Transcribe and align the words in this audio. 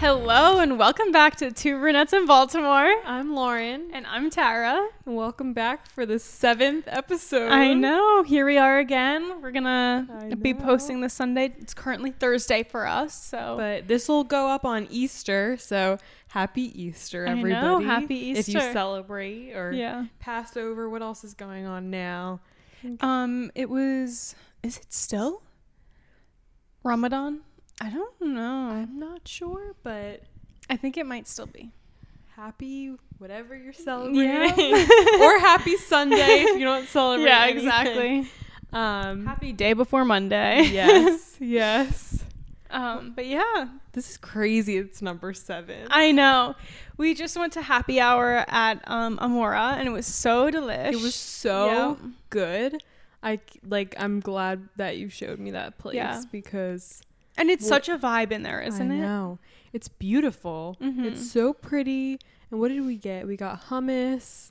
Hello 0.00 0.60
and 0.60 0.78
welcome 0.78 1.12
back 1.12 1.36
to 1.36 1.50
Two 1.52 1.78
Brunettes 1.78 2.14
in 2.14 2.24
Baltimore. 2.24 2.90
I'm 3.04 3.34
Lauren, 3.34 3.90
And 3.92 4.06
I'm 4.06 4.30
Tarah. 4.30 4.88
welcome 5.04 5.52
back 5.52 5.90
for 5.90 6.06
the 6.06 6.18
seventh 6.18 6.84
episode. 6.86 7.50
I 7.52 7.74
know. 7.74 8.22
Here 8.22 8.46
we 8.46 8.56
are 8.56 8.78
again. 8.78 9.42
We're 9.42 9.50
gonna 9.50 10.36
be 10.40 10.54
posting 10.54 11.02
this 11.02 11.12
Sunday. 11.12 11.52
It's 11.60 11.74
currently 11.74 12.12
Thursday 12.12 12.62
for 12.62 12.86
us, 12.86 13.12
so 13.14 13.56
But 13.58 13.88
this 13.88 14.08
will 14.08 14.24
go 14.24 14.48
up 14.48 14.64
on 14.64 14.86
Easter, 14.90 15.58
so 15.58 15.98
happy 16.28 16.82
Easter, 16.82 17.26
I 17.26 17.34
know, 17.34 17.40
everybody. 17.40 17.84
happy 17.84 18.30
If 18.30 18.48
you 18.48 18.58
Easter. 18.58 18.72
celebrate 18.72 19.52
or 19.52 19.70
yeah. 19.72 20.06
Passover, 20.18 20.88
what 20.88 21.02
else 21.02 21.24
is 21.24 21.34
going 21.34 21.66
on 21.66 21.90
now? 21.90 22.40
Um, 23.00 23.50
it 23.54 23.68
was. 23.68 24.34
Is 24.62 24.78
it 24.78 24.92
still 24.94 25.42
Ramadan? 26.82 27.40
I 27.80 27.88
don't 27.90 28.20
know. 28.20 28.68
I'm 28.70 28.98
not 28.98 29.26
sure, 29.26 29.74
but 29.82 30.22
I 30.68 30.76
think 30.76 30.96
it 30.96 31.06
might 31.06 31.26
still 31.26 31.46
be. 31.46 31.70
happy 32.36 32.94
whatever 33.18 33.56
you're 33.56 33.72
celebrating. 33.72 34.24
Yeah. 34.26 35.20
or 35.20 35.38
happy 35.40 35.76
Sunday 35.76 36.44
if 36.44 36.58
you 36.58 36.64
don't 36.64 36.86
celebrate. 36.88 37.26
yeah, 37.28 37.42
anything. 37.44 37.64
exactly. 37.66 38.30
Um 38.72 39.26
Happy 39.26 39.52
day 39.52 39.72
before 39.72 40.04
Monday. 40.04 40.62
yes, 40.72 41.36
yes. 41.40 42.24
um, 42.70 43.12
but 43.16 43.26
yeah, 43.26 43.68
This 43.92 44.10
is 44.10 44.16
crazy. 44.16 44.76
It's 44.76 45.02
number 45.02 45.32
seven. 45.34 45.88
I 45.90 46.12
know. 46.12 46.54
We 46.96 47.14
just 47.14 47.36
went 47.36 47.52
to 47.54 47.62
happy 47.62 47.98
hour 47.98 48.44
at 48.46 48.80
um, 48.86 49.18
Ammoora, 49.18 49.72
and 49.78 49.88
it 49.88 49.90
was 49.90 50.06
so 50.06 50.50
delicious. 50.50 50.94
It 51.00 51.02
was 51.02 51.14
so 51.16 51.66
Yeah. 51.66 51.96
good. 52.30 52.82
I 53.22 53.40
like. 53.68 53.94
I'm 53.98 54.20
glad 54.20 54.68
that 54.76 54.96
you 54.98 55.08
showed 55.08 55.38
me 55.40 55.50
that 55.50 55.78
place 55.78 55.96
Yeah. 55.96 56.22
because 56.30 57.02
and 57.40 57.50
it's 57.50 57.62
Well, 57.62 57.70
such 57.70 57.88
a 57.88 57.98
vibe 57.98 58.30
in 58.30 58.42
there, 58.42 58.60
isn't 58.60 58.90
I 58.90 58.94
it? 58.94 58.98
know 58.98 59.38
it's 59.72 59.88
beautiful. 59.88 60.76
Mhm. 60.80 61.04
It's 61.06 61.30
so 61.30 61.52
pretty. 61.52 62.18
And 62.50 62.58
what 62.60 62.68
did 62.68 62.84
we 62.84 62.96
get? 62.96 63.26
We 63.26 63.36
got 63.36 63.64
hummus. 63.68 64.50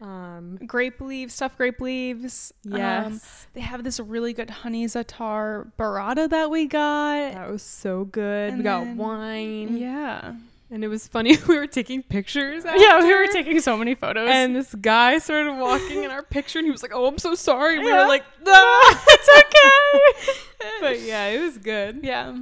Um. 0.00 0.58
Grape 0.64 1.00
leaves, 1.00 1.34
stuffed 1.34 1.56
grape 1.56 1.80
leaves. 1.80 2.52
Um, 2.66 2.76
Yes, 2.78 3.46
they 3.54 3.60
have 3.60 3.82
this 3.82 3.98
really 3.98 4.32
good 4.32 4.48
honey 4.50 4.84
zatar 4.86 5.72
burrata 5.76 6.28
that 6.30 6.50
we 6.50 6.66
got. 6.66 7.32
that 7.34 7.50
was 7.50 7.62
so 7.62 8.04
good. 8.04 8.50
and 8.50 8.58
we 8.58 8.62
got 8.64 8.86
wine. 8.96 9.76
Yeah. 9.76 10.34
And 10.70 10.84
it 10.84 10.88
was 10.88 11.08
funny. 11.08 11.36
we 11.48 11.56
were 11.58 11.66
taking 11.66 12.02
pictures. 12.02 12.64
Yeah, 12.76 13.00
we 13.02 13.12
were 13.14 13.26
taking 13.32 13.60
so 13.60 13.76
many 13.76 13.94
photos. 13.94 14.28
And 14.30 14.54
this 14.54 14.74
guy 14.74 15.18
started 15.18 15.54
walking 15.58 16.04
in 16.04 16.10
our 16.10 16.22
picture, 16.22 16.58
and 16.58 16.66
he 16.66 16.70
was 16.72 16.82
like, 16.82 16.92
"Oh, 16.94 17.06
I'm 17.06 17.18
so 17.18 17.34
sorry." 17.34 17.78
We 17.78 17.86
Yeah. 17.88 18.02
were 18.02 18.08
like, 18.08 18.24
"Ah, 18.46 19.04
it's 19.08 19.28
okay. 19.38 20.38
but 20.80 21.00
yeah, 21.00 21.26
it 21.26 21.40
was 21.40 21.58
good. 21.58 22.00
yeah. 22.02 22.36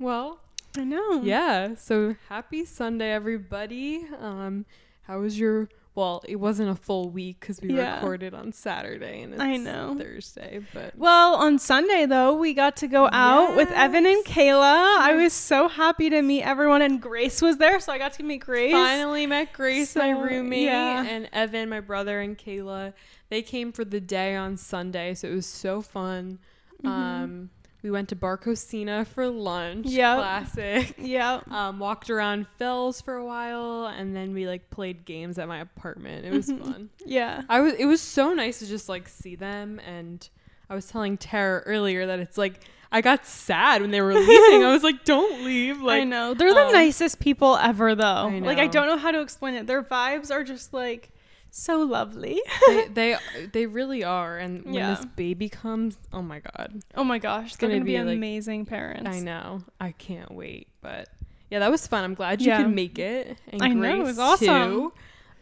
Well, 0.00 0.40
I 0.76 0.84
know. 0.84 1.22
yeah 1.22 1.74
so 1.76 2.14
happy 2.28 2.64
sunday 2.64 3.10
everybody 3.10 4.04
um 4.20 4.64
how 5.02 5.18
was 5.20 5.38
your 5.38 5.68
well 5.98 6.22
it 6.28 6.36
wasn't 6.36 6.70
a 6.70 6.74
full 6.74 7.10
week 7.10 7.40
because 7.40 7.60
we 7.60 7.74
Yeah. 7.74 7.96
recorded 7.96 8.32
on 8.32 8.52
saturday 8.52 9.22
and 9.22 9.34
it's 9.34 9.42
I 9.42 9.56
know. 9.56 9.96
thursday 9.98 10.60
but 10.72 10.94
Well, 10.96 11.34
on 11.34 11.58
Sunday 11.58 12.06
though, 12.06 12.34
we 12.34 12.54
got 12.54 12.76
to 12.78 12.86
go 12.88 13.08
out 13.12 13.56
with 13.56 13.70
Evan 13.72 14.06
and 14.06 14.22
Yes. 14.26 14.34
Kayla. 14.36 14.98
I 15.00 15.14
was 15.22 15.32
so 15.32 15.68
happy 15.68 16.08
to 16.10 16.22
meet 16.22 16.42
everyone, 16.42 16.82
and 16.82 17.00
Grace 17.00 17.42
was 17.42 17.56
there, 17.58 17.78
so 17.80 17.92
I 17.92 17.98
got 17.98 18.12
to 18.14 18.22
meet 18.22 18.38
Grace. 18.38 18.72
finally 18.72 19.26
met 19.26 19.52
grace 19.52 19.94
my 19.96 20.10
roommate 20.10 20.62
yeah. 20.62 21.04
and 21.04 21.28
evan 21.32 21.68
my 21.68 21.80
brother 21.80 22.20
and 22.20 22.38
kayla 22.38 22.92
they 23.28 23.42
came 23.42 23.72
for 23.72 23.84
the 23.84 24.00
day 24.00 24.34
on 24.36 24.56
sunday 24.56 25.14
so 25.14 25.28
it 25.28 25.34
was 25.34 25.46
so 25.46 25.82
fun 25.82 26.38
Mm-hmm. 26.82 26.88
um 26.88 27.50
we 27.88 27.92
went 27.92 28.10
to 28.10 28.16
Barcocina 28.16 29.06
for 29.06 29.26
lunch 29.28 29.86
Yep. 29.86 30.16
classic 30.18 30.94
Yeah. 30.98 31.40
um, 31.50 31.78
walked 31.78 32.10
around 32.10 32.46
Fells 32.58 33.00
for 33.00 33.14
a 33.14 33.24
while, 33.24 33.86
and 33.86 34.14
then 34.14 34.34
we 34.34 34.46
like 34.46 34.68
played 34.68 35.06
games 35.06 35.38
at 35.38 35.48
my 35.48 35.60
apartment. 35.60 36.26
It 36.26 36.32
was 36.34 36.48
Mm-hmm. 36.48 36.64
fun. 36.70 36.90
Yeah. 37.06 37.42
I 37.48 37.60
was 37.60 37.72
it 37.74 37.86
was 37.86 38.02
so 38.02 38.34
nice 38.34 38.58
to 38.58 38.66
just 38.66 38.90
like 38.90 39.08
see 39.08 39.36
them 39.36 39.80
and 39.86 40.28
I 40.68 40.74
was 40.74 40.86
telling 40.86 41.16
Tarah 41.16 41.62
earlier 41.64 42.06
that 42.08 42.18
it's 42.18 42.36
like 42.36 42.60
I 42.92 43.00
got 43.00 43.24
sad 43.26 43.80
when 43.80 43.90
they 43.90 44.02
were 44.02 44.12
leaving. 44.30 44.64
I 44.64 44.72
was 44.72 44.82
like, 44.82 45.04
"Don't 45.06 45.44
leave!" 45.44 45.80
Like 45.80 46.02
I 46.02 46.04
know. 46.04 46.34
They're 46.34 46.52
the 46.52 46.66
um, 46.66 46.72
nicest 46.72 47.20
people 47.20 47.56
ever 47.56 47.94
though. 47.94 48.04
I 48.28 48.38
Like 48.40 48.58
I 48.58 48.66
don't 48.66 48.86
know 48.86 48.98
how 48.98 49.10
to 49.12 49.20
explain 49.20 49.54
it. 49.54 49.66
Their 49.66 49.82
vibes 49.82 50.30
are 50.30 50.44
just 50.44 50.74
like 50.74 51.10
so 51.50 51.80
lovely. 51.82 52.40
they, 52.68 52.86
they 52.92 53.16
they 53.52 53.66
really 53.66 54.04
are. 54.04 54.38
And 54.38 54.64
when 54.64 54.74
Yeah. 54.74 54.94
this 54.94 55.04
baby 55.16 55.48
comes, 55.48 55.96
oh 56.12 56.22
my 56.22 56.40
god, 56.40 56.82
oh 56.96 57.04
my 57.04 57.18
gosh, 57.18 57.56
they're 57.56 57.68
gonna 57.68 57.80
gonna 57.80 57.84
be, 57.86 57.96
be, 57.96 58.02
like- 58.02 58.16
amazing 58.16 58.66
parents. 58.66 59.08
I 59.08 59.20
know. 59.20 59.62
I 59.80 59.92
can't 59.92 60.30
wait. 60.32 60.68
But 60.80 61.08
yeah, 61.50 61.60
that 61.60 61.70
was 61.70 61.86
fun. 61.86 62.04
I'm 62.04 62.14
glad 62.14 62.40
you 62.40 62.48
Yeah. 62.48 62.62
could 62.62 62.74
make 62.74 62.98
it. 62.98 63.36
And 63.48 63.62
I 63.62 63.68
know, 63.68 64.00
it 64.00 64.04
was 64.04 64.18
awesome. 64.18 64.46
too. 64.70 64.92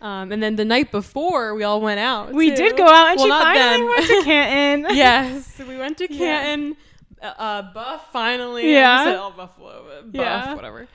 Um, 0.00 0.30
and 0.30 0.42
then 0.42 0.56
the 0.56 0.64
night 0.64 0.90
before, 0.92 1.54
we 1.54 1.64
all 1.64 1.80
went 1.80 1.98
out. 2.00 2.32
We 2.32 2.50
too. 2.50 2.56
did 2.56 2.76
go 2.76 2.86
out 2.86 3.08
and 3.12 3.18
Well, 3.18 3.26
she 3.26 3.30
finally 3.30 3.76
them. 3.78 3.86
went 3.86 4.06
to 4.06 4.22
Canton. 4.24 4.96
yes, 4.96 5.58
we 5.66 5.76
went 5.78 5.98
to 5.98 6.06
Canton. 6.08 6.76
Uh, 7.22 7.26
uh, 7.38 7.72
Buff 7.72 8.12
finally. 8.12 8.70
Yeah. 8.72 9.00
I 9.00 9.04
said, 9.04 9.16
oh, 9.16 9.32
Buffalo. 9.34 9.84
Buff, 10.04 10.14
Yeah. 10.14 10.54
whatever. 10.54 10.86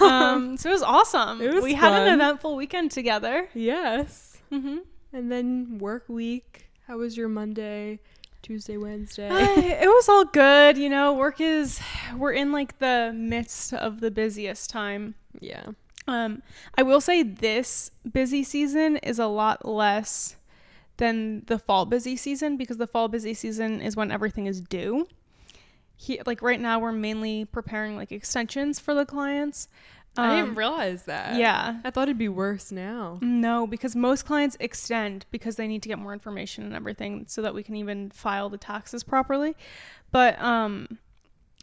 um, 0.00 0.56
so 0.56 0.70
it 0.70 0.72
was 0.72 0.82
awesome. 0.82 1.40
It 1.42 1.52
was 1.54 1.62
we 1.62 1.74
had 1.74 1.92
an 2.08 2.14
eventful 2.14 2.56
weekend 2.56 2.90
together. 2.90 3.48
yes. 3.54 4.27
Mm-hmm. 4.52 4.78
And 5.12 5.32
then 5.32 5.78
work 5.78 6.04
week. 6.08 6.68
How 6.86 6.98
was 6.98 7.16
your 7.16 7.28
Monday, 7.28 8.00
Tuesday, 8.42 8.76
Wednesday? 8.76 9.28
it 9.28 9.88
was 9.88 10.08
all 10.08 10.24
good. 10.24 10.78
You 10.78 10.88
know, 10.88 11.12
work 11.14 11.40
is 11.40 11.80
we're 12.16 12.32
in 12.32 12.52
like 12.52 12.78
the 12.78 13.12
midst 13.14 13.72
of 13.72 14.00
the 14.00 14.10
busiest 14.10 14.70
time. 14.70 15.14
yeah. 15.40 15.66
Um, 16.06 16.42
I 16.76 16.82
will 16.82 17.02
say 17.02 17.22
this 17.22 17.90
busy 18.10 18.42
season 18.42 18.96
is 18.96 19.18
a 19.18 19.26
lot 19.26 19.66
less 19.66 20.36
than 20.96 21.44
the 21.46 21.58
fall 21.58 21.84
busy 21.84 22.16
season 22.16 22.56
because 22.56 22.78
the 22.78 22.86
fall 22.86 23.08
busy 23.08 23.34
season 23.34 23.82
is 23.82 23.94
when 23.94 24.10
everything 24.10 24.46
is 24.46 24.62
due. 24.62 25.06
He, 25.96 26.20
like 26.24 26.40
right 26.40 26.60
now, 26.60 26.78
we're 26.78 26.92
mainly 26.92 27.44
preparing 27.44 27.94
like 27.94 28.10
extensions 28.10 28.78
for 28.78 28.94
the 28.94 29.04
clients. 29.04 29.68
I 30.18 30.34
didn't 30.36 30.50
Um, 30.50 30.58
realize 30.58 31.04
that. 31.04 31.36
Yeah. 31.36 31.80
I 31.84 31.90
thought 31.90 32.08
it'd 32.08 32.18
be 32.18 32.28
worse 32.28 32.72
now. 32.72 33.18
No, 33.22 33.66
because 33.66 33.94
most 33.94 34.26
clients 34.26 34.56
extend 34.60 35.24
because 35.30 35.56
they 35.56 35.68
need 35.68 35.82
to 35.84 35.88
get 35.88 35.98
more 35.98 36.12
information 36.12 36.64
and 36.64 36.74
everything 36.74 37.26
so 37.28 37.40
that 37.42 37.54
we 37.54 37.62
can 37.62 37.76
even 37.76 38.10
file 38.10 38.48
the 38.48 38.58
taxes 38.58 39.02
properly. 39.04 39.54
But 40.10 40.40
um 40.42 40.98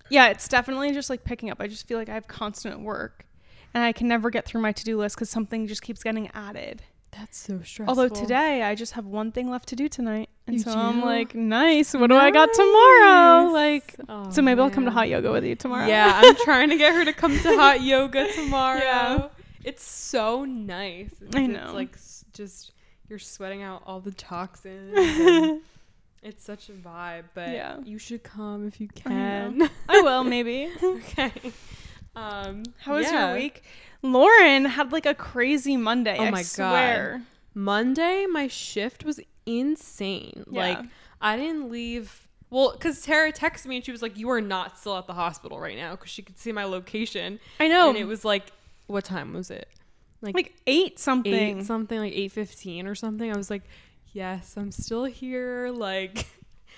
yeah, 0.09 0.27
it's 0.27 0.47
definitely 0.47 0.93
just 0.93 1.09
like 1.09 1.23
picking 1.23 1.49
up. 1.49 1.57
I 1.59 1.67
just 1.67 1.87
feel 1.87 1.97
like 1.97 2.09
I 2.09 2.13
have 2.13 2.27
constant 2.27 2.79
work 2.81 3.25
and 3.73 3.83
I 3.83 3.91
can 3.91 4.07
never 4.07 4.29
get 4.29 4.45
through 4.45 4.61
my 4.61 4.71
to-do 4.71 4.97
list 4.97 5.17
cuz 5.17 5.29
something 5.29 5.67
just 5.67 5.81
keeps 5.81 6.01
getting 6.03 6.29
added. 6.33 6.83
That's 7.17 7.37
so 7.37 7.61
stressful. 7.63 7.87
Although 7.87 8.13
today 8.13 8.61
I 8.63 8.75
just 8.75 8.93
have 8.93 9.05
one 9.05 9.31
thing 9.31 9.49
left 9.49 9.69
to 9.69 9.75
do 9.75 9.87
tonight. 9.87 10.29
And 10.47 10.55
You 10.57 10.61
so 10.63 10.71
I'm 10.71 11.01
like, 11.01 11.33
nice. 11.33 11.93
What 11.93 12.07
do 12.07 12.15
I 12.15 12.29
got 12.31 12.49
tomorrow? 12.53 13.51
Like 13.51 13.95
Oh, 14.09 14.29
so 14.31 14.41
maybe 14.41 14.59
I'll 14.61 14.69
come 14.69 14.85
to 14.85 14.91
hot 14.91 15.07
yoga 15.09 15.31
with 15.31 15.43
you 15.45 15.55
tomorrow. 15.55 15.87
Yeah, 15.87 16.11
I'm 16.13 16.35
trying 16.43 16.69
to 16.69 16.77
get 16.77 16.93
her 16.93 17.05
to 17.05 17.13
come 17.13 17.37
to 17.39 17.55
hot 17.57 17.81
yoga 17.81 18.31
tomorrow. 18.35 18.79
Yeah. 18.79 19.27
It's 19.63 19.83
so 19.83 20.45
nice. 20.45 21.09
It's, 21.21 21.35
I 21.35 21.41
It's 21.43 21.53
know. 21.53 21.71
like 21.73 21.97
just 22.33 22.73
you're 23.09 23.19
sweating 23.19 23.63
out 23.63 23.83
all 23.85 23.99
the 24.01 24.11
toxins. 24.11 24.93
it's 26.21 26.43
such 26.43 26.69
a 26.69 26.73
vibe, 26.73 27.23
but 27.33 27.49
Yeah. 27.49 27.77
you 27.83 27.97
should 27.97 28.23
come 28.23 28.67
if 28.67 28.79
you 28.81 28.89
I 29.05 29.09
can. 29.09 29.69
I 29.89 30.01
will 30.01 30.23
maybe. 30.23 30.69
okay. 30.83 31.31
Um, 32.15 32.63
How 32.79 32.93
was 32.95 33.05
yeah. 33.07 33.27
your 33.33 33.37
week? 33.41 33.63
Lauren 34.11 34.65
had 34.65 34.91
like 34.91 35.05
a 35.05 35.13
crazy 35.13 35.77
Monday. 35.77 36.15
Oh 36.19 36.23
I 36.25 36.31
my 36.31 36.43
God. 36.55 37.21
Monday, 37.53 38.25
my 38.29 38.47
shift 38.47 39.03
was 39.05 39.19
insane. 39.45 40.43
Yeah. 40.49 40.59
Like 40.61 40.79
I 41.21 41.37
didn't 41.37 41.69
leave. 41.71 42.27
Well, 42.49 42.71
because 42.73 43.01
Tarah 43.01 43.33
texted 43.33 43.65
me 43.67 43.77
and 43.77 43.85
she 43.85 43.91
was 43.91 44.01
like, 44.01 44.17
"You 44.17 44.29
are 44.29 44.41
not 44.41 44.77
still 44.77 44.97
at 44.97 45.07
the 45.07 45.13
hospital 45.13 45.59
right 45.59 45.75
now," 45.77 45.91
because 45.91 46.09
she 46.11 46.21
could 46.21 46.37
see 46.37 46.51
my 46.51 46.63
location. 46.65 47.39
I 47.59 47.67
know. 47.67 47.89
And 47.89 47.97
it 47.97 48.05
was 48.05 48.23
like, 48.23 48.51
what 48.87 49.03
time 49.03 49.33
was 49.33 49.49
it? 49.49 49.67
Like, 50.21 50.35
like 50.35 50.53
eight 50.67 50.99
something. 50.99 51.33
eight 51.33 51.63
something, 51.65 51.99
like 51.99 52.13
eight 52.13 52.31
fifteen 52.31 52.87
or 52.87 52.95
something. 52.95 53.31
I 53.31 53.35
was 53.35 53.49
like, 53.49 53.63
yes, 54.13 54.53
I'm 54.57 54.71
still 54.71 55.05
here. 55.05 55.69
Like, 55.73 56.27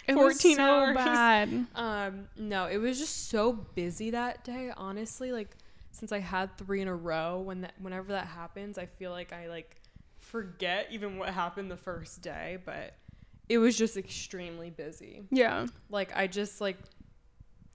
It 0.07 0.15
was 0.15 0.35
14 0.41 0.55
so 0.55 0.63
hours. 0.63 0.95
bad. 0.95 1.65
um, 1.75 2.27
no, 2.37 2.65
it 2.67 2.77
was 2.77 2.97
just 2.97 3.27
so 3.29 3.51
busy 3.51 4.11
that 4.11 4.43
day. 4.45 4.71
Honestly, 4.77 5.31
like 5.33 5.49
since 5.97 6.11
I 6.11 6.19
had 6.19 6.55
three 6.57 6.81
in 6.81 6.87
a 6.87 6.95
row, 6.95 7.39
when 7.39 7.61
that 7.61 7.73
whenever 7.81 8.11
that 8.13 8.27
happens, 8.27 8.77
I 8.77 8.85
feel 8.85 9.11
like 9.11 9.33
I 9.33 9.47
like 9.47 9.81
forget 10.19 10.87
even 10.91 11.17
what 11.17 11.29
happened 11.29 11.71
the 11.71 11.77
first 11.77 12.21
day. 12.21 12.59
But 12.63 12.93
it 13.49 13.57
was 13.57 13.77
just 13.77 13.97
extremely 13.97 14.69
busy. 14.69 15.23
Yeah. 15.31 15.67
Like 15.89 16.15
I 16.15 16.27
just 16.27 16.61
like 16.61 16.77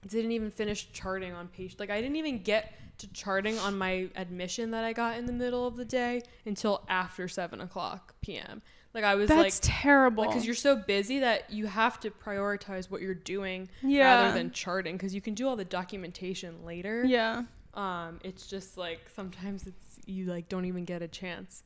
didn't 0.07 0.31
even 0.31 0.51
finish 0.51 0.91
charting 0.91 1.33
on 1.33 1.47
patient. 1.47 1.79
Like 1.79 1.89
I 1.89 2.01
didn't 2.01 2.15
even 2.15 2.43
get 2.43 2.73
to 2.99 3.11
charting 3.11 3.57
on 3.59 3.77
my 3.77 4.07
admission 4.15 4.71
that 4.71 4.83
I 4.83 4.93
got 4.93 5.17
in 5.17 5.25
the 5.25 5.33
middle 5.33 5.67
of 5.67 5.75
the 5.75 5.85
day 5.85 6.21
until 6.45 6.83
after 6.87 7.27
seven 7.27 7.59
o'clock 7.61 8.15
p.m. 8.21 8.61
Like 8.93 9.03
I 9.03 9.15
was 9.15 9.27
That's 9.29 9.41
like, 9.41 9.53
terrible. 9.81 10.23
because 10.25 10.45
you're 10.45 10.53
so 10.53 10.75
busy 10.75 11.19
that 11.19 11.49
you 11.49 11.65
have 11.65 11.99
to 12.01 12.11
prioritize 12.11 12.91
what 12.91 13.01
you're 13.01 13.15
doing 13.15 13.69
yeah. 13.81 14.21
rather 14.21 14.37
than 14.37 14.51
charting 14.51 14.95
because 14.95 15.15
you 15.15 15.21
can 15.21 15.33
do 15.33 15.47
all 15.47 15.55
the 15.55 15.65
documentation 15.65 16.63
later. 16.63 17.03
yeah. 17.03 17.43
Um, 17.73 18.19
it's 18.23 18.47
just 18.47 18.77
like 18.77 18.99
sometimes 19.15 19.65
it's 19.67 19.99
you 20.05 20.25
like 20.25 20.47
don't 20.49 20.65
even 20.65 20.85
get 20.85 21.01
a 21.01 21.07
chance, 21.07 21.63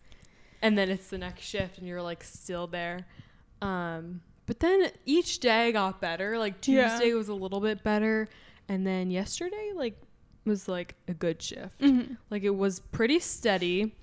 and 0.62 0.77
then 0.77 0.89
it's 0.89 1.09
the 1.09 1.18
next 1.18 1.44
shift 1.44 1.77
and 1.77 1.88
you're 1.88 2.01
like 2.01 2.24
still 2.24 2.68
there. 2.68 3.06
Um, 3.62 4.21
but 4.45 4.59
then 4.59 4.92
each 5.06 5.39
day 5.39 5.71
got 5.71 6.00
better. 6.00 6.38
Like 6.38 6.65
Yeah. 6.65 6.89
Tuesday 6.89 7.13
was 7.13 7.27
a 7.27 7.33
little 7.33 7.59
bit 7.59 7.83
better, 7.83 8.30
and 8.69 8.88
then 8.88 9.09
yesterday 9.12 9.71
like 9.75 10.00
was 10.45 10.68
like 10.68 10.95
a 11.07 11.13
good 11.13 11.42
shift. 11.42 11.80
Mm-hmm. 11.81 12.13
Like 12.30 12.44
it 12.44 12.56
was 12.56 12.80
pretty 12.80 13.19
steady. 13.19 13.95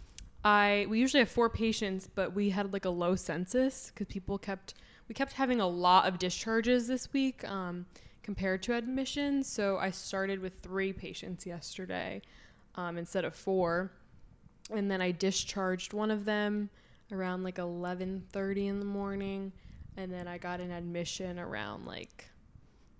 I 0.44 0.86
we 0.90 0.98
usually 1.00 1.20
have 1.20 1.30
four 1.30 1.48
patients, 1.48 2.06
but 2.14 2.34
we 2.34 2.50
had 2.50 2.72
like 2.72 2.84
a 2.84 2.90
low 2.90 3.16
census 3.16 3.90
because 3.90 4.12
people 4.12 4.36
kept 4.36 4.74
we 5.08 5.14
kept 5.14 5.32
having 5.32 5.60
a 5.60 5.66
lot 5.66 6.06
of 6.06 6.18
discharges 6.18 6.86
this 6.86 7.12
week 7.12 7.48
um, 7.48 7.86
compared 8.24 8.62
to 8.64 8.74
admissions. 8.74 9.46
So 9.46 9.78
I 9.78 9.90
started 9.90 10.40
with 10.40 10.58
three 10.58 10.92
patients 10.92 11.46
yesterday 11.46 12.22
um, 12.74 12.98
instead 12.98 13.24
of 13.24 13.34
four, 13.34 13.92
and 14.72 14.90
then 14.90 15.00
I 15.00 15.12
discharged 15.12 15.92
one 15.92 16.10
of 16.10 16.24
them 16.24 16.70
around 17.12 17.44
like 17.44 17.58
eleven 17.58 18.24
thirty 18.32 18.66
in 18.66 18.80
the 18.80 18.84
morning, 18.84 19.52
and 19.96 20.12
then 20.12 20.26
I 20.26 20.38
got 20.38 20.60
an 20.60 20.72
admission 20.72 21.38
around 21.38 21.84
like 21.86 22.30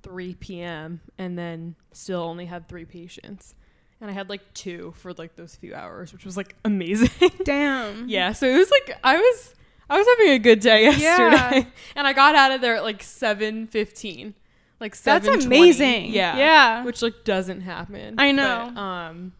3 0.04 0.34
p.m. 0.34 1.00
and 1.18 1.36
then 1.36 1.74
still 1.92 2.20
only 2.20 2.44
had 2.46 2.68
three 2.68 2.84
patients. 2.84 3.54
And 4.00 4.10
I 4.10 4.12
had 4.12 4.28
like 4.28 4.52
two 4.52 4.92
for 4.98 5.14
like 5.14 5.34
those 5.34 5.56
few 5.56 5.74
hours, 5.74 6.12
which 6.12 6.24
was 6.24 6.36
like 6.36 6.54
amazing. 6.64 7.30
Damn. 7.42 8.08
yeah, 8.08 8.32
so 8.32 8.46
it 8.46 8.56
was 8.56 8.70
like 8.70 8.98
I 9.02 9.16
was 9.16 9.54
I 9.88 9.98
was 9.98 10.06
having 10.06 10.32
a 10.32 10.38
good 10.38 10.60
day 10.60 10.84
yesterday. 10.84 11.60
Yeah. 11.60 11.64
and 11.96 12.06
I 12.06 12.12
got 12.12 12.34
out 12.34 12.52
of 12.52 12.60
there 12.60 12.76
at 12.76 12.84
like 12.84 13.00
7:15. 13.02 14.34
Like 14.80 14.96
That's 15.00 15.26
amazing. 15.28 16.12
Yeah. 16.12 16.36
Yeah. 16.36 16.84
Which 16.84 17.02
like 17.02 17.24
doesn't 17.24 17.62
happen. 17.62 18.16
I 18.18 18.32
know. 18.32 18.70
But, 18.74 18.80
um 18.80 19.32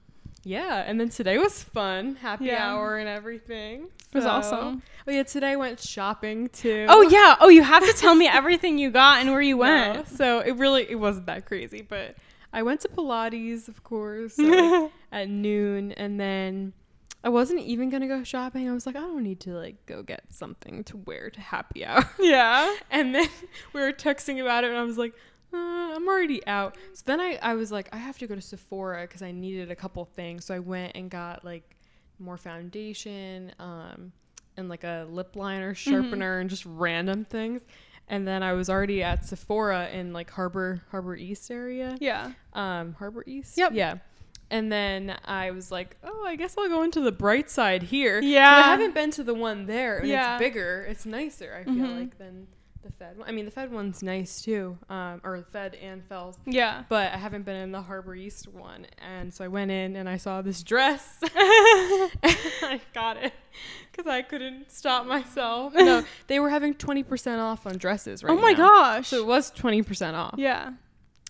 yeah, 0.47 0.85
and 0.87 1.01
then 1.01 1.09
today 1.09 1.39
was 1.39 1.63
fun, 1.63 2.17
happy 2.17 2.47
Yeah. 2.47 2.71
hour 2.73 2.99
and 2.99 3.09
everything. 3.09 3.85
It 4.13 4.15
was 4.15 4.27
awesome. 4.27 4.83
Oh 5.09 5.11
yeah, 5.11 5.23
today 5.23 5.53
I 5.53 5.57
went 5.57 5.81
shopping 5.81 6.51
too. 6.51 6.85
Oh 6.89 7.01
yeah. 7.03 7.37
Oh, 7.41 7.49
you 7.49 7.63
have 7.63 7.85
to 7.85 7.93
tell 7.95 8.15
me 8.15 8.29
everything 8.29 8.77
you 8.79 8.91
got 8.91 9.21
and 9.23 9.31
where 9.31 9.41
you 9.41 9.57
went. 9.67 9.97
No, 9.97 10.05
so 10.17 10.41
it 10.41 10.53
really 10.57 10.89
it 10.89 10.97
wasn't 10.97 11.27
that 11.27 11.47
crazy, 11.47 11.83
but 11.83 12.15
I 12.53 12.63
went 12.63 12.81
to 12.83 12.89
Pilates, 12.89 13.67
of 13.69 13.83
course, 13.83 14.35
so, 14.37 14.43
like, 14.83 14.93
at 15.11 15.29
noon, 15.29 15.91
and 15.93 16.21
then 16.21 16.73
I 17.25 17.31
wasn't 17.31 17.61
even 17.61 17.89
gonna 17.89 18.07
go 18.07 18.23
shopping. 18.23 18.69
I 18.69 18.75
was 18.75 18.85
like, 18.85 18.97
I 18.97 19.01
don't 19.01 19.23
need 19.23 19.41
to 19.41 19.55
like 19.55 19.87
go 19.87 20.03
get 20.03 20.25
something 20.29 20.85
to 20.85 20.99
wear 20.99 21.31
to 21.31 21.41
happy 21.41 21.85
hour. 21.85 22.09
yeah. 22.21 22.77
And 22.91 23.15
then 23.15 23.29
we 23.73 23.81
were 23.81 23.93
texting 23.93 24.43
about 24.43 24.63
it, 24.65 24.69
and 24.69 24.77
I 24.77 24.83
was 24.83 24.99
like, 24.99 25.15
uh, 25.53 25.57
I'm 25.57 26.07
already 26.07 26.47
out. 26.47 26.77
So 26.93 27.03
then 27.07 27.21
I, 27.21 27.39
I 27.41 27.55
was 27.55 27.73
like, 27.73 27.89
I 27.93 27.97
have 27.97 28.19
to 28.19 28.27
go 28.27 28.35
to 28.35 28.43
Sephora 28.43 29.03
because 29.03 29.23
I 29.23 29.33
needed 29.33 29.71
a 29.71 29.77
couple 29.77 30.05
things. 30.05 30.45
So 30.45 30.55
I 30.55 30.59
went 30.59 30.93
and 30.97 31.11
got 31.11 31.47
like 31.47 31.77
more 32.19 32.37
foundation, 32.37 33.53
um, 33.59 34.13
and 34.59 34.69
like 34.69 34.85
a 34.85 35.07
lip 35.09 35.35
liner 35.35 35.75
sharpener 35.75 36.41
and 36.41 36.51
just 36.51 36.67
random 36.67 37.25
things. 37.25 37.63
And 38.09 38.29
then 38.29 38.43
I 38.43 38.53
was 38.53 38.69
already 38.69 39.03
at 39.03 39.25
Sephora 39.25 39.89
in 39.89 40.13
like 40.13 40.31
Harbor 40.31 40.83
Harbor 40.91 41.17
East 41.17 41.51
area. 41.51 41.97
Yeah. 42.01 42.33
Um, 42.53 42.93
Harbor 42.99 43.25
East. 43.27 43.57
Yep. 43.57 43.73
Yeah. 43.75 43.95
And 44.55 44.71
then 44.71 45.17
I 45.25 45.51
was 45.51 45.73
like, 45.73 45.97
oh, 46.05 46.25
I 46.27 46.37
guess 46.37 46.55
I'll 46.57 46.69
go 46.69 46.83
into 46.85 47.01
the 47.01 47.11
Brightside 47.13 47.83
here. 47.83 48.23
So 48.23 48.29
Yeah. 48.29 48.49
I 48.57 48.63
haven't 48.63 48.95
been 48.95 49.11
to 49.13 49.25
the 49.25 49.35
one 49.35 49.67
there. 49.67 49.99
And 49.99 50.09
Yeah. 50.09 50.35
it's 50.35 50.39
bigger. 50.41 50.87
It's 50.89 51.05
nicer, 51.05 51.57
I 51.61 51.65
feel 51.65 51.75
Mhm. 51.87 51.99
like, 51.99 52.19
than 52.19 52.47
the 52.85 52.93
Fed 52.93 53.19
one. 53.19 53.29
I 53.29 53.33
mean, 53.33 53.47
the 53.47 53.51
Fed 53.51 53.73
one's 53.73 54.01
nice 54.03 54.43
too. 54.43 54.79
Um, 54.89 55.21
or 55.25 55.39
the 55.39 55.45
Fed 55.47 55.75
and 55.75 56.05
Fells. 56.05 56.39
Yeah. 56.47 56.85
But 56.89 57.13
I 57.13 57.17
haven't 57.17 57.45
been 57.45 57.57
in 57.57 57.73
the 57.73 57.83
Harbor 57.83 58.15
East 58.15 58.47
one. 58.47 58.87
And 58.99 59.33
so 59.35 59.45
I 59.45 59.49
went 59.49 59.71
in 59.73 59.97
and 59.97 60.09
I 60.09 60.19
saw 60.19 60.41
this 60.43 60.63
dress. 60.63 61.19
I 61.35 62.81
got 62.93 63.17
it 63.17 63.33
because 63.91 64.07
I 64.07 64.23
couldn't 64.23 64.71
stop 64.71 65.07
myself. 65.07 65.73
No, 65.85 66.05
they 66.29 66.39
were 66.41 66.51
having 66.51 66.75
20% 66.75 67.41
off 67.41 67.67
on 67.67 67.77
dresses 67.79 68.23
right 68.23 68.33
oh 68.33 68.41
my 68.41 68.53
now. 68.53 68.57
gosh. 68.69 69.09
So 69.09 69.17
it 69.19 69.27
was 69.27 69.51
20% 69.51 70.15
off. 70.15 70.35
yeah. 70.39 70.73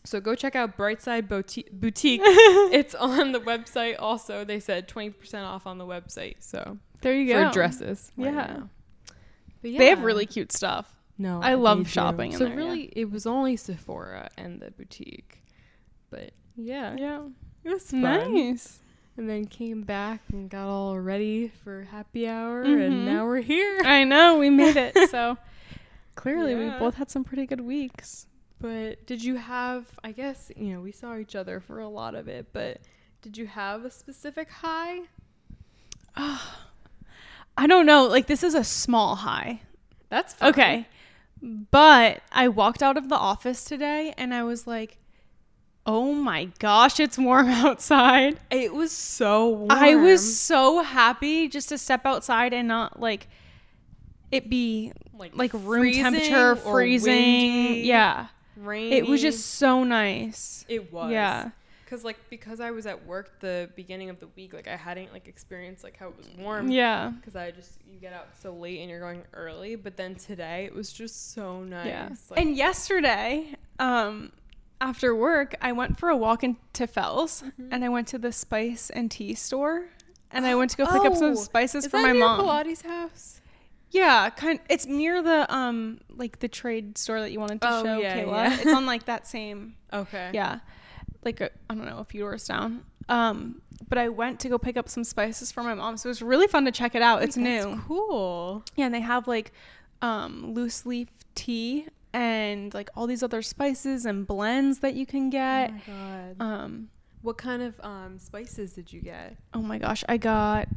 So 0.07 0.21
go 0.21 0.35
check 0.35 0.55
out 0.55 0.77
Brightside 0.77 1.29
Boutique. 1.29 1.73
Boutique. 1.73 2.21
it's 2.25 2.95
on 2.95 3.33
the 3.33 3.41
website 3.41 3.97
also. 3.99 4.45
They 4.45 4.61
said 4.61 4.87
20% 4.89 5.43
off 5.45 5.67
on 5.67 5.79
the 5.79 5.87
website. 5.87 6.37
So 6.41 6.79
There 7.01 7.15
you 7.15 7.33
go. 7.33 7.47
for 7.49 7.53
dresses. 7.55 8.13
right 8.17 8.33
Yeah. 8.35 8.57
But 9.63 9.79
They 9.79 9.87
have 9.87 10.03
really 10.03 10.27
cute 10.27 10.53
stuff. 10.53 10.95
no. 11.17 11.41
I 11.43 11.55
love 11.55 11.79
do. 11.79 11.85
shopping 11.85 12.33
in 12.33 12.39
so 12.39 12.45
there, 12.45 12.53
yeah. 12.53 12.59
really, 12.59 12.83
it 12.95 13.11
was 13.11 13.25
only 13.27 13.57
Sephora 13.57 14.29
and 14.37 14.61
the 14.61 14.71
boutique, 14.73 15.39
but 16.11 16.33
yeah, 16.55 16.95
Yeah. 16.99 17.23
it 17.65 17.71
was 17.71 17.91
fun. 17.91 18.03
Nice. 18.03 18.81
And 19.17 19.31
then 19.31 19.47
came 19.47 19.85
back 19.85 20.21
and 20.33 20.51
got 20.51 20.67
all 20.69 20.99
ready 20.99 21.49
for 21.63 21.85
happy 21.85 22.27
hour, 22.29 22.65
Mhm. 22.65 22.87
and 22.87 23.07
now 23.07 23.25
we're 23.27 23.41
here. 23.43 23.81
I 23.85 24.05
know 24.05 24.37
we 24.39 24.51
made 24.51 24.77
it. 24.77 24.95
So 25.11 25.39
clearly 26.15 26.55
we 26.57 26.69
both 26.79 26.97
had 26.97 27.11
some 27.11 27.25
pretty 27.25 27.47
good 27.47 27.61
weeks. 27.63 28.27
But 28.65 29.05
did 29.05 29.23
you 29.23 29.37
have? 29.37 29.85
I 30.03 30.13
guess 30.13 30.51
you 30.57 30.73
know 30.73 30.81
we 30.81 30.91
saw 30.91 31.19
each 31.19 31.37
other 31.37 31.61
for 31.61 31.81
a 31.81 31.89
lot 31.89 32.15
of 32.15 32.29
it, 32.29 32.47
but 32.55 32.81
did 33.21 33.37
you 33.37 33.47
have 33.47 33.85
a 33.85 33.91
specific 33.91 34.49
high? 34.49 35.01
I 36.17 37.67
don't 37.67 37.85
know. 37.85 38.07
Like 38.07 38.27
this 38.27 38.43
is 38.43 38.55
a 38.55 38.65
small 38.65 39.17
high. 39.17 39.61
That's 40.09 40.33
fine. 40.33 40.49
Okay. 40.49 40.89
But 41.43 42.23
I 42.33 42.49
walked 42.49 42.83
out 42.83 42.97
of 42.97 43.11
the 43.11 43.17
office 43.17 43.67
today 43.67 44.15
and 44.17 44.33
I 44.33 44.45
was 44.45 44.67
like, 44.67 44.97
"Oh 45.85 46.15
my 46.15 46.47
gosh, 46.59 46.99
it's 46.99 47.19
warm 47.19 47.49
outside." 47.51 48.41
It 48.51 48.73
was 48.73 48.93
so 48.93 49.47
warm. 49.47 49.73
I 49.73 49.95
was 49.95 50.41
so 50.41 50.83
happy 50.83 51.49
just 51.49 51.69
to 51.69 51.77
step 51.77 52.07
outside 52.07 52.55
and 52.55 52.67
not 52.67 52.99
like 52.99 53.29
it 54.33 54.49
be 54.49 54.95
like 55.13 55.53
room 55.53 55.83
freezing 55.83 56.03
temperature 56.03 56.57
freezing. 56.57 57.13
windy, 57.13 57.81
Yeah. 57.81 58.29
Rainy. 58.57 58.97
It 58.97 59.07
was 59.07 59.21
just 59.23 59.55
so 59.55 59.85
nice. 59.85 60.65
It 60.69 60.93
was. 60.93 61.11
Yeah. 61.13 61.51
Cause 61.87 62.03
like 62.03 62.17
because 62.31 62.61
I 62.61 62.71
was 62.73 62.87
at 62.87 63.07
work 63.07 63.39
the 63.41 63.69
beginning 63.77 64.11
of 64.11 64.19
the 64.19 64.27
week, 64.35 64.53
like 64.53 64.67
I 64.67 64.75
hadn't 64.77 65.13
like 65.13 65.29
experienced 65.29 65.85
like 65.85 65.97
how 65.97 66.09
it 66.09 66.17
was 66.17 66.27
warm. 66.39 66.71
Yeah. 66.71 67.13
Because 67.21 67.37
I 67.37 67.51
just 67.53 67.79
you 67.89 68.01
get 68.01 68.13
out 68.13 68.29
so 68.41 68.53
late 68.55 68.81
and 68.81 68.91
you're 68.91 69.01
going 69.01 69.23
early, 69.33 69.77
but 69.77 69.97
then 69.97 70.15
today 70.17 70.65
it 70.65 70.75
was 70.75 70.93
just 70.93 71.35
so 71.35 71.63
nice. 71.63 71.87
Yeah. 71.87 72.09
Like, 72.31 72.41
and 72.41 72.57
yesterday, 72.57 73.55
um, 73.79 74.33
after 74.81 75.15
work, 75.15 75.55
I 75.61 75.73
went 75.73 75.99
for 75.99 76.09
a 76.09 76.17
walk 76.17 76.43
into 76.43 76.87
Fells 76.87 77.43
Mm-hmm. 77.43 77.69
and 77.73 77.85
I 77.85 77.89
went 77.91 78.09
to 78.09 78.19
the 78.19 78.33
spice 78.33 78.91
and 78.91 79.09
tea 79.11 79.35
store 79.35 79.85
and 80.33 80.47
I 80.47 80.55
went 80.57 80.71
to 80.73 80.77
go 80.79 80.87
pick 80.87 81.05
up 81.05 81.15
some 81.17 81.33
Oh, 81.33 81.35
spices 81.35 81.87
for 81.87 81.99
my 82.01 82.13
mom. 82.13 82.41
Pilates 82.41 82.83
house? 82.83 83.41
Yeah, 83.91 84.31
kind. 84.31 84.59
It's 84.69 84.87
near 84.87 85.23
the 85.23 85.53
um 85.55 86.01
like 86.17 86.41
the 86.41 86.49
trade 86.49 86.99
store 86.99 87.21
that 87.21 87.31
you 87.33 87.39
wanted 87.41 87.61
to 87.61 87.69
Oh, 87.71 87.83
show 87.85 87.99
yeah, 88.01 88.17
Kayla. 88.25 88.33
yeah. 88.45 88.57
It's 88.61 88.73
on 88.73 88.87
like 88.87 89.05
that 89.07 89.27
same 89.27 89.77
Okay. 89.93 90.31
yeah, 90.35 90.59
like 91.25 91.41
a, 91.41 91.51
I 91.71 91.75
don't 91.75 91.85
know 91.87 91.99
a 91.99 92.05
few 92.05 92.21
doors 92.23 92.47
down. 92.47 92.83
Um, 93.09 93.61
but 93.89 93.99
I 93.99 94.09
went 94.09 94.41
to 94.41 94.49
go 94.49 94.59
pick 94.59 94.77
up 94.77 94.89
some 94.89 95.05
spices 95.05 95.53
for 95.53 95.63
my 95.63 95.75
mom, 95.75 95.97
so 95.97 96.09
it 96.09 96.11
was 96.11 96.23
really 96.23 96.47
fun 96.49 96.65
to 96.65 96.73
check 96.73 96.95
it 96.95 97.03
out. 97.03 97.23
It's 97.23 97.37
That's 97.37 97.67
new. 97.67 97.81
Cool. 97.87 98.65
Yeah, 98.77 98.87
and 98.87 98.95
they 98.95 99.01
have 99.01 99.29
like 99.29 99.53
um 100.03 100.53
loose 100.55 100.85
leaf 100.87 101.09
tea 101.35 101.87
and 102.13 102.73
like 102.75 102.91
all 102.97 103.07
these 103.07 103.23
other 103.23 103.43
spices 103.43 104.07
and 104.07 104.27
blends 104.27 104.79
that 104.81 104.95
you 104.95 105.05
can 105.07 105.27
Oh 105.27 105.31
get. 105.31 105.73
my 105.73 105.81
god. 105.87 106.37
Um, 106.41 106.89
what 107.25 107.37
kind 107.39 107.63
of 107.63 107.75
um 107.83 108.19
spices 108.19 108.73
did 108.75 108.93
you 108.93 109.01
get? 109.01 109.37
oh 109.53 109.63
my 109.63 109.79
gosh, 109.79 110.05
I 110.09 110.17
got. 110.19 110.69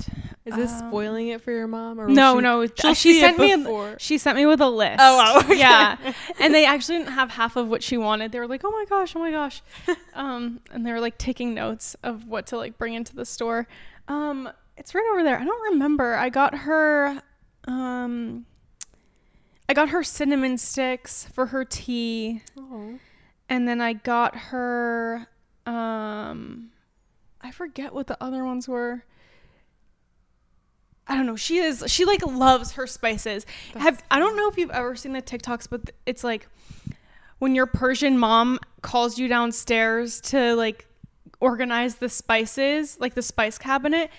Is 0.46 0.56
this 0.56 0.72
um, 0.72 0.88
spoiling 0.90 1.28
it 1.28 1.42
for 1.42 1.52
your 1.52 1.68
mom? 1.68 2.00
Or 2.00 2.08
No, 2.08 2.38
she- 2.38 2.42
no. 2.42 2.94
she 2.94 3.20
sent 3.20 3.38
me. 3.38 3.52
A, 3.54 3.96
she 4.00 4.18
sent 4.18 4.38
me 4.38 4.46
with 4.46 4.62
a 4.62 4.70
list. 4.70 4.98
Oh, 5.00 5.18
wow, 5.18 5.40
okay. 5.44 5.58
Yeah, 5.60 5.98
and 6.40 6.54
they 6.56 6.66
actually 6.66 7.00
didn't 7.00 7.12
have 7.14 7.30
half 7.32 7.56
of 7.58 7.68
what 7.68 7.84
she 7.84 7.98
wanted. 7.98 8.32
They 8.32 8.40
were 8.40 8.48
like, 8.48 8.62
"Oh 8.64 8.72
my 8.72 8.86
gosh, 8.90 9.14
oh 9.16 9.20
my 9.20 9.32
gosh," 9.32 9.62
um, 10.14 10.62
and 10.72 10.86
they 10.86 10.92
were 10.94 11.02
like 11.02 11.18
taking 11.18 11.54
notes 11.54 11.96
of 12.02 12.28
what 12.28 12.48
to 12.48 12.58
like 12.58 12.78
bring 12.78 12.94
into 12.94 13.14
the 13.16 13.26
store. 13.26 13.68
Um, 14.08 14.50
it's 14.78 14.96
right 14.96 15.06
over 15.12 15.24
there. 15.24 15.38
I 15.38 15.44
don't 15.44 15.72
remember. 15.74 16.16
I 16.16 16.30
got 16.30 16.56
her. 16.56 17.22
Um, 17.68 18.46
I 19.68 19.74
got 19.74 19.90
her 19.90 20.02
cinnamon 20.02 20.58
sticks 20.58 21.26
for 21.26 21.48
her 21.48 21.66
tea, 21.66 22.42
Oh. 22.58 23.00
and 23.50 23.68
then 23.68 23.82
I 23.82 23.92
got 23.94 24.34
her. 24.36 25.28
Um, 25.68 26.70
I 27.42 27.52
forget 27.52 27.94
what 27.94 28.08
the 28.08 28.18
other 28.24 28.46
ones 28.46 28.68
were. 28.68 29.04
I 31.08 31.16
don't 31.16 31.26
know. 31.26 31.36
She 31.36 31.58
is 31.58 31.84
she 31.88 32.06
like 32.06 32.26
loves 32.26 32.74
her 32.74 32.88
spices. 32.88 33.46
Have 33.76 34.04
I 34.10 34.20
don't 34.20 34.36
know 34.36 34.50
if 34.50 34.58
you've 34.58 34.72
ever 34.72 34.96
seen 34.96 35.14
the 35.14 35.22
TikToks, 35.22 35.68
but 35.70 35.92
it's 36.06 36.24
like 36.24 36.48
when 37.40 37.54
your 37.54 37.66
Persian 37.66 38.18
mom 38.18 38.60
calls 38.82 39.20
you 39.20 39.28
downstairs 39.28 40.22
to 40.22 40.56
like 40.56 40.88
organize 41.40 41.96
the 41.96 42.10
spices, 42.10 42.98
like 43.00 43.14
the 43.14 43.22
spice 43.22 43.58
cabinet. 43.58 44.10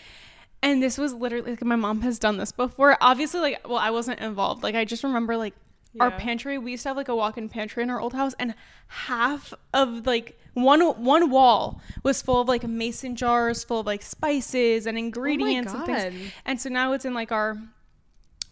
And 0.62 0.82
this 0.82 0.98
was 0.98 1.14
literally 1.14 1.52
like 1.52 1.64
my 1.64 1.76
mom 1.76 2.02
has 2.02 2.18
done 2.18 2.36
this 2.36 2.52
before. 2.52 2.96
Obviously, 3.00 3.40
like 3.40 3.68
well, 3.68 3.78
I 3.78 3.90
wasn't 3.90 4.20
involved. 4.20 4.62
Like 4.62 4.74
I 4.74 4.84
just 4.84 5.02
remember 5.02 5.36
like 5.36 5.54
our 6.00 6.10
pantry 6.12 6.58
we 6.58 6.72
used 6.72 6.82
to 6.84 6.90
have 6.90 6.96
like 6.96 7.08
a 7.08 7.16
walk-in 7.16 7.48
pantry 7.48 7.82
in 7.82 7.90
our 7.90 8.00
old 8.00 8.12
house 8.12 8.34
and 8.38 8.54
half 8.86 9.52
of 9.74 10.06
like 10.06 10.38
one 10.54 10.80
one 11.02 11.30
wall 11.30 11.80
was 12.02 12.22
full 12.22 12.40
of 12.40 12.48
like 12.48 12.62
mason 12.64 13.16
jars 13.16 13.64
full 13.64 13.80
of 13.80 13.86
like 13.86 14.02
spices 14.02 14.86
and 14.86 14.96
ingredients 14.98 15.72
and 15.72 15.86
things. 15.86 16.14
Oh 16.28 16.40
and 16.46 16.60
so 16.60 16.68
now 16.68 16.92
it's 16.92 17.04
in 17.04 17.14
like 17.14 17.32
our 17.32 17.58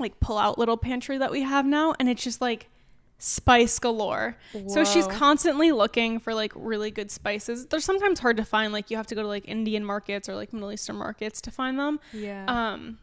like 0.01 0.19
pull 0.21 0.39
out 0.39 0.59
little 0.59 0.77
pantry 0.77 1.19
that 1.19 1.31
we 1.31 1.43
have 1.43 1.65
now 1.67 1.95
and 2.01 2.09
it's 2.09 2.23
just 2.23 2.41
like 2.41 2.69
spice 3.19 3.79
galore. 3.79 4.37
So 4.69 4.85
she's 4.85 5.07
constantly 5.07 5.73
looking 5.73 6.19
for 6.19 6.35
like 6.35 6.53
really 6.55 6.91
good 6.91 7.11
spices. 7.11 7.65
They're 7.67 7.81
sometimes 7.81 8.19
hard 8.19 8.37
to 8.37 8.45
find 8.45 8.73
like 8.75 8.91
you 8.91 8.97
have 8.99 9.07
to 9.07 9.15
go 9.15 9.23
to 9.23 9.29
like 9.29 9.49
indian 9.49 9.85
markets 9.85 10.29
or 10.29 10.35
like 10.35 10.53
middle 10.53 10.71
eastern 10.73 10.97
markets 10.97 11.41
to 11.43 11.51
find 11.51 11.79
them. 11.79 11.99
Yeah. 12.13 12.45
um 12.49 12.99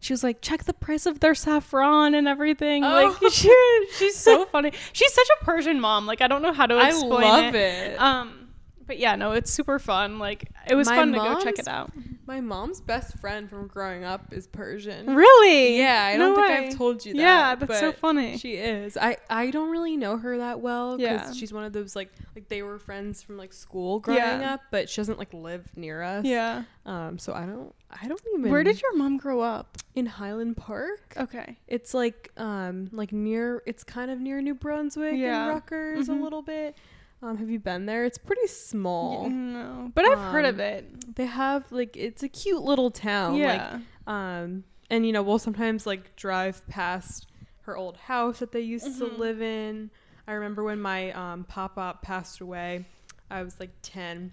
she 0.00 0.12
was 0.12 0.22
like 0.22 0.40
check 0.40 0.64
the 0.64 0.72
price 0.74 1.06
of 1.06 1.20
their 1.20 1.34
saffron 1.34 2.14
and 2.14 2.28
everything 2.28 2.84
Oh. 2.84 3.16
like 3.22 3.32
she, 3.32 3.52
she's 3.98 4.16
so 4.16 4.44
funny 4.46 4.72
she's 4.92 5.12
such 5.12 5.28
a 5.40 5.44
persian 5.44 5.80
mom 5.80 6.06
like 6.06 6.20
i 6.20 6.28
don't 6.28 6.42
know 6.42 6.52
how 6.52 6.66
to 6.66 6.78
explain 6.86 7.24
I 7.24 7.40
love 7.46 7.54
it. 7.54 7.92
it. 7.92 8.00
um 8.00 8.48
but 8.86 8.98
yeah 8.98 9.16
no 9.16 9.32
it's 9.32 9.50
super 9.52 9.78
fun 9.78 10.18
like 10.18 10.48
it 10.68 10.74
was 10.74 10.88
My 10.88 10.96
fun 10.96 11.12
to 11.12 11.18
go 11.18 11.40
check 11.40 11.58
it 11.58 11.68
out 11.68 11.90
My 12.26 12.40
mom's 12.40 12.80
best 12.80 13.18
friend 13.18 13.48
from 13.50 13.66
growing 13.66 14.02
up 14.04 14.32
is 14.32 14.46
Persian. 14.46 15.14
really 15.14 15.78
Yeah, 15.78 16.10
I 16.12 16.16
No 16.16 16.28
don't 16.28 16.36
think 16.36 16.48
way. 16.60 16.66
I've 16.68 16.76
told 16.76 17.04
you 17.04 17.12
that. 17.14 17.20
yeah 17.20 17.54
that's 17.54 17.80
so 17.80 17.92
funny 17.92 18.38
She 18.38 18.54
is. 18.54 18.96
I 18.96 19.18
I 19.28 19.50
don't 19.50 19.68
really 19.70 19.96
know 19.98 20.16
her 20.16 20.38
that 20.38 20.60
well 20.60 20.96
because 20.96 21.28
Yeah. 21.28 21.32
she's 21.34 21.52
one 21.52 21.64
of 21.64 21.72
those 21.74 21.94
like 21.96 22.10
like 22.34 22.48
they 22.48 22.62
were 22.62 22.78
friends 22.78 23.22
from 23.22 23.36
like 23.36 23.52
school 23.52 23.98
growing 24.00 24.20
Yeah. 24.20 24.54
up, 24.54 24.60
but 24.70 24.88
she 24.88 24.96
doesn't 25.00 25.18
like 25.18 25.34
live 25.34 25.66
near 25.76 26.02
us. 26.02 26.24
yeah 26.24 26.62
Um. 26.86 27.18
So 27.18 27.34
I 27.34 27.44
don't. 27.44 27.74
I 27.90 28.06
don't 28.08 28.20
even. 28.34 28.50
where 28.50 28.62
did 28.64 28.80
your 28.82 28.96
mom 28.96 29.16
grow 29.16 29.40
up 29.40 29.78
in 29.94 30.06
Highland 30.06 30.56
Park? 30.56 31.14
okay 31.16 31.56
It's 31.66 31.94
like 31.94 32.30
um 32.36 32.88
like 32.92 33.12
near. 33.12 33.62
It's 33.66 33.82
kind 33.84 34.10
of 34.10 34.20
near 34.20 34.40
New 34.40 34.54
Brunswick 34.54 35.14
Yeah. 35.16 35.44
and 35.44 35.48
Rutgers 35.54 36.08
Mhm. 36.08 36.20
a 36.20 36.22
little 36.22 36.42
bit. 36.42 36.76
Um. 37.22 37.36
Have 37.38 37.50
you 37.50 37.58
been 37.58 37.86
there? 37.86 38.04
It's 38.04 38.18
pretty 38.18 38.46
small. 38.46 39.28
no 39.28 39.90
but 39.94 40.04
i've 40.04 40.18
heard 40.32 40.44
of 40.44 40.56
Um, 40.56 40.60
it 40.60 41.14
They 41.16 41.26
have 41.26 41.70
like 41.72 41.96
it's 41.96 42.22
a 42.22 42.28
cute 42.28 42.62
little 42.62 42.90
town. 42.90 43.32
Like 43.40 43.60
yeah 43.60 43.80
Um, 44.06 44.64
and 44.90 45.04
you 45.06 45.12
know, 45.12 45.22
we'll 45.22 45.38
sometimes 45.38 45.86
like 45.86 46.14
drive 46.16 46.66
past 46.68 47.26
her 47.62 47.76
old 47.76 47.96
house 47.96 48.38
that 48.38 48.52
they 48.52 48.60
used 48.62 48.98
to 48.98 49.04
Mhm. 49.06 49.18
live 49.18 49.42
in. 49.42 49.90
I 50.26 50.32
remember 50.32 50.62
when 50.62 50.80
my 50.80 51.10
um, 51.12 51.44
pop 51.44 51.76
up 51.76 52.00
passed 52.02 52.40
away, 52.40 52.86
I 53.30 53.42
was 53.42 53.58
like 53.60 53.70
10. 53.82 54.32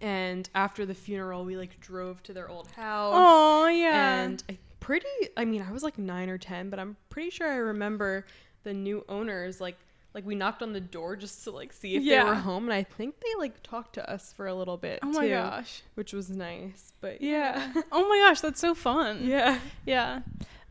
And 0.00 0.48
after 0.54 0.84
the 0.86 0.94
funeral, 0.94 1.44
we 1.44 1.56
like 1.56 1.80
drove 1.80 2.22
to 2.24 2.32
their 2.32 2.48
old 2.48 2.70
house. 2.72 3.14
oh 3.16 3.66
yeah 3.68 4.22
And 4.22 4.42
I 4.48 4.58
pretty, 4.80 5.06
I 5.36 5.44
mean, 5.44 5.62
I 5.62 5.72
was 5.72 5.82
like 5.82 5.98
nine 5.98 6.28
or 6.28 6.38
10, 6.38 6.68
but 6.70 6.78
I'm 6.78 6.96
pretty 7.08 7.30
sure 7.30 7.50
I 7.50 7.56
remember 7.56 8.26
the 8.64 8.72
new 8.74 9.04
owners 9.08 9.60
like. 9.60 9.76
Like 10.12 10.24
we 10.24 10.36
knocked 10.36 10.62
on 10.62 10.72
the 10.72 10.80
door 10.80 11.16
just 11.16 11.42
to 11.42 11.50
like 11.50 11.72
see 11.72 11.96
if 11.96 12.04
they 12.04 12.22
were 12.22 12.36
home, 12.36 12.66
and 12.66 12.72
I 12.72 12.84
think 12.84 13.16
they 13.18 13.34
like 13.36 13.60
talked 13.64 13.94
to 13.94 14.08
us 14.08 14.32
for 14.32 14.46
a 14.46 14.54
little 14.54 14.76
bit 14.76 15.00
oh 15.02 15.08
my 15.08 15.24
too, 15.26 15.30
gosh 15.30 15.82
which 15.96 16.12
was 16.12 16.30
nice. 16.30 16.92
But 17.00 17.20
yeah 17.20 17.72
oh 17.90 18.08
my 18.08 18.18
gosh 18.28 18.40
that's 18.40 18.60
so 18.60 18.76
fun 18.76 19.26
yeah, 19.26 19.58
Yeah. 19.84 20.20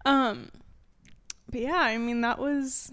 Um 0.06 0.48
but 1.52 1.60
yeah, 1.60 1.76
I 1.76 1.98
mean 1.98 2.22
that 2.22 2.40
was 2.40 2.90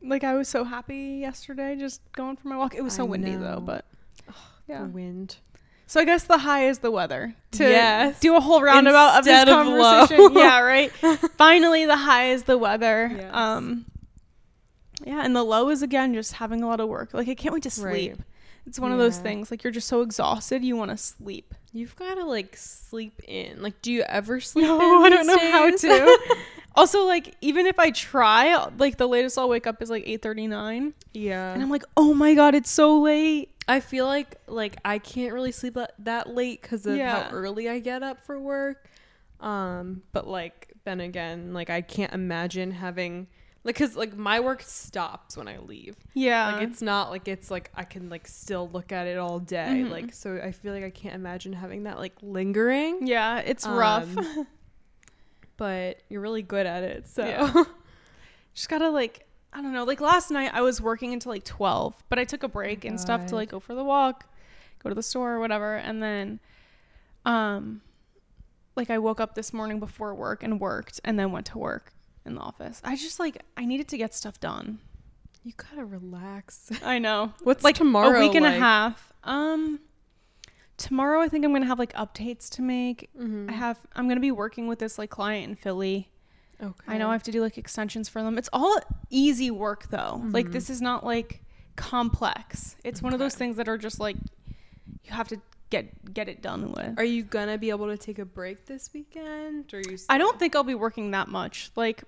like 0.00 0.24
I 0.24 0.32
was 0.34 0.48
so 0.48 0.64
happy 0.64 1.18
yesterday 1.20 1.76
just 1.76 2.00
going 2.12 2.36
for 2.36 2.48
my 2.48 2.56
walk. 2.56 2.74
It 2.74 2.82
was 2.82 2.94
so 2.94 3.04
I 3.04 3.08
windy 3.08 3.32
know. 3.32 3.56
though, 3.56 3.60
but 3.60 3.84
the 4.26 4.32
yeah. 4.66 4.82
wind. 4.82 5.36
So 5.88 6.00
I 6.00 6.04
guess 6.04 6.24
the 6.24 6.38
high 6.38 6.66
is 6.68 6.80
the 6.80 6.90
weather. 6.90 7.34
To 7.52 7.64
Yes. 7.64 8.18
do 8.20 8.36
a 8.36 8.40
whole 8.40 8.60
roundabout 8.60 9.18
of 9.18 9.24
this 9.24 9.32
Instead 9.40 9.48
of 9.48 9.66
conversation. 9.66 10.32
yeah, 10.34 10.60
right. 10.74 10.90
Finally 11.38 11.86
the 11.86 11.96
high 11.96 12.30
is 12.30 12.42
the 12.44 12.58
weather. 12.58 13.10
Yes. 13.16 13.30
Um 13.32 13.86
yeah, 15.04 15.22
and 15.24 15.36
the 15.36 15.44
low 15.44 15.68
is 15.70 15.82
again 15.82 16.14
just 16.14 16.32
having 16.34 16.62
a 16.62 16.66
lot 16.66 16.80
of 16.80 16.88
work. 16.88 17.12
Like 17.14 17.28
I 17.28 17.34
can't 17.34 17.52
wait 17.54 17.62
to 17.64 17.70
sleep. 17.70 18.12
Right. 18.12 18.20
It's 18.66 18.80
one 18.80 18.90
of 18.90 18.98
those 18.98 19.18
things 19.18 19.50
like 19.52 19.62
you're 19.62 19.72
just 19.72 19.86
so 19.86 20.00
exhausted 20.02 20.64
you 20.64 20.74
want 20.76 20.90
to 20.90 20.96
sleep. 20.96 21.54
You've 21.72 21.94
got 21.94 22.14
to 22.14 22.24
like 22.24 22.56
sleep 22.56 23.20
in. 23.28 23.62
Like, 23.62 23.80
do 23.80 23.92
you 23.92 24.02
ever 24.02 24.40
sleep 24.50 24.66
No? 24.66 25.04
I 25.04 25.08
don't 25.08 25.26
know 25.26 25.38
how 25.38 25.70
to. 25.70 26.18
also, 26.74 27.04
like 27.04 27.36
even 27.42 27.66
if 27.66 27.78
I 27.78 27.90
try, 27.92 28.66
like 28.78 28.96
the 28.96 29.06
latest 29.06 29.38
I'll 29.38 29.48
wake 29.48 29.68
up 29.68 29.80
is 29.82 29.88
like 29.90 30.02
eight 30.06 30.20
thirty 30.22 30.48
nine, 30.48 30.94
yeah. 31.14 31.52
and 31.52 31.62
I'm 31.62 31.70
like, 31.70 31.84
oh 31.96 32.12
my 32.12 32.34
god, 32.34 32.56
it's 32.56 32.70
so 32.70 33.00
late. 33.00 33.50
I 33.68 33.80
feel 33.80 34.06
like 34.06 34.36
like 34.46 34.76
I 34.84 34.98
can't 34.98 35.32
really 35.34 35.52
sleep 35.52 35.76
that, 35.98 36.28
late 36.34 36.62
because 36.62 36.86
of 36.86 36.96
Yeah. 36.96 37.24
how 37.24 37.30
early 37.30 37.68
I 37.68 37.78
get 37.80 38.02
up 38.02 38.20
for 38.20 38.38
work. 38.40 38.88
Um, 39.40 40.02
but 40.12 40.26
like 40.28 40.72
then 40.84 41.00
again, 41.00 41.52
like 41.52 41.68
I 41.70 41.80
can't 41.80 42.12
imagine 42.12 42.70
having 42.70 43.26
like 43.64 43.74
because 43.74 43.96
like 43.96 44.16
my 44.16 44.38
work 44.38 44.62
stops 44.62 45.36
when 45.36 45.48
I 45.48 45.58
leave. 45.58 45.96
Yeah, 46.14 46.52
like 46.52 46.62
it's 46.68 46.80
not 46.80 47.10
like 47.10 47.26
it's 47.26 47.50
like 47.50 47.70
I 47.74 47.82
can 47.84 48.08
like 48.08 48.28
still 48.28 48.70
look 48.72 48.92
at 48.92 49.08
it 49.08 49.18
all 49.18 49.40
day. 49.40 49.82
Mhm. 49.84 49.90
Like 49.90 50.14
so, 50.14 50.40
I 50.42 50.52
feel 50.52 50.72
like 50.72 50.84
I 50.84 50.90
can't 50.90 51.14
imagine 51.16 51.52
having 51.52 51.82
that 51.82 51.98
like 51.98 52.14
lingering. 52.22 53.06
yeah, 53.06 53.38
it's 53.40 53.66
rough. 53.66 54.16
Um, 54.16 54.46
But 55.56 56.02
you're 56.10 56.20
really 56.20 56.42
good 56.42 56.66
at 56.66 56.82
it, 56.84 57.08
so 57.08 57.24
Yeah. 57.24 57.64
Just 58.54 58.68
gotta 58.68 58.90
like, 58.90 59.25
I 59.56 59.62
don't 59.62 59.72
know. 59.72 59.84
Like 59.84 60.02
last 60.02 60.30
night, 60.30 60.50
I 60.52 60.60
was 60.60 60.82
working 60.82 61.14
until 61.14 61.32
like 61.32 61.44
twelve, 61.44 61.94
but 62.10 62.18
I 62.18 62.24
took 62.24 62.42
a 62.42 62.48
break 62.48 62.84
and 62.84 63.00
stuff 63.00 63.24
to 63.26 63.34
like 63.34 63.48
go 63.48 63.58
for 63.58 63.74
the 63.74 63.82
walk, 63.84 64.26
go 64.84 64.90
to 64.90 64.94
the 64.94 65.02
store 65.02 65.32
or 65.32 65.40
whatever, 65.40 65.76
and 65.76 66.02
then, 66.02 66.40
um, 67.24 67.80
like 68.76 68.90
I 68.90 68.98
woke 68.98 69.18
up 69.18 69.34
this 69.34 69.54
morning 69.54 69.80
before 69.80 70.14
work 70.14 70.42
and 70.42 70.60
worked, 70.60 71.00
and 71.04 71.18
then 71.18 71.32
went 71.32 71.46
to 71.46 71.58
work 71.58 71.94
in 72.26 72.34
the 72.34 72.40
office. 72.42 72.82
I 72.84 72.96
just 72.96 73.18
like 73.18 73.42
I 73.56 73.64
needed 73.64 73.88
to 73.88 73.96
get 73.96 74.12
stuff 74.14 74.38
done. 74.40 74.78
you 75.42 75.54
gotta 75.56 75.86
relax. 75.86 76.70
I 76.84 76.98
know. 76.98 77.32
What's 77.42 77.64
like 77.64 77.76
tomorrow? 77.76 78.18
a 78.18 78.20
week 78.20 78.34
and 78.34 78.44
like? 78.44 78.56
a 78.56 78.58
half. 78.60 79.12
Um, 79.24 79.80
tomorrow 80.76 81.20
I 81.22 81.28
think 81.28 81.46
I'm 81.46 81.52
gonna 81.54 81.64
have 81.64 81.78
like 81.78 81.94
updates 81.94 82.50
to 82.56 82.62
make. 82.62 83.08
Mhm. 83.18 83.48
I 83.48 83.52
have. 83.54 83.78
I'm 83.94 84.06
gonna 84.06 84.20
be 84.20 84.32
working 84.32 84.66
with 84.66 84.80
this 84.80 84.98
like 84.98 85.08
client 85.08 85.48
in 85.48 85.56
Philly. 85.56 86.10
Okay. 86.62 86.72
I 86.86 86.98
know 86.98 87.08
I 87.10 87.12
have 87.12 87.22
to 87.24 87.32
do 87.32 87.40
like 87.42 87.58
extensions 87.58 88.08
for 88.08 88.22
them. 88.22 88.38
It's 88.38 88.48
all 88.52 88.78
easy 89.10 89.50
work 89.50 89.88
though. 89.90 90.22
Like 90.30 90.46
Mhm. 90.48 90.52
this 90.52 90.70
is 90.70 90.80
not 90.80 91.04
like 91.04 91.42
complex. 91.76 92.76
It's 92.84 93.02
one 93.02 93.12
of 93.12 93.18
those 93.18 93.34
things 93.34 93.56
that 93.56 93.68
are 93.68 93.78
just 93.78 94.00
like 94.00 94.16
you 95.04 95.12
have 95.12 95.28
to 95.28 95.40
get 95.70 96.14
get 96.14 96.28
it 96.28 96.40
done 96.42 96.72
with. 96.72 96.98
Are 96.98 97.04
you 97.04 97.22
gonna 97.22 97.58
be 97.58 97.70
able 97.70 97.86
to 97.88 97.96
take 97.98 98.18
a 98.18 98.24
break 98.24 98.66
this 98.66 98.90
weekend? 98.94 99.72
Or 99.74 99.80
you? 99.80 99.98
I 100.08 100.18
don't 100.18 100.38
think 100.38 100.56
I'll 100.56 100.64
be 100.64 100.74
working 100.74 101.10
that 101.10 101.28
much. 101.28 101.70
Like 101.76 102.04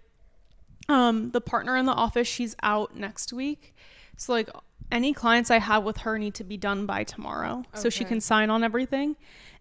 um 0.88 1.30
the 1.32 1.40
partner 1.40 1.76
in 1.76 1.84
the 1.86 1.92
office, 1.92 2.26
she's 2.26 2.56
out 2.62 2.96
next 2.96 3.32
week. 3.32 3.74
So 4.16 4.32
like 4.32 4.48
any 4.90 5.12
clients 5.12 5.50
I 5.50 5.58
have 5.58 5.84
with 5.84 5.98
her 5.98 6.18
need 6.18 6.34
to 6.34 6.44
be 6.44 6.56
done 6.56 6.86
by 6.86 7.04
tomorrow 7.04 7.64
so 7.74 7.90
she 7.90 8.04
can 8.04 8.20
sign 8.22 8.48
on 8.48 8.64
everything. 8.64 9.16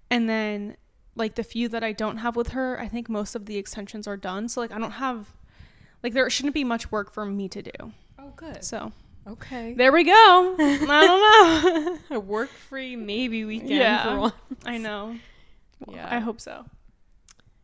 And 0.09 0.29
then 0.29 0.77
like 1.17 1.35
the 1.35 1.43
few 1.43 1.67
that 1.69 1.83
I 1.83 1.91
don't 1.91 2.17
have 2.17 2.35
with 2.35 2.49
her, 2.49 2.79
I 2.79 2.87
think 2.87 3.09
most 3.09 3.35
of 3.35 3.45
the 3.45 3.57
extensions 3.57 4.07
are 4.07 4.17
done. 4.17 4.47
So 4.47 4.61
like 4.61 4.71
I 4.71 4.77
don't 4.79 4.91
have 4.91 5.27
like 6.03 6.13
there 6.13 6.29
shouldn't 6.29 6.53
be 6.53 6.63
much 6.63 6.91
work 6.91 7.11
for 7.11 7.25
me 7.25 7.49
to 7.49 7.61
do. 7.61 7.91
Oh, 8.19 8.31
good. 8.35 8.63
So 8.63 8.91
Okay. 9.27 9.73
there 9.73 9.91
we 9.91 10.03
go. 10.05 10.11
I 10.59 10.85
don't 11.05 11.81
know. 11.83 11.97
A 12.15 12.19
work 12.19 12.49
free 12.49 12.95
maybe 12.95 13.43
weekend 13.45 13.71
Yeah. 13.71 14.03
for 14.13 14.19
one. 14.19 14.33
I 14.65 14.77
know. 14.77 15.17
Yeah. 15.89 16.07
I 16.09 16.19
hope 16.19 16.39
so. 16.39 16.65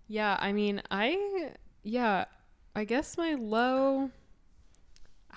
Yeah, 0.07 0.38
I 0.39 0.51
mean, 0.51 0.81
I 0.91 1.51
yeah, 1.83 2.25
I 2.75 2.83
guess 2.83 3.17
my 3.17 3.36
low. 3.36 4.10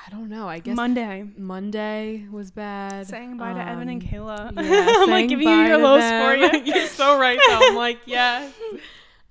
I 0.07 0.11
don't 0.11 0.29
know. 0.29 0.49
I 0.49 0.59
guess 0.59 0.77
Monday. 0.77 1.25
Monday 1.37 2.27
was 2.31 2.51
bad. 2.51 3.07
Saying 3.07 3.39
bye 3.39 3.53
to 3.55 3.61
Evan 3.61 3.89
and 3.89 4.03
Um, 4.03 4.09
Kayla. 4.09 4.53
yeah, 4.65 4.87
I'm 4.99 5.11
like 5.11 5.29
giving 5.29 5.49
you 5.49 5.55
your 5.55 5.79
lows 5.79 6.01
them. 6.03 6.23
for 6.51 6.57
you. 6.57 6.63
You're 6.75 6.87
so 6.87 7.19
right. 7.19 7.39
Though. 7.49 7.59
I'm 7.63 7.75
like, 7.77 8.01
yes. 8.07 8.53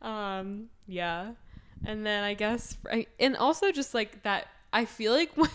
Um, 0.02 0.66
yeah, 0.88 1.32
and 1.84 2.06
then 2.06 2.24
I 2.24 2.36
guess, 2.36 2.78
I, 2.92 3.08
and 3.20 3.36
also 3.36 3.72
just 3.72 3.96
like 3.96 4.22
that. 4.22 4.48
I 4.72 4.86
feel 4.86 5.14
like 5.14 5.32
when, 5.36 5.50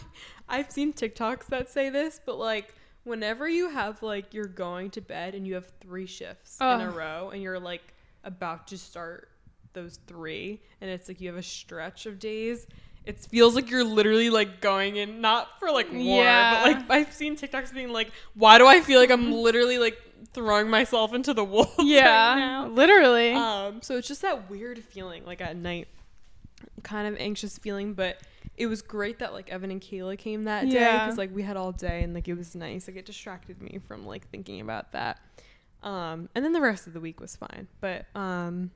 I've 0.48 0.72
seen 0.72 0.92
TikToks 0.92 1.46
that 1.46 1.68
say 1.70 1.88
this, 1.88 2.20
but 2.26 2.36
like 2.36 2.74
whenever 3.04 3.48
you 3.48 3.68
have 3.70 4.02
like 4.02 4.34
you're 4.34 4.46
going 4.46 4.90
to 4.90 5.00
bed 5.00 5.36
and 5.36 5.46
you 5.46 5.54
have 5.54 5.70
three 5.80 6.06
shifts 6.06 6.56
in 6.60 6.66
a 6.80 6.90
row, 6.90 7.30
and 7.32 7.40
you're 7.42 7.60
like 7.60 7.94
about 8.24 8.66
to 8.68 8.78
start 8.78 9.28
those 9.72 10.00
three, 10.08 10.60
and 10.80 10.90
it's 10.90 11.06
like 11.06 11.20
you 11.20 11.28
have 11.28 11.38
a 11.38 11.42
stretch 11.44 12.06
of 12.06 12.18
days. 12.18 12.66
It 13.06 13.18
feels 13.18 13.54
like 13.54 13.70
you're 13.70 13.84
literally 13.84 14.30
like 14.30 14.60
going 14.60 14.96
in, 14.96 15.20
not 15.20 15.58
for 15.58 15.70
like 15.70 15.90
war, 15.90 16.22
Yeah. 16.22 16.64
but 16.64 16.72
like 16.72 16.90
I've 16.90 17.12
seen 17.14 17.36
TikToks 17.36 17.72
being 17.72 17.92
like, 17.92 18.12
why 18.34 18.58
do 18.58 18.66
I 18.66 18.80
feel 18.82 19.00
like 19.00 19.10
I'm 19.10 19.32
literally 19.32 19.78
like 19.78 19.98
throwing 20.32 20.68
myself 20.68 21.14
into 21.14 21.32
the 21.34 21.42
wolves 21.52 21.70
right 21.78 21.86
Yeah. 21.86 22.34
now? 22.36 22.68
literally. 22.68 23.32
Um, 23.32 23.80
so 23.82 23.96
it's 23.96 24.06
just 24.06 24.22
that 24.22 24.50
weird 24.50 24.78
feeling, 24.84 25.24
like 25.24 25.40
at 25.40 25.56
night, 25.56 25.88
kind 26.82 27.08
of 27.08 27.18
anxious 27.20 27.56
feeling. 27.58 27.94
But 27.94 28.18
it 28.56 28.66
was 28.66 28.82
great 28.82 29.18
that 29.20 29.32
like 29.32 29.48
Evan 29.48 29.70
and 29.70 29.80
Kayla 29.80 30.18
came 30.18 30.44
that 30.44 30.68
day 30.68 30.92
because 30.92 31.16
like 31.16 31.34
we 31.34 31.42
had 31.42 31.56
all 31.56 31.72
day 31.72 32.02
and 32.02 32.12
like 32.12 32.28
it 32.28 32.34
was 32.34 32.54
nice. 32.54 32.86
Like 32.86 32.98
it 32.98 33.06
distracted 33.06 33.62
me 33.62 33.80
from 33.88 34.04
like 34.06 34.28
thinking 34.28 34.60
about 34.60 34.92
that. 34.92 35.18
Um, 35.82 36.28
and 36.34 36.44
then 36.44 36.52
the 36.52 36.60
rest 36.60 36.86
of 36.86 36.92
the 36.92 37.00
week 37.00 37.18
was 37.20 37.34
fine. 37.34 37.66
But 37.80 38.04
um, 38.14 38.70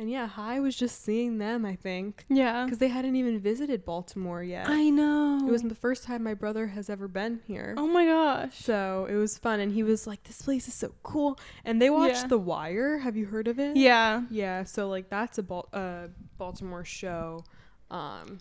And 0.00 0.08
yeah, 0.08 0.30
I 0.36 0.60
was 0.60 0.76
just 0.76 1.02
seeing 1.04 1.38
them, 1.38 1.64
I 1.66 1.74
think, 1.74 2.24
Yeah. 2.28 2.64
because 2.64 2.78
they 2.78 2.86
hadn't 2.86 3.16
even 3.16 3.40
visited 3.40 3.84
Baltimore 3.84 4.44
yet. 4.44 4.68
I 4.68 4.90
know. 4.90 5.40
it 5.46 5.50
was 5.50 5.62
the 5.62 5.74
first 5.74 6.04
time 6.04 6.22
my 6.22 6.34
brother 6.34 6.68
has 6.68 6.88
ever 6.88 7.08
been 7.08 7.40
here. 7.46 7.74
Oh 7.76 7.86
my 7.88 8.04
gosh. 8.06 8.56
So 8.58 9.08
it 9.10 9.16
was 9.16 9.36
fun, 9.36 9.58
and 9.58 9.72
he 9.72 9.82
was 9.82 10.06
like, 10.06 10.22
"This 10.22 10.40
place 10.42 10.68
is 10.68 10.74
so 10.74 10.94
cool." 11.02 11.38
And 11.64 11.82
they 11.82 11.90
watched 11.90 12.22
Yeah. 12.22 12.26
The 12.28 12.38
Wire. 12.38 12.98
Have 12.98 13.16
you 13.16 13.26
heard 13.26 13.48
of 13.48 13.58
it? 13.58 13.76
Yeah. 13.76 14.22
Yeah. 14.30 14.62
So 14.64 14.88
like 14.88 15.08
that's 15.10 15.36
a 15.38 15.42
Bal- 15.42 15.68
uh, 15.72 16.08
Baltimore 16.36 16.84
show. 16.84 17.42
Um, 17.90 18.38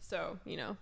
so 0.00 0.38
you 0.44 0.56
know, 0.56 0.76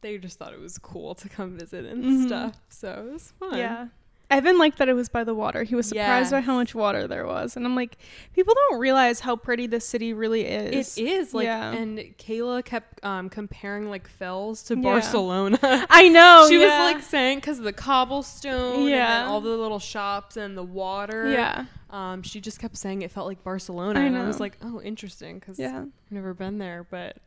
they 0.00 0.18
just 0.18 0.38
thought 0.38 0.52
it 0.52 0.60
was 0.60 0.78
cool 0.78 1.14
to 1.16 1.28
come 1.28 1.58
visit 1.58 1.84
and 1.86 2.04
Mhm. 2.04 2.26
stuff. 2.28 2.54
So 2.68 3.06
it 3.08 3.12
was 3.12 3.32
fun. 3.40 3.56
Yeah. 3.58 3.88
Evan 4.28 4.58
liked 4.58 4.78
that 4.78 4.88
it 4.88 4.94
was 4.94 5.08
by 5.08 5.22
the 5.22 5.34
water. 5.34 5.62
He 5.62 5.76
was 5.76 5.88
surprised 5.88 6.32
by 6.32 6.40
how 6.40 6.56
much 6.56 6.74
water 6.74 7.06
there 7.06 7.24
was. 7.26 7.56
And 7.56 7.64
I'm 7.64 7.76
like, 7.76 7.96
people 8.34 8.54
don't 8.54 8.80
realize 8.80 9.20
how 9.20 9.36
pretty 9.36 9.68
this 9.68 9.86
city 9.86 10.12
really 10.12 10.44
is. 10.44 10.98
It 10.98 11.06
is 11.06 11.32
like, 11.32 11.44
Yeah. 11.44 11.70
and 11.72 11.98
Kayla 12.18 12.64
kept 12.64 13.04
um, 13.04 13.28
comparing 13.28 13.88
like 13.88 14.08
Fells 14.08 14.64
to 14.64 14.74
Yeah. 14.76 14.82
Barcelona. 14.82 15.58
I 15.90 16.08
know. 16.08 16.46
she 16.48 16.60
yeah. 16.60 16.86
was 16.86 16.94
like 16.94 17.04
saying 17.04 17.38
because 17.38 17.58
of 17.58 17.64
the 17.64 17.72
cobblestone, 17.72 18.88
Yeah. 18.88 19.26
all 19.26 19.40
the 19.40 19.50
little 19.50 19.78
shops 19.78 20.36
and 20.36 20.56
the 20.56 20.64
water. 20.64 21.30
yeah. 21.30 21.66
Um, 21.90 22.22
she 22.22 22.40
just 22.40 22.58
kept 22.58 22.76
saying 22.76 23.02
it 23.02 23.12
felt 23.12 23.28
like 23.28 23.44
Barcelona, 23.44 24.00
I 24.00 24.04
and 24.04 24.18
I 24.18 24.26
was 24.26 24.40
like, 24.40 24.56
oh, 24.60 24.80
interesting, 24.82 25.38
because 25.38 25.56
Yeah. 25.58 25.82
I've 25.82 25.92
never 26.10 26.34
been 26.34 26.58
there, 26.58 26.84
but 26.90 27.18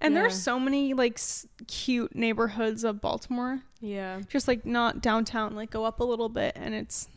And 0.00 0.12
Yeah. 0.14 0.20
there's 0.22 0.40
so 0.42 0.60
many 0.60 0.92
like 0.92 1.14
s- 1.14 1.46
cute 1.68 2.14
neighborhoods 2.14 2.84
of 2.84 3.00
Baltimore. 3.00 3.62
Yeah, 3.84 4.20
Just 4.28 4.48
like 4.48 4.64
not 4.64 5.00
downtown, 5.02 5.54
like 5.54 5.70
go 5.70 5.84
up 5.84 6.00
a 6.00 6.04
little 6.04 6.28
bit 6.28 6.52
and 6.56 6.74
it's 6.74 7.08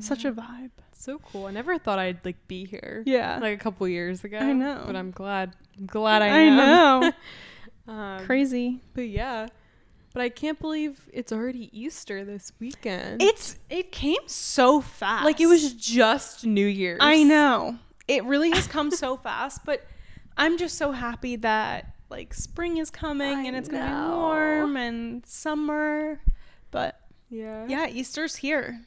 such 0.00 0.24
a 0.24 0.32
vibe. 0.32 0.70
so 0.92 1.18
cool. 1.18 1.46
I 1.46 1.50
never 1.50 1.78
thought 1.78 1.98
I'd 1.98 2.24
like 2.24 2.46
be 2.48 2.64
here. 2.64 3.02
Yeah. 3.06 3.38
like 3.40 3.54
a 3.54 3.62
couple 3.62 3.86
years 3.88 4.22
ago. 4.24 4.38
I 4.38 4.52
know. 4.52 4.82
but 4.86 4.96
I'm 4.96 5.10
glad. 5.10 5.54
I'm 5.78 5.86
glad 5.86 6.22
I, 6.22 6.26
I 6.26 6.38
am. 6.40 6.56
know. 6.56 7.12
Um, 7.88 8.24
Crazy. 8.24 8.78
but 8.94 9.08
yeah, 9.08 9.48
but 10.12 10.22
I 10.22 10.28
can't 10.28 10.60
believe 10.60 11.08
it's 11.12 11.32
already 11.32 11.70
Easter 11.76 12.24
this 12.24 12.52
weekend. 12.60 13.20
It's 13.20 13.58
it 13.68 13.90
came 13.90 14.20
so 14.26 14.80
fast. 14.80 15.24
like 15.24 15.40
it 15.40 15.46
was 15.46 15.72
just 15.74 16.46
New 16.46 16.66
Year's. 16.66 16.98
I 17.02 17.24
know. 17.24 17.78
It 18.06 18.22
really 18.24 18.50
has 18.52 18.68
come 18.68 18.92
so 18.92 19.16
fast, 19.24 19.64
but 19.64 19.84
I'm 20.36 20.56
just 20.56 20.78
so 20.78 20.92
happy 20.92 21.34
that 21.36 21.92
like 22.10 22.34
spring 22.34 22.76
is 22.78 22.90
coming 22.90 23.36
I 23.38 23.44
and 23.44 23.56
it's 23.56 23.68
going 23.68 23.82
to 23.82 23.88
be 23.88 23.94
warm 24.16 24.76
and 24.76 25.24
summer. 25.26 26.20
But 26.70 27.00
Yeah. 27.28 27.66
yeah, 27.68 27.86
Easter's 27.88 28.36
here. 28.36 28.80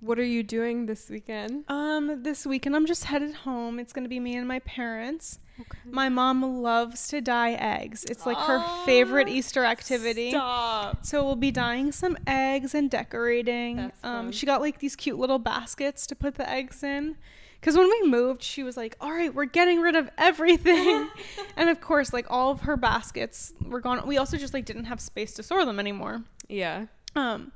What 0.00 0.18
are 0.18 0.24
you 0.24 0.42
doing 0.42 0.86
this 0.86 1.08
weekend? 1.08 1.64
Um 1.68 2.22
this 2.22 2.46
weekend 2.46 2.76
I'm 2.76 2.86
just 2.86 3.04
headed 3.04 3.34
home. 3.34 3.78
It's 3.78 3.92
going 3.92 4.04
to 4.04 4.08
be 4.10 4.20
me 4.20 4.36
and 4.36 4.46
my 4.46 4.58
parents. 4.60 5.38
Okay. 5.58 5.78
My 5.90 6.10
mom 6.10 6.60
loves 6.62 7.08
to 7.08 7.22
dye 7.22 7.52
eggs. 7.52 8.04
It's 8.04 8.26
like 8.26 8.36
her 8.36 8.58
Oh, 8.62 8.82
favorite 8.84 9.26
Easter 9.28 9.64
activity. 9.64 10.30
Stop. 10.30 11.06
So 11.06 11.24
we'll 11.24 11.34
be 11.34 11.50
dyeing 11.50 11.92
some 11.92 12.18
eggs 12.26 12.74
and 12.74 12.90
decorating. 12.90 13.76
That's 13.76 14.04
um, 14.04 14.26
fun. 14.26 14.32
she 14.32 14.44
got 14.44 14.60
like 14.60 14.80
these 14.80 14.94
cute 14.96 15.18
little 15.18 15.38
baskets 15.38 16.06
to 16.08 16.14
put 16.14 16.34
the 16.34 16.46
eggs 16.48 16.82
in. 16.82 17.16
Because 17.60 17.76
when 17.76 17.88
we 17.88 18.08
moved, 18.08 18.42
she 18.42 18.62
was 18.62 18.76
like, 18.76 18.96
"All 19.00 19.10
right, 19.12 19.34
we're 19.34 19.44
getting 19.46 19.80
rid 19.80 19.96
of 19.96 20.08
everything," 20.18 21.08
and 21.56 21.68
of 21.68 21.80
course, 21.80 22.12
like 22.12 22.26
all 22.30 22.50
of 22.52 22.60
her 22.62 22.76
baskets 22.76 23.52
were 23.64 23.80
gone. 23.80 24.06
We 24.06 24.18
also 24.18 24.36
just 24.36 24.54
like 24.54 24.64
didn't 24.64 24.84
have 24.84 25.00
space 25.00 25.32
to 25.34 25.42
store 25.42 25.64
them 25.64 25.80
anymore. 25.80 26.22
Yeah. 26.48 26.86
Um, 27.16 27.52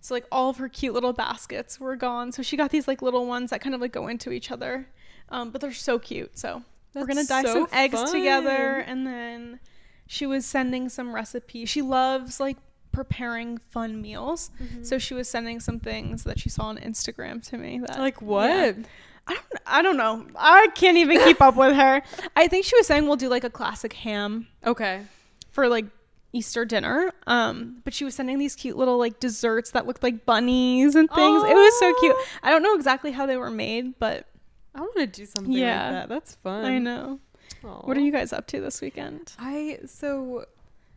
so 0.00 0.14
like 0.14 0.26
all 0.30 0.48
of 0.50 0.58
her 0.58 0.68
cute 0.68 0.94
little 0.94 1.12
baskets 1.12 1.80
were 1.80 1.96
gone. 1.96 2.30
So 2.30 2.42
she 2.42 2.56
got 2.56 2.70
these 2.70 2.86
like 2.86 3.02
little 3.02 3.26
ones 3.26 3.50
that 3.50 3.60
kind 3.60 3.74
of 3.74 3.80
like 3.80 3.92
go 3.92 4.06
into 4.06 4.30
each 4.30 4.50
other. 4.50 4.86
Um, 5.30 5.50
but 5.50 5.60
they're 5.60 5.72
so 5.72 5.98
cute. 5.98 6.38
So 6.38 6.62
we're 6.94 7.06
gonna 7.06 7.24
That's 7.24 7.28
dye 7.28 7.42
so 7.42 7.52
some 7.54 7.68
eggs 7.72 8.10
together, 8.12 8.78
and 8.86 9.06
then 9.06 9.60
she 10.06 10.24
was 10.26 10.46
sending 10.46 10.88
some 10.88 11.14
recipes. 11.14 11.68
She 11.68 11.82
loves 11.82 12.38
like 12.40 12.56
preparing 12.92 13.58
fun 13.70 14.00
meals, 14.00 14.50
Mm-hmm. 14.62 14.82
so 14.84 14.98
she 14.98 15.14
was 15.14 15.28
sending 15.28 15.60
some 15.60 15.78
things 15.80 16.24
that 16.24 16.38
she 16.40 16.48
saw 16.48 16.64
on 16.64 16.78
Instagram 16.78 17.46
to 17.48 17.58
me. 17.58 17.80
That 17.80 17.98
Like 17.98 18.22
what? 18.22 18.48
yeah. 18.50 18.72
I 19.28 19.34
don't. 19.34 19.62
I 19.66 19.82
don't 19.82 19.96
know. 19.96 20.26
I 20.36 20.68
can't 20.74 20.96
even 20.96 21.18
keep 21.24 21.40
up 21.42 21.54
with 21.56 21.76
her. 21.76 22.02
I 22.34 22.48
think 22.48 22.64
she 22.64 22.76
was 22.76 22.86
saying 22.86 23.06
we'll 23.06 23.16
do 23.16 23.28
like 23.28 23.44
a 23.44 23.50
classic 23.50 23.92
ham 23.92 24.46
Okay. 24.66 25.02
for 25.50 25.68
like 25.68 25.84
Easter 26.32 26.64
dinner. 26.64 27.12
Um, 27.26 27.80
but 27.84 27.92
she 27.94 28.04
was 28.04 28.14
sending 28.14 28.38
these 28.38 28.54
cute 28.56 28.76
little 28.76 28.98
like 28.98 29.20
desserts 29.20 29.70
that 29.72 29.86
looked 29.86 30.02
like 30.02 30.24
bunnies 30.26 30.94
and 30.94 31.08
things. 31.10 31.42
It 31.44 31.54
was 31.54 31.78
so 31.78 31.94
cute. 32.00 32.16
I 32.42 32.50
don't 32.50 32.62
know 32.62 32.74
exactly 32.74 33.12
how 33.12 33.26
they 33.26 33.36
were 33.36 33.50
made, 33.50 33.98
but 33.98 34.26
I 34.74 34.80
want 34.80 34.96
to 34.96 35.06
do 35.06 35.26
something 35.26 35.52
Yeah. 35.52 35.82
like 35.84 35.92
that. 35.92 36.08
That's 36.08 36.34
fun. 36.36 36.64
I 36.64 36.78
know. 36.78 37.20
What 37.62 37.96
are 37.96 38.00
you 38.00 38.12
guys 38.12 38.32
up 38.32 38.46
to 38.48 38.60
this 38.60 38.80
weekend? 38.80 39.32
I 39.38 39.80
so 39.86 40.46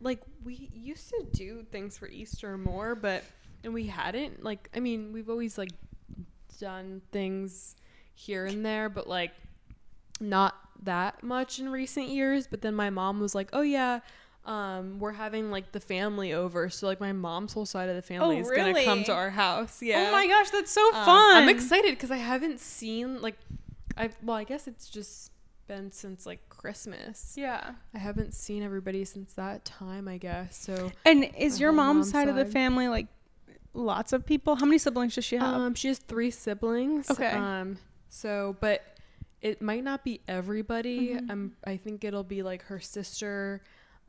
like 0.00 0.20
we 0.44 0.70
used 0.74 1.08
to 1.10 1.24
do 1.32 1.64
things 1.70 1.98
for 1.98 2.08
Easter 2.08 2.56
more, 2.56 2.94
but 2.94 3.24
and 3.64 3.72
we 3.74 3.86
hadn't 3.86 4.42
like 4.42 4.70
I 4.74 4.80
mean 4.80 5.12
we've 5.12 5.28
always 5.30 5.58
like 5.58 5.70
done 6.60 7.02
things 7.10 7.74
here 8.14 8.46
and 8.46 8.64
there, 8.64 8.88
but 8.88 9.08
like 9.08 9.32
not 10.20 10.54
that 10.82 11.22
much 11.22 11.58
in 11.58 11.68
recent 11.70 12.08
years. 12.08 12.46
But 12.46 12.62
then 12.62 12.74
my 12.74 12.90
mom 12.90 13.20
was 13.20 13.34
like, 13.34 13.48
"Oh 13.52 13.62
yeah." 13.62 14.00
Um, 14.44 14.98
we're 14.98 15.12
having 15.12 15.52
like 15.52 15.70
the 15.70 15.78
family 15.78 16.32
over, 16.32 16.68
so 16.68 16.88
like 16.88 16.98
my 16.98 17.12
mom's 17.12 17.52
whole 17.52 17.64
side 17.66 17.88
of 17.88 17.94
the 17.94 18.02
family 18.02 18.38
Oh, 18.38 18.40
is 18.40 18.50
gonna 18.50 18.84
come 18.84 19.04
to 19.04 19.12
our 19.12 19.30
house. 19.30 19.80
Yeah. 19.80 20.06
Oh 20.08 20.12
my 20.12 20.26
gosh, 20.26 20.50
that's 20.50 20.72
so 20.72 20.84
Um, 20.88 21.04
fun. 21.04 21.36
I'm 21.36 21.48
excited 21.48 21.92
because 21.92 22.10
I 22.10 22.16
haven't 22.16 22.58
seen 22.58 23.22
like, 23.22 23.36
I 23.96 24.10
well, 24.20 24.36
I 24.36 24.42
guess 24.42 24.66
it's 24.66 24.88
just 24.88 25.30
been 25.68 25.92
since 25.92 26.26
like 26.26 26.48
Christmas. 26.48 27.34
Yeah. 27.36 27.74
I 27.94 27.98
haven't 27.98 28.34
seen 28.34 28.64
everybody 28.64 29.04
since 29.04 29.32
that 29.34 29.64
time. 29.64 30.08
I 30.08 30.16
guess 30.18 30.56
so. 30.56 30.90
And 31.04 31.30
is 31.38 31.60
your 31.60 31.70
mom's, 31.70 32.06
mom's 32.06 32.10
side, 32.10 32.28
of 32.28 32.34
the 32.34 32.44
family 32.44 32.88
like 32.88 33.06
lots 33.74 34.12
of 34.12 34.26
people? 34.26 34.56
How 34.56 34.66
many 34.66 34.78
siblings 34.78 35.14
does 35.14 35.24
she 35.24 35.36
have? 35.36 35.54
Um, 35.54 35.74
she 35.74 35.86
has 35.86 35.98
three 35.98 36.32
siblings. 36.32 37.08
Okay. 37.12 37.30
Um, 37.30 37.78
so 38.14 38.56
but 38.60 38.82
it 39.40 39.60
might 39.60 39.82
not 39.82 40.04
be 40.04 40.20
everybody. 40.28 41.14
Mhm. 41.14 41.30
Um, 41.30 41.52
I 41.66 41.76
think 41.76 42.04
it'll 42.04 42.22
be 42.22 42.42
like 42.42 42.62
her 42.64 42.78
sister. 42.78 43.60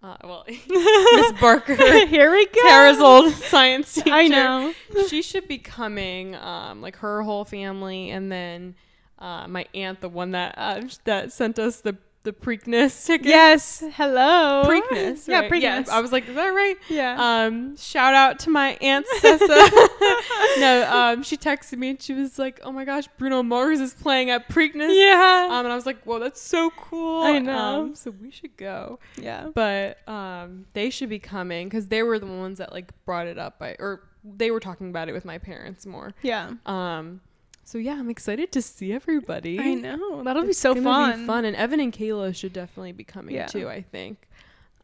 Uh, 0.03 0.17
well, 0.23 0.45
Miss 0.69 1.31
Barker, 1.39 1.75
Here 2.07 2.29
we 2.31 2.45
go. 2.45 2.61
Tarah's 2.67 2.99
old 2.99 3.31
science 3.33 3.93
teacher. 3.95 4.11
I 4.11 4.27
know. 4.27 4.73
she 5.07 5.21
should 5.21 5.47
be 5.47 5.57
coming 5.57 6.35
um 6.35 6.81
like 6.81 6.97
her 6.97 7.23
whole 7.23 7.45
family 7.45 8.09
and 8.11 8.29
then 8.31 8.75
uh 9.19 9.47
my 9.47 9.65
aunt 9.73 10.01
the 10.01 10.09
one 10.09 10.31
that 10.31 10.53
uh, 10.57 10.81
that 11.05 11.31
sent 11.31 11.57
us 11.57 11.79
the 11.81 11.95
the 12.23 12.31
Preakness 12.31 13.05
ticket 13.05 13.27
Yes. 13.27 13.83
Hello. 13.93 14.63
Preakness 14.65 15.27
Yeah, 15.27 15.41
right? 15.41 15.51
Preakness. 15.51 15.89
I 15.89 15.99
was 15.99 16.11
like 16.11 16.27
is 16.27 16.35
that 16.35 16.47
right 16.49 16.77
yeah. 16.89 17.17
um 17.45 17.75
shout 17.77 18.13
out 18.13 18.39
to 18.39 18.49
my 18.49 18.77
aunt 18.81 19.05
Sessa 19.19 19.47
no 20.59 20.89
um 20.89 21.23
she 21.23 21.35
texted 21.37 21.77
me 21.77 21.89
and 21.89 22.01
she 22.01 22.13
was 22.13 22.39
like 22.39 22.59
oh 22.63 22.71
my 22.71 22.85
gosh 22.85 23.05
Bruno 23.17 23.43
Mars 23.43 23.79
is 23.81 23.93
playing 23.93 24.29
at 24.29 24.47
Preakness 24.49 24.95
yeah. 24.97 25.47
um 25.51 25.65
and 25.65 25.71
I 25.73 25.75
was 25.75 25.85
like 25.85 26.05
well 26.05 26.19
that's 26.19 26.41
so 26.41 26.69
cool 26.77 27.23
I 27.23 27.39
know. 27.39 27.83
um, 27.83 27.95
so 27.95 28.11
we 28.11 28.31
should 28.31 28.55
go 28.57 28.99
yeah. 29.17 29.49
but 29.53 29.97
um 30.07 30.65
they 30.73 30.89
should 30.89 31.09
be 31.09 31.19
coming 31.19 31.67
because 31.67 31.87
they 31.89 32.03
were 32.03 32.19
the 32.19 32.25
ones 32.25 32.57
that 32.59 32.71
like 32.71 32.91
brought 33.05 33.27
it 33.27 33.37
up 33.37 33.59
by 33.59 33.75
or 33.79 34.01
they 34.23 34.49
were 34.51 34.61
talking 34.61 34.89
about 34.89 35.09
it 35.09 35.11
with 35.11 35.25
my 35.25 35.37
parents 35.37 35.85
more 35.85 36.13
Yeah. 36.21 36.51
um 36.65 37.19
so 37.63 37.77
yeah 37.77 37.93
i'm 37.93 38.09
excited 38.09 38.51
to 38.51 38.61
see 38.61 38.91
everybody 38.93 39.59
I 39.59 39.73
know. 39.75 40.23
That'll 40.23 40.45
be 40.45 40.53
so 40.53 40.75
fun. 40.75 41.21
be 41.21 41.25
fun 41.27 41.45
and 41.45 41.55
evan 41.55 41.79
and 41.79 41.93
kayla 41.93 42.35
should 42.35 42.53
definitely 42.53 42.91
be 42.91 43.03
coming 43.03 43.35
Yeah. 43.35 43.47
too 43.47 43.69
i 43.69 43.81
think 43.81 44.27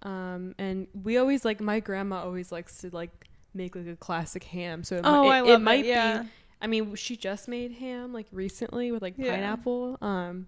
um 0.04 0.56
and 0.58 0.88
we 1.04 1.18
always 1.18 1.44
like 1.44 1.60
my 1.60 1.80
grandma 1.82 2.24
always 2.24 2.52
likes 2.52 2.78
to 2.82 2.90
like 2.92 3.12
make 3.54 3.76
like 3.76 3.88
a 3.88 3.96
classic 3.96 4.44
ham 4.46 4.84
so 4.84 4.96
it, 4.98 5.04
mi- 5.04 5.10
Oh, 5.10 5.24
it, 5.24 5.34
I 5.34 5.38
it 5.40 5.42
love 5.44 5.62
it. 5.62 5.64
might 5.64 5.86
yeah. 5.86 6.24
be 6.24 6.30
i 6.62 6.68
mean 6.68 6.96
she 6.96 7.18
just 7.18 7.48
made 7.48 7.74
ham 7.74 8.14
like 8.14 8.28
recently 8.32 8.92
with 8.92 9.02
like 9.02 9.16
Yeah. 9.18 9.32
pineapple 9.36 9.98
um 10.02 10.48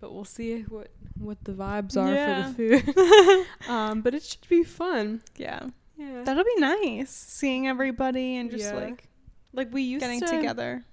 but 0.00 0.12
we'll 0.12 0.24
see 0.24 0.62
what 0.62 0.88
what 1.18 1.44
the 1.44 1.52
vibes 1.52 1.96
are 1.96 2.12
Yeah. 2.12 2.52
for 2.52 2.62
the 2.62 2.80
food 2.92 3.46
um 3.70 4.00
but 4.00 4.14
it 4.14 4.22
should 4.24 4.48
be 4.48 4.64
fun 4.64 5.22
Yeah. 5.36 5.60
yeah 5.96 6.22
That'll 6.24 6.44
be 6.44 6.56
nice 6.58 7.10
seeing 7.10 7.68
everybody 7.68 8.36
and 8.36 8.50
just 8.50 8.74
like 8.74 9.04
like 9.52 9.72
we 9.72 9.82
used 9.82 10.00
getting 10.02 10.20
to 10.20 10.26
together. 10.26 10.84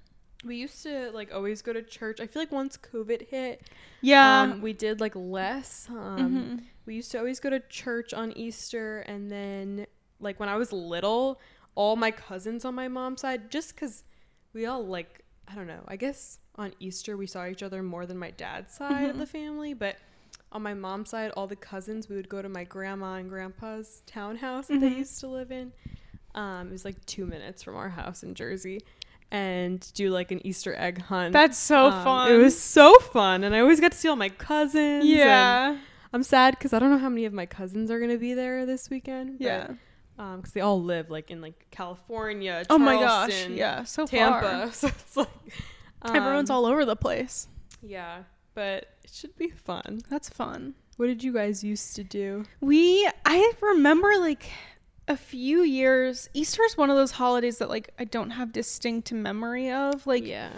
We 0.46 0.56
used 0.56 0.84
to 0.84 1.10
like 1.12 1.34
always 1.34 1.62
go 1.62 1.74
to 1.74 1.82
church 1.82 2.20
i 2.20 2.28
feel 2.28 2.42
like 2.42 2.52
once 2.52 2.78
covid 2.78 3.28
hit 3.28 3.62
Yeah. 4.02 4.42
um 4.42 4.62
we 4.62 4.74
did 4.74 5.00
like 5.02 5.16
less 5.16 5.88
um 5.90 5.98
Mhm. 6.60 6.64
we 6.86 6.96
used 6.96 7.12
to 7.12 7.18
always 7.18 7.40
go 7.40 7.50
to 7.50 7.60
church 7.62 8.14
on 8.14 8.32
easter 8.38 9.00
and 9.00 9.32
then 9.32 9.88
like 10.20 10.40
when 10.40 10.50
i 10.50 10.56
was 10.56 10.72
little 10.72 11.40
all 11.76 11.96
my 11.96 12.12
cousins 12.12 12.66
on 12.66 12.76
my 12.76 12.88
mom's 12.88 13.22
side 13.22 13.50
just 13.52 13.74
because 13.76 14.04
we 14.54 14.66
all 14.66 14.86
like 14.86 15.24
i 15.48 15.56
don't 15.56 15.68
know 15.68 15.84
i 15.88 15.96
guess 15.96 16.40
on 16.56 16.74
easter 16.80 17.18
we 17.18 17.28
saw 17.28 17.46
each 17.48 17.62
other 17.64 17.82
more 17.84 18.06
than 18.06 18.18
my 18.18 18.32
dad's 18.32 18.74
side 18.76 19.10
of 19.10 19.16
Mhm. 19.16 19.20
the 19.20 19.26
family 19.28 19.74
but 19.74 19.96
on 20.52 20.62
my 20.62 20.74
mom's 20.74 21.10
side 21.10 21.32
all 21.32 21.48
the 21.48 21.56
cousins 21.56 22.08
we 22.10 22.16
would 22.16 22.30
go 22.30 22.42
to 22.42 22.50
my 22.50 22.64
grandma 22.64 23.16
and 23.16 23.30
grandpa's 23.30 24.02
townhouse 24.06 24.68
that 24.68 24.80
they 24.80 24.90
Mhm. 24.92 24.98
used 25.00 25.20
to 25.20 25.28
live 25.28 25.52
in 25.52 25.74
um, 26.36 26.68
it 26.68 26.72
was 26.72 26.86
like 26.86 27.04
two 27.06 27.26
minutes 27.26 27.64
from 27.64 27.76
our 27.76 27.90
house 27.90 28.22
in 28.24 28.34
jersey 28.36 28.82
and 29.32 29.92
do 29.94 30.10
like 30.10 30.32
an 30.32 30.46
Easter 30.46 30.74
egg 30.78 31.02
hunt. 31.02 31.34
That's 31.34 31.58
so 31.58 31.88
Um, 31.88 32.04
fun. 32.04 32.32
It 32.32 32.38
was 32.38 32.60
so 32.60 32.98
fun, 33.00 33.44
and 33.44 33.54
I 33.56 33.60
always 33.60 33.80
got 33.80 33.92
to 33.92 33.98
see 33.98 34.08
all 34.08 34.16
my 34.16 34.30
cousins. 34.30 35.06
yeah. 35.06 35.78
I'm 36.14 36.24
sad 36.24 36.56
because 36.58 36.72
I 36.74 36.80
don't 36.80 36.90
know 36.90 36.98
how 36.98 37.10
many 37.10 37.26
of 37.26 37.34
my 37.34 37.46
cousins 37.46 37.92
are 37.92 38.00
gonna 38.00 38.18
be 38.18 38.34
there 38.34 38.66
this 38.66 38.90
weekend. 38.90 39.40
but, 39.40 39.46
Yeah. 39.46 39.68
um, 40.18 40.38
because 40.38 40.54
they 40.54 40.62
all 40.62 40.82
live 40.82 41.10
like 41.10 41.30
in 41.30 41.42
like 41.42 41.68
California. 41.70 42.64
Oh 42.70 42.78
my 42.78 42.96
gosh. 42.96 43.48
Yeah. 43.50 43.84
So 43.84 44.06
Tampa. 44.08 44.42
far. 44.42 44.72
So 44.72 44.88
it's 44.88 45.18
like 45.18 45.28
Everyone's 46.06 46.50
um, 46.50 46.56
all 46.56 46.66
over 46.66 46.86
the 46.86 46.96
place. 46.96 47.48
yeah, 47.84 48.24
but 48.56 48.88
it 49.04 49.12
should 49.12 49.36
be 49.38 49.50
fun. 49.50 50.02
That's 50.10 50.30
fun. 50.30 50.76
What 50.96 51.08
did 51.08 51.22
you 51.24 51.34
guys 51.34 51.64
used 51.64 51.96
to 51.98 52.04
do? 52.04 52.46
We 52.62 53.08
I 53.26 53.52
remember 53.62 54.14
like 54.18 54.50
a 55.08 55.16
few 55.18 55.62
years 55.62 56.30
Easter 56.34 56.64
is 56.64 56.76
one 56.78 56.90
of 56.90 56.96
those 56.98 57.12
holidays 57.12 57.60
that 57.60 57.70
like 57.70 57.92
I 57.98 58.04
don't 58.04 58.32
have 58.32 58.52
distinct 58.52 59.12
memory 59.14 59.72
of. 59.72 60.06
Like 60.06 60.26
yeah. 60.26 60.50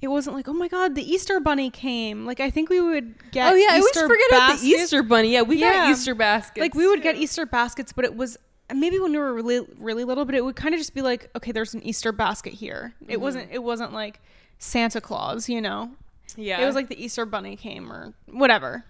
it 0.00 0.08
wasn't 0.08 0.34
like, 0.36 0.48
oh 0.48 0.52
my 0.54 0.68
god, 0.68 0.94
the 0.94 1.02
Easter 1.02 1.40
bunny 1.40 1.70
came. 1.70 2.24
Like 2.26 2.40
I 2.40 2.50
think 2.50 2.70
we 2.70 2.80
would 2.80 3.14
get 3.32 3.52
oh 3.52 3.54
yeah, 3.56 3.68
I 3.72 3.78
Easter 3.78 4.00
always 4.00 4.10
forget 4.10 4.30
about 4.30 4.58
the. 4.60 4.66
Easter 4.66 5.02
bunny. 5.02 5.32
Yeah, 5.32 5.42
we 5.42 5.58
Yeah. 5.58 5.72
got 5.74 5.90
Easter 5.90 6.14
baskets. 6.14 6.60
Like 6.60 6.74
we 6.74 6.86
would 6.88 7.02
get. 7.02 7.16
Easter 7.16 7.44
baskets, 7.46 7.92
but 7.92 8.04
it 8.04 8.16
was 8.16 8.36
maybe 8.74 8.98
when 8.98 9.12
we 9.12 9.18
were 9.18 9.34
really 9.34 9.66
really 9.78 10.04
little, 10.04 10.24
but 10.24 10.34
it 10.34 10.44
would 10.44 10.56
kind 10.56 10.74
of 10.74 10.78
just 10.78 10.94
be 10.94 11.02
like, 11.02 11.30
okay, 11.36 11.52
there's 11.52 11.74
an 11.74 11.82
Easter 11.82 12.12
basket 12.12 12.52
here. 12.54 12.94
It 13.08 13.16
Mhm. 13.18 13.20
wasn't 13.20 13.48
it 13.52 13.62
wasn't 13.62 13.92
like 13.92 14.20
Santa 14.58 15.00
Claus, 15.00 15.48
you 15.48 15.60
know. 15.60 15.90
Yeah, 16.36 16.60
It 16.60 16.66
was 16.66 16.74
like 16.74 16.88
the 16.88 17.02
Easter 17.02 17.24
bunny 17.26 17.56
came 17.56 17.90
or 17.92 18.12
whatever. 18.26 18.84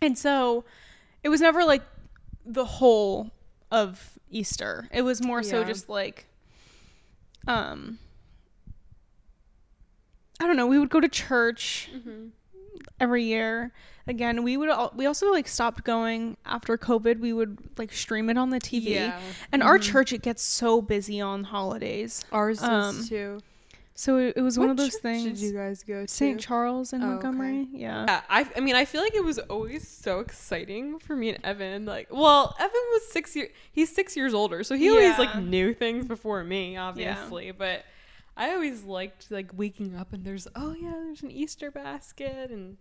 And 0.00 0.16
so 0.16 0.64
it 1.22 1.28
was 1.28 1.40
never 1.40 1.64
like 1.64 1.82
the 2.44 2.64
whole 2.64 3.30
of 3.70 4.15
Easter. 4.30 4.88
It 4.92 5.02
was 5.02 5.22
more 5.22 5.42
so 5.42 5.64
just 5.64 5.88
like 5.88 6.26
um 7.46 7.98
I 10.40 10.46
don't 10.46 10.56
know, 10.56 10.66
we 10.66 10.78
would 10.78 10.90
go 10.90 11.00
to 11.00 11.08
church 11.08 11.88
Mhm. 11.94 12.30
every 13.00 13.24
year. 13.24 13.72
Again, 14.06 14.42
we 14.42 14.56
would 14.56 14.68
al- 14.68 14.92
we 14.94 15.06
also 15.06 15.30
like 15.32 15.48
stopped 15.48 15.82
going 15.82 16.36
after 16.44 16.76
COVID. 16.76 17.18
We 17.20 17.32
would 17.32 17.58
like 17.78 17.92
stream 17.92 18.28
it 18.30 18.36
on 18.36 18.50
the 18.50 18.60
TV. 18.60 18.90
Yeah. 18.90 19.20
And 19.50 19.62
our 19.62 19.78
Mhm. 19.78 19.82
church 19.82 20.12
it 20.12 20.22
gets 20.22 20.42
so 20.42 20.82
busy 20.82 21.20
on 21.20 21.44
holidays. 21.44 22.24
Ours 22.32 22.62
um, 22.62 22.96
does 22.98 23.08
too. 23.08 23.40
So 23.98 24.18
it, 24.18 24.34
it 24.36 24.42
was 24.42 24.58
one 24.58 24.68
of 24.68 24.76
those 24.76 24.96
things. 24.96 25.24
Did 25.24 25.38
you 25.38 25.52
guys 25.54 25.82
go 25.82 26.02
to? 26.02 26.08
St. 26.08 26.38
Charles 26.38 26.92
in 26.92 27.02
Oh, 27.02 27.06
okay. 27.06 27.12
Montgomery. 27.28 27.66
Yeah. 27.72 28.04
Yeah, 28.06 28.20
I, 28.28 28.46
I 28.54 28.60
mean, 28.60 28.76
I 28.76 28.84
feel 28.84 29.00
like 29.00 29.14
it 29.14 29.24
was 29.24 29.38
always 29.38 29.88
so 29.88 30.20
exciting 30.20 30.98
for 30.98 31.16
me 31.16 31.30
and 31.30 31.42
Evan. 31.42 31.86
Like, 31.86 32.08
well, 32.10 32.54
Evan 32.58 32.70
was 32.92 33.06
six 33.08 33.34
years, 33.34 33.48
he's 33.72 33.90
six 33.90 34.14
years 34.14 34.34
older, 34.34 34.62
so 34.64 34.76
he 34.76 34.90
always 34.90 35.18
like 35.18 35.36
knew 35.42 35.72
things 35.72 36.06
before 36.06 36.44
me, 36.44 36.76
obviously. 36.76 37.52
But 37.52 37.84
I 38.36 38.52
always 38.52 38.84
liked 38.84 39.30
like 39.30 39.50
waking 39.56 39.96
up 39.96 40.12
and 40.12 40.24
there's, 40.24 40.46
oh 40.54 40.74
yeah, 40.78 40.92
there's 40.92 41.22
an 41.22 41.30
Easter 41.30 41.70
basket 41.70 42.50
and, 42.50 42.76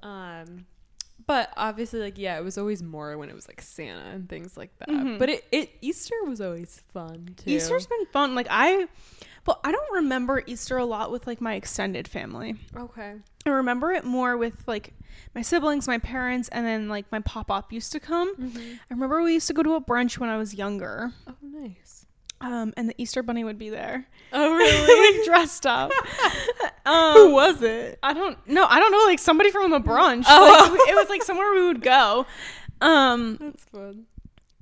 um, 0.00 0.66
but 1.26 1.52
obviously, 1.56 2.00
like, 2.00 2.18
yeah, 2.18 2.36
it 2.38 2.42
was 2.44 2.58
always 2.58 2.82
more 2.82 3.16
when 3.18 3.28
it 3.28 3.34
was 3.34 3.46
like 3.46 3.60
Santa 3.62 4.10
and 4.10 4.28
things 4.28 4.56
like 4.56 4.76
that. 4.78 4.88
Mhm. 4.88 5.18
But 5.18 5.28
it, 5.28 5.44
it, 5.52 5.70
Easter 5.80 6.14
was 6.26 6.40
always 6.40 6.82
fun 6.92 7.34
too. 7.36 7.50
Easter's 7.50 7.86
been 7.86 8.06
fun. 8.06 8.34
Like 8.34 8.48
I, 8.50 8.88
well, 9.46 9.60
I 9.64 9.72
don't 9.72 9.92
remember 9.94 10.42
Easter 10.46 10.76
a 10.78 10.84
lot 10.84 11.10
with 11.10 11.26
like 11.26 11.40
my 11.40 11.54
extended 11.54 12.06
family. 12.08 12.56
okay. 12.76 13.14
I 13.44 13.50
remember 13.50 13.90
it 13.92 14.04
more 14.04 14.36
with 14.36 14.62
like 14.68 14.92
my 15.34 15.42
siblings, 15.42 15.88
my 15.88 15.98
parents, 15.98 16.48
and 16.50 16.64
then 16.64 16.88
like 16.88 17.10
my 17.10 17.18
pop 17.20 17.50
up 17.50 17.72
used 17.72 17.90
to 17.92 18.00
come. 18.00 18.36
Mm-hmm. 18.36 18.74
I 18.74 18.94
remember 18.94 19.20
we 19.22 19.34
used 19.34 19.48
to 19.48 19.52
go 19.54 19.62
to 19.64 19.74
a 19.74 19.80
brunch 19.80 20.18
when 20.18 20.28
I 20.30 20.36
was 20.36 20.54
younger, 20.54 21.12
Oh, 21.26 21.34
nice. 21.42 22.06
um, 22.40 22.72
and 22.76 22.88
the 22.88 22.94
Easter 22.98 23.20
bunny 23.22 23.42
would 23.42 23.58
be 23.58 23.68
there, 23.70 24.06
Oh, 24.32 24.54
really? 24.54 25.16
like 25.16 25.24
dressed 25.26 25.66
up. 25.66 25.90
um, 26.86 27.14
Who 27.14 27.32
was 27.32 27.62
it? 27.62 27.98
I 28.02 28.12
don't 28.12 28.38
know. 28.46 28.64
I 28.68 28.78
don't 28.78 28.92
know. 28.92 29.04
Like 29.06 29.18
somebody 29.18 29.50
from 29.50 29.70
the 29.72 29.80
brunch. 29.80 30.24
Oh. 30.28 30.68
Like, 30.78 30.88
it 30.88 30.94
was 30.94 31.08
like 31.08 31.22
somewhere 31.24 31.52
we 31.52 31.66
would 31.66 31.82
go. 31.82 32.24
Um, 32.80 33.38
That's 33.40 33.64
fun. 33.64 34.04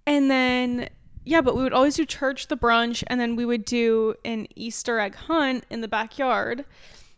And 0.07 0.31
then 0.31 0.89
yeah, 1.25 1.41
but 1.41 1.57
we 1.57 1.63
would 1.63 1.73
always 1.73 1.97
do 1.97 2.07
church, 2.07 2.49
the 2.49 2.57
brunch, 2.57 3.05
and 3.07 3.21
then 3.21 3.37
we 3.37 3.45
would 3.45 3.65
do 3.65 4.15
an 4.25 4.47
Easter 4.57 4.99
egg 4.99 5.15
hunt 5.15 5.65
in 5.71 5.81
the 5.81 5.89
backyard. 5.89 6.65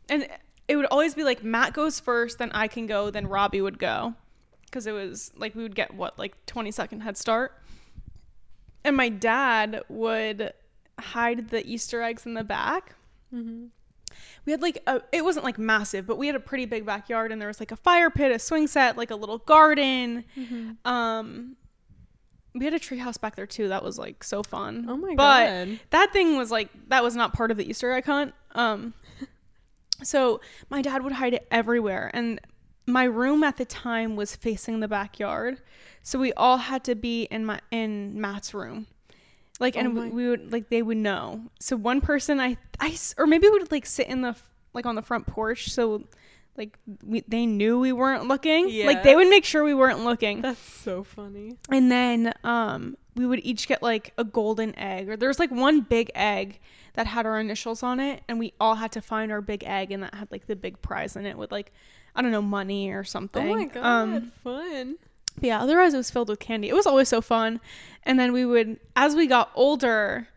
And 0.09 0.27
it 0.69 0.77
would 0.77 0.87
always 0.87 1.15
be 1.15 1.25
like 1.25 1.45
Matt 1.45 1.73
goes 1.73 2.01
first, 2.01 2.39
then 2.39 2.51
I 2.53 2.69
can 2.69 2.87
go, 2.87 3.11
then 3.11 3.27
Robbie 3.27 3.61
would 3.61 3.79
go. 3.79 4.15
Cuz 4.71 4.87
it 4.87 4.93
was 4.93 5.33
like 5.37 5.55
we 5.55 5.63
would 5.63 5.75
get 5.75 5.95
what, 5.95 6.19
like 6.19 6.45
20 6.47 6.71
second 6.71 7.01
head 7.01 7.17
start. 7.17 7.59
And 8.85 8.97
my 8.97 9.09
dad 9.09 9.83
would 9.89 10.53
hide 10.99 11.51
the 11.51 11.65
Easter 11.67 12.03
eggs 12.03 12.27
in 12.27 12.35
the 12.35 12.45
back. 12.45 12.95
Mm-hmm. 13.33 13.67
We 14.45 14.53
had 14.53 14.63
like 14.63 14.83
a 14.87 15.03
it 15.13 15.25
wasn't 15.25 15.45
like 15.45 15.59
massive, 15.59 16.07
but 16.07 16.19
we 16.19 16.27
had 16.27 16.37
a 16.37 16.41
pretty 16.41 16.65
big 16.65 16.85
backyard 16.85 17.33
and 17.33 17.41
there 17.41 17.49
was 17.49 17.61
like 17.61 17.71
a 17.71 17.77
fire 17.77 18.11
pit, 18.11 18.33
a 18.33 18.39
swing 18.39 18.67
set, 18.67 18.97
like 18.97 19.11
a 19.11 19.17
little 19.17 19.39
garden. 19.39 20.25
Mm-hmm. 20.37 20.89
Um 20.91 21.57
we 22.55 22.65
had 22.65 22.75
a 22.75 22.79
treehouse 22.79 23.21
back 23.21 23.37
there 23.37 23.47
too. 23.47 23.69
That 23.69 23.83
was 23.83 23.99
like 23.99 24.23
so 24.25 24.43
fun. 24.43 24.87
Oh 24.89 24.97
my 24.97 25.15
god. 25.15 25.17
but 25.17 25.47
god. 25.47 25.81
that 25.91 26.13
thing 26.13 26.37
was 26.37 26.51
like 26.51 26.69
that 26.89 27.03
was 27.03 27.17
not 27.17 27.33
part 27.33 27.51
of 27.51 27.57
the 27.57 27.69
Easter 27.69 27.93
egg 27.93 28.05
hunt. 28.05 28.35
Um 28.55 28.95
so 30.03 30.41
my 30.71 30.83
dad 30.83 31.03
would 31.03 31.13
hide 31.13 31.35
it 31.35 31.47
everywhere 31.51 32.11
and 32.13 32.41
my 32.87 33.05
room 33.05 33.45
at 33.45 33.57
the 33.57 33.65
time 33.65 34.17
was 34.17 34.35
facing 34.35 34.81
the 34.81 34.89
backyard. 34.89 35.61
So 36.03 36.19
we 36.19 36.33
all 36.33 36.57
had 36.59 36.85
to 36.85 36.95
be 36.95 37.23
in 37.25 37.45
my 37.47 37.61
in 37.71 38.21
Matt's 38.21 38.53
room. 38.55 38.87
Like 39.61 39.77
and 39.77 39.89
Oh 39.89 39.93
my- 39.93 40.09
we 40.09 40.29
would 40.29 40.53
like 40.53 40.69
they 40.69 40.83
would 40.83 40.97
know. 40.97 41.43
So 41.61 41.77
one 41.77 42.01
person 42.01 42.41
I 42.41 42.57
I 42.81 42.97
or 43.17 43.27
maybe 43.27 43.49
would 43.49 43.71
like 43.71 43.87
sit 43.87 44.09
in 44.09 44.23
the 44.23 44.37
like 44.75 44.87
on 44.87 44.95
the 44.95 45.03
front 45.03 45.27
porch 45.27 45.69
so 45.71 46.05
like 46.57 46.79
we, 47.05 47.23
they 47.29 47.47
knew 47.47 47.79
we 47.81 47.93
weren't 47.93 48.29
looking. 48.29 48.67
Like 48.87 49.03
they 49.03 49.15
would 49.15 49.29
make 49.29 49.45
sure 49.45 49.65
we 49.65 49.75
weren't 49.75 50.05
looking. 50.05 50.43
That's 50.43 50.61
so 50.61 51.03
funny. 51.03 51.57
And 51.71 51.91
then 51.91 52.33
um, 52.45 52.97
we 53.15 53.27
would 53.27 53.41
each 53.45 53.67
get 53.69 53.83
like 53.83 54.13
a 54.19 54.25
golden 54.25 54.79
egg, 54.79 55.09
or 55.09 55.17
there 55.17 55.29
was 55.29 55.39
like 55.39 55.51
one 55.51 55.81
big 55.81 56.11
egg 56.15 56.61
that 56.95 57.07
had 57.07 57.25
our 57.25 57.41
initials 57.41 57.83
on 57.83 58.01
it, 58.01 58.23
and 58.29 58.39
we 58.39 58.53
all 58.61 58.75
had 58.75 58.93
to 58.93 59.01
find 59.01 59.33
our 59.33 59.41
big 59.41 59.65
egg, 59.65 59.91
and 59.93 60.03
that 60.03 60.15
had 60.15 60.31
like 60.31 60.47
the 60.47 60.57
big 60.57 60.81
prize 60.83 61.17
in 61.17 61.25
it 61.25 61.39
with 61.39 61.51
like 61.51 61.73
I 62.15 62.21
don't 62.23 62.33
know 62.33 62.43
money 62.43 62.91
or 62.91 63.03
something. 63.05 63.49
Oh 63.51 63.57
my 63.57 63.65
god, 63.65 63.85
Um, 63.85 64.33
fun. 64.45 64.97
but 65.37 65.45
yeah, 65.45 65.63
otherwise 65.63 65.95
it 65.95 65.97
was 65.97 66.11
filled 66.11 66.29
with 66.29 66.39
candy. 66.41 66.69
It 66.69 66.75
was 66.75 66.87
always 66.87 67.09
so 67.09 67.23
fun. 67.23 67.61
And 68.05 68.19
then 68.21 68.33
we 68.35 68.45
would, 68.45 68.79
as 68.95 69.15
we 69.15 69.27
got 69.27 69.51
older, 69.55 70.29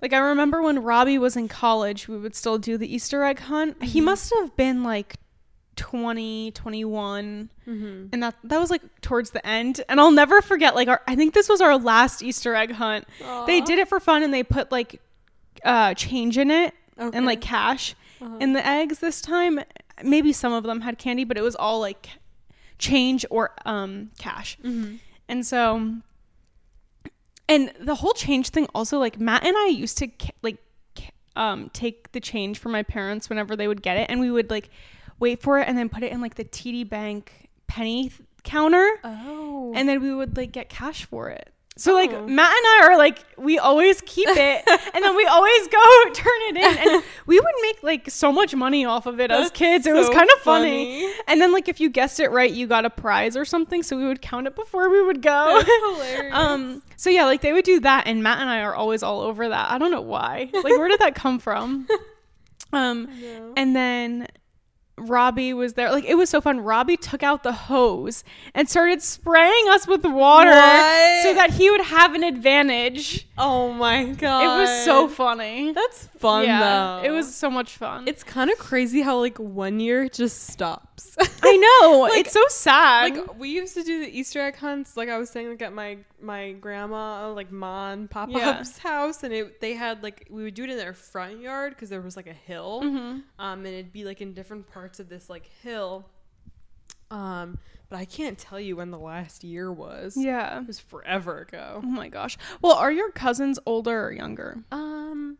like 0.00 0.14
I 0.14 0.18
remember 0.18 0.62
when 0.62 0.82
Robbie 0.82 1.18
was 1.18 1.36
in 1.36 1.48
college, 1.48 2.08
we 2.08 2.16
would 2.16 2.34
still 2.34 2.56
do 2.56 2.78
the 2.78 2.90
Easter 2.94 3.22
egg 3.22 3.40
hunt. 3.40 3.82
He 3.82 4.00
Mhm. 4.00 4.04
must 4.04 4.32
have 4.40 4.56
been 4.56 4.82
like 4.82 5.16
20, 5.80 6.50
21 6.52 7.48
Mm-hmm. 7.66 8.06
and 8.12 8.22
that 8.22 8.34
that 8.44 8.58
was 8.60 8.70
like 8.70 8.82
towards 9.00 9.30
the 9.30 9.44
end. 9.46 9.80
And 9.88 10.00
i'll 10.00 10.10
never 10.10 10.42
forget 10.42 10.74
like 10.74 10.88
our 10.88 11.00
i 11.06 11.14
think 11.16 11.34
this 11.34 11.48
was 11.48 11.60
our 11.60 11.78
last 11.78 12.22
easter 12.22 12.54
egg 12.54 12.72
hunt. 12.72 13.06
They 13.46 13.60
did 13.60 13.78
it 13.78 13.88
for 13.88 13.98
fun 14.00 14.22
and 14.22 14.32
they 14.34 14.42
put 14.42 14.70
like 14.72 15.00
uh 15.64 15.94
change 15.94 16.36
in 16.36 16.50
it 16.50 16.74
and 16.98 17.24
like 17.26 17.40
cash. 17.40 17.94
Uh-huh. 18.20 18.36
in 18.40 18.52
the 18.52 18.66
eggs 18.66 18.98
this 18.98 19.22
time 19.22 19.60
maybe 20.02 20.32
some 20.32 20.52
of 20.52 20.64
them 20.64 20.80
had 20.82 20.98
candy 20.98 21.24
but 21.24 21.38
it 21.38 21.42
was 21.42 21.54
all 21.56 21.80
like 21.80 22.08
change 22.78 23.24
or 23.30 23.52
um 23.64 24.10
cash. 24.18 24.58
Mm-hmm. 24.62 24.96
and 25.28 25.46
so 25.46 25.94
and 27.48 27.72
the 27.80 27.94
whole 27.94 28.12
change 28.12 28.50
thing 28.50 28.66
also 28.74 28.98
like 28.98 29.18
matt 29.18 29.44
and 29.44 29.56
i 29.56 29.66
used 29.68 29.96
to 29.98 30.08
like 30.42 30.58
ca- 30.96 31.10
um 31.36 31.70
take 31.72 32.12
the 32.12 32.20
change 32.20 32.58
from 32.58 32.72
my 32.72 32.82
parents 32.82 33.28
whenever 33.28 33.54
they 33.56 33.68
would 33.68 33.82
get 33.82 33.96
it. 33.96 34.06
And 34.10 34.18
we 34.20 34.30
would 34.30 34.50
like 34.50 34.68
wait 35.20 35.40
for 35.40 35.58
it 35.60 35.68
and 35.68 35.78
then 35.78 35.88
put 35.88 36.02
it 36.02 36.10
in 36.12 36.20
like 36.20 36.34
the 36.34 36.44
td 36.44 36.88
bank 36.88 37.48
penny 37.68 38.08
th- 38.08 38.20
counter. 38.42 38.88
Oh. 39.04 39.72
and 39.76 39.88
then 39.88 40.00
we 40.02 40.12
would 40.14 40.36
like 40.36 40.50
get 40.52 40.68
cash 40.68 41.04
for 41.04 41.28
it. 41.28 41.52
So 41.76 41.94
like 41.94 42.10
Oh. 42.10 42.26
matt 42.26 42.50
and 42.52 42.66
i 42.66 42.80
are 42.90 42.98
like 42.98 43.24
we 43.38 43.58
always 43.58 44.02
keep 44.04 44.28
it 44.32 44.62
and 44.94 45.04
then 45.04 45.14
we 45.16 45.24
always 45.26 45.68
go 45.68 45.78
turn 46.12 46.40
it 46.50 46.56
in. 46.56 46.78
And 46.94 47.02
we 47.26 47.38
would 47.38 47.54
make 47.62 47.82
like 47.82 48.10
so 48.10 48.32
much 48.32 48.54
money 48.54 48.84
off 48.84 49.06
of 49.06 49.20
it 49.20 49.30
as 49.30 49.46
That's 49.46 49.50
kids. 49.58 49.86
It 49.86 49.94
was 49.94 50.08
kind 50.10 50.28
of 50.36 50.40
funny. 50.42 51.10
and 51.28 51.40
then 51.40 51.52
like 51.52 51.68
if 51.68 51.80
you 51.80 51.88
guessed 51.90 52.18
it 52.20 52.30
right 52.32 52.50
you 52.50 52.66
got 52.66 52.84
a 52.84 52.90
prize 52.90 53.36
or 53.36 53.44
something. 53.44 53.82
So 53.82 53.96
we 53.96 54.04
would 54.06 54.20
count 54.20 54.46
it 54.46 54.56
before 54.56 54.90
we 54.90 55.02
would 55.02 55.22
go. 55.22 55.62
Um 56.32 56.82
so 56.96 57.08
yeah 57.08 57.24
like 57.24 57.40
they 57.40 57.52
would 57.52 57.64
do 57.64 57.80
that 57.80 58.06
and 58.06 58.22
matt 58.22 58.40
and 58.40 58.50
i 58.50 58.60
are 58.60 58.74
always 58.74 59.02
all 59.02 59.20
over 59.20 59.48
that. 59.48 59.70
I 59.70 59.78
don't 59.78 59.90
know 59.90 60.00
why. 60.02 60.50
Like 60.52 60.64
where 60.64 60.88
did 60.88 61.00
that 61.00 61.14
come 61.14 61.38
from? 61.38 61.86
Um 62.72 63.08
and 63.56 63.74
then 63.76 64.26
Robbie 65.08 65.52
was 65.54 65.74
there. 65.74 65.90
Like 65.90 66.04
it 66.04 66.14
was 66.16 66.28
so 66.30 66.40
fun. 66.40 66.60
Robbie 66.60 66.96
took 66.96 67.22
out 67.22 67.42
the 67.42 67.52
hose 67.52 68.24
and 68.54 68.68
started 68.68 69.02
spraying 69.02 69.68
us 69.70 69.86
with 69.86 70.04
water 70.04 70.50
What? 70.50 71.22
so 71.22 71.34
that 71.34 71.50
he 71.54 71.70
would 71.70 71.80
have 71.82 72.14
an 72.14 72.22
advantage. 72.22 73.26
oh 73.38 73.72
my 73.72 74.04
god, 74.04 74.42
It 74.44 74.60
was 74.60 74.84
so 74.84 75.08
funny. 75.08 75.72
That's 75.72 76.06
fun 76.18 76.44
yeah, 76.44 76.60
though. 77.02 77.08
it 77.08 77.10
was 77.10 77.34
so 77.34 77.50
much 77.50 77.76
fun. 77.76 78.06
It's 78.06 78.22
kind 78.22 78.50
of 78.50 78.58
crazy 78.58 79.00
how 79.02 79.18
like 79.18 79.38
one 79.38 79.80
year 79.80 80.08
just 80.08 80.48
stops. 80.48 80.86
I 81.42 81.56
know. 81.56 82.00
Like- 82.00 82.18
it's 82.20 82.32
so 82.32 82.42
sad. 82.48 83.16
like 83.16 83.38
we 83.38 83.50
used 83.50 83.74
to 83.74 83.82
do 83.82 84.00
the 84.00 84.18
Easter 84.18 84.40
egg 84.40 84.56
hunts, 84.56 84.96
like 84.96 85.08
I 85.08 85.18
was 85.18 85.30
saying, 85.30 85.48
like 85.48 85.62
at 85.62 85.72
my 85.72 85.98
my 86.20 86.52
grandma, 86.52 87.32
like 87.32 87.50
Ma 87.52 87.92
and 87.92 88.10
Papa 88.10 88.32
Yeah. 88.32 88.48
Up's 88.50 88.78
house, 88.78 89.22
and 89.22 89.32
it 89.32 89.60
they 89.60 89.74
had 89.74 90.02
like 90.02 90.26
we 90.30 90.42
would 90.42 90.54
do 90.54 90.64
it 90.64 90.70
in 90.70 90.76
their 90.76 90.94
front 90.94 91.40
yard 91.40 91.74
because 91.74 91.88
there 91.88 92.00
was 92.00 92.16
like 92.16 92.26
a 92.26 92.32
hill, 92.32 92.82
Mhm. 92.84 93.22
um, 93.38 93.58
and 93.64 93.66
it'd 93.66 93.92
be 93.92 94.04
like 94.04 94.20
in 94.20 94.32
different 94.34 94.70
parts 94.70 95.00
of 95.00 95.08
this 95.08 95.28
like 95.30 95.46
hill. 95.62 96.06
Um, 97.10 97.58
but 97.88 97.98
I 97.98 98.04
can't 98.04 98.38
tell 98.38 98.60
you 98.60 98.76
when 98.76 98.92
the 98.92 98.98
last 98.98 99.42
year 99.42 99.72
was. 99.72 100.16
Yeah. 100.16 100.60
It 100.60 100.66
was 100.68 100.78
forever 100.78 101.38
ago. 101.40 101.80
Oh 101.82 101.86
my 101.86 102.08
gosh. 102.08 102.38
Well, 102.62 102.74
are 102.74 102.92
your 102.92 103.10
cousins 103.10 103.58
older 103.66 104.04
or 104.06 104.12
younger? 104.12 104.58
Um 104.70 105.38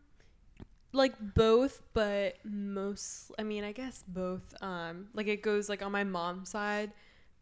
like 0.93 1.13
both, 1.35 1.81
but 1.93 2.35
most 2.43 3.31
I 3.39 3.43
mean, 3.43 3.63
I 3.63 3.71
guess 3.71 4.03
both. 4.07 4.53
Um 4.61 5.07
like 5.13 5.27
it 5.27 5.41
goes 5.41 5.69
like 5.69 5.81
on 5.81 5.91
my 5.91 6.03
mom's 6.03 6.49
side, 6.49 6.91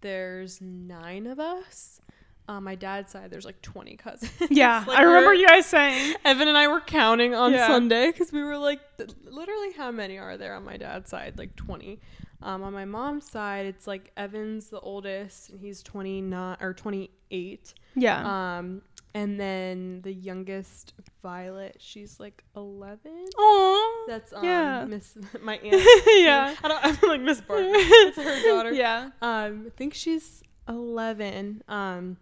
there's 0.02 0.62
9 0.62 1.28
of 1.28 1.40
us. 1.40 2.02
On 2.48 2.64
my 2.64 2.74
dad's 2.74 3.12
side, 3.12 3.30
there's 3.30 3.46
like 3.46 3.62
20 3.62 3.96
cousins. 3.98 4.32
Yeah, 4.50 4.84
Like, 4.88 4.98
I 4.98 5.04
remember 5.04 5.36
you 5.36 5.46
guys 5.48 5.68
saying. 5.68 6.16
Evan 6.26 6.48
and 6.48 6.58
I 6.58 6.68
were 6.68 6.80
counting 6.82 7.36
on 7.36 7.52
Yeah. 7.54 7.68
Sunday 7.68 8.08
because 8.08 8.32
we 8.32 8.42
were 8.42 8.58
like, 8.58 8.80
literally, 9.26 9.72
how 9.74 9.92
many 9.92 10.18
are 10.18 10.36
there 10.36 10.56
on 10.56 10.64
my 10.66 10.76
dad's 10.78 11.12
side? 11.12 11.38
Like 11.38 11.56
20. 11.56 12.00
Um, 12.42 12.64
on 12.64 12.74
my 12.74 12.86
mom's 12.86 13.30
side, 13.30 13.68
it's 13.68 13.86
like 13.86 14.12
Evan's 14.18 14.70
the 14.70 14.80
oldest, 14.80 15.52
and 15.52 15.60
he's 15.60 15.84
29 15.84 16.58
or 16.60 16.74
28. 16.74 17.74
Yeah. 17.96 18.58
Um, 18.58 18.82
and 19.14 19.40
then 19.40 20.02
the 20.04 20.14
youngest, 20.14 20.94
Violet, 21.22 21.78
she's 21.80 22.20
like 22.20 22.44
11. 22.56 23.00
Oh. 23.38 24.06
That's 24.08 24.32
um, 24.34 24.44
Yeah. 24.44 24.86
Miss 24.86 25.18
my 25.42 25.58
aunt. 25.64 25.84
yeah. 26.08 26.56
I 26.64 26.68
don't. 26.68 26.80
I'm 26.86 27.10
like 27.10 27.22
Miss 27.22 27.42
Barker. 27.42 27.64
It's 27.66 28.18
her 28.22 28.44
daughter. 28.50 28.72
Yeah. 28.72 29.10
Um, 29.22 29.66
I 29.68 29.70
think 29.76 29.94
she's 29.94 30.44
11. 30.68 31.64
Um, 31.68 32.18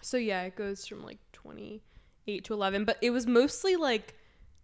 so 0.00 0.16
yeah, 0.16 0.42
it 0.42 0.56
goes 0.56 0.86
from 0.86 1.04
like 1.04 1.18
28 1.32 2.44
to 2.44 2.54
11, 2.54 2.84
but 2.84 2.96
it 3.02 3.10
was 3.10 3.26
mostly 3.26 3.76
like 3.76 4.14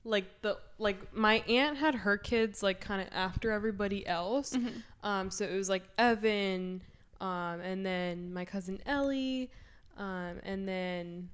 like 0.06 0.42
the 0.42 0.58
like 0.78 1.14
my 1.16 1.36
aunt 1.48 1.78
had 1.78 1.94
her 1.94 2.16
kids 2.18 2.62
like 2.62 2.78
kind 2.80 3.00
of 3.00 3.08
after 3.12 3.50
everybody 3.50 4.06
else. 4.06 4.52
Mhm. 4.54 4.82
Um, 5.02 5.30
so 5.30 5.44
it 5.44 5.54
was 5.56 5.68
like 5.68 5.82
Evan, 5.98 6.82
um, 7.20 7.60
and 7.60 7.84
then 7.84 8.32
my 8.32 8.44
cousin 8.44 8.80
Ellie, 8.86 9.50
um, 9.96 10.40
and 10.42 10.66
then 10.68 11.28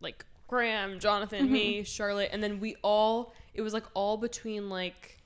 like 0.00 0.24
Graham, 0.48 0.98
Jonathan, 1.00 1.50
me, 1.50 1.82
Charlotte, 1.84 2.30
and 2.32 2.42
then 2.42 2.60
we 2.60 2.76
all. 2.82 3.32
It 3.54 3.62
was 3.62 3.72
like 3.72 3.84
all 3.94 4.16
between 4.16 4.68
like, 4.68 5.20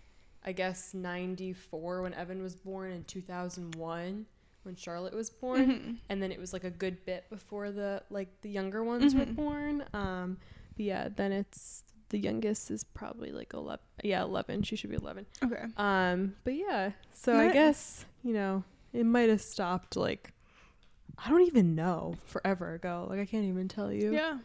I 0.44 0.52
guess 0.52 0.94
ninety 0.94 1.52
four 1.52 2.02
when 2.02 2.14
Evan 2.14 2.42
was 2.42 2.54
born 2.56 2.92
and 2.92 3.06
two 3.06 3.20
thousand 3.20 3.74
one 3.74 4.26
when 4.64 4.76
Charlotte 4.76 5.14
was 5.14 5.30
born, 5.30 5.66
Mhm. 5.66 5.96
and 6.08 6.22
then 6.22 6.30
it 6.30 6.38
was 6.38 6.52
like 6.52 6.64
a 6.64 6.70
good 6.70 7.04
bit 7.06 7.28
before 7.30 7.70
the 7.70 8.02
like 8.10 8.28
the 8.42 8.50
younger 8.50 8.84
ones 8.84 9.14
were 9.14 9.24
Mhm. 9.24 9.36
born. 9.36 9.84
Um, 9.94 10.38
but 10.76 10.84
yeah, 10.84 11.08
then 11.14 11.32
it's 11.32 11.84
the 12.10 12.18
youngest 12.18 12.70
is 12.70 12.84
probably 12.84 13.32
like 13.32 13.52
eleven. 13.54 13.84
Yeah, 14.02 14.22
eleven. 14.22 14.62
She 14.62 14.76
should 14.76 14.90
be 14.90 14.96
eleven. 14.96 15.26
Okay. 15.42 15.64
Um, 15.76 16.36
but 16.44 16.54
yeah, 16.54 16.92
so 17.12 17.34
I 17.36 17.52
guess 17.52 18.04
you 18.22 18.32
know 18.34 18.62
it 18.92 19.04
might 19.04 19.28
have 19.28 19.40
stopped 19.42 19.96
like 19.96 20.32
I 21.24 21.28
don't 21.30 21.42
even 21.42 21.74
know 21.74 22.14
forever 22.24 22.74
ago. 22.74 23.06
Like 23.10 23.20
I 23.20 23.26
can't 23.26 23.44
even 23.44 23.68
tell 23.68 23.92
you. 23.92 24.12
Yeah. 24.12 24.38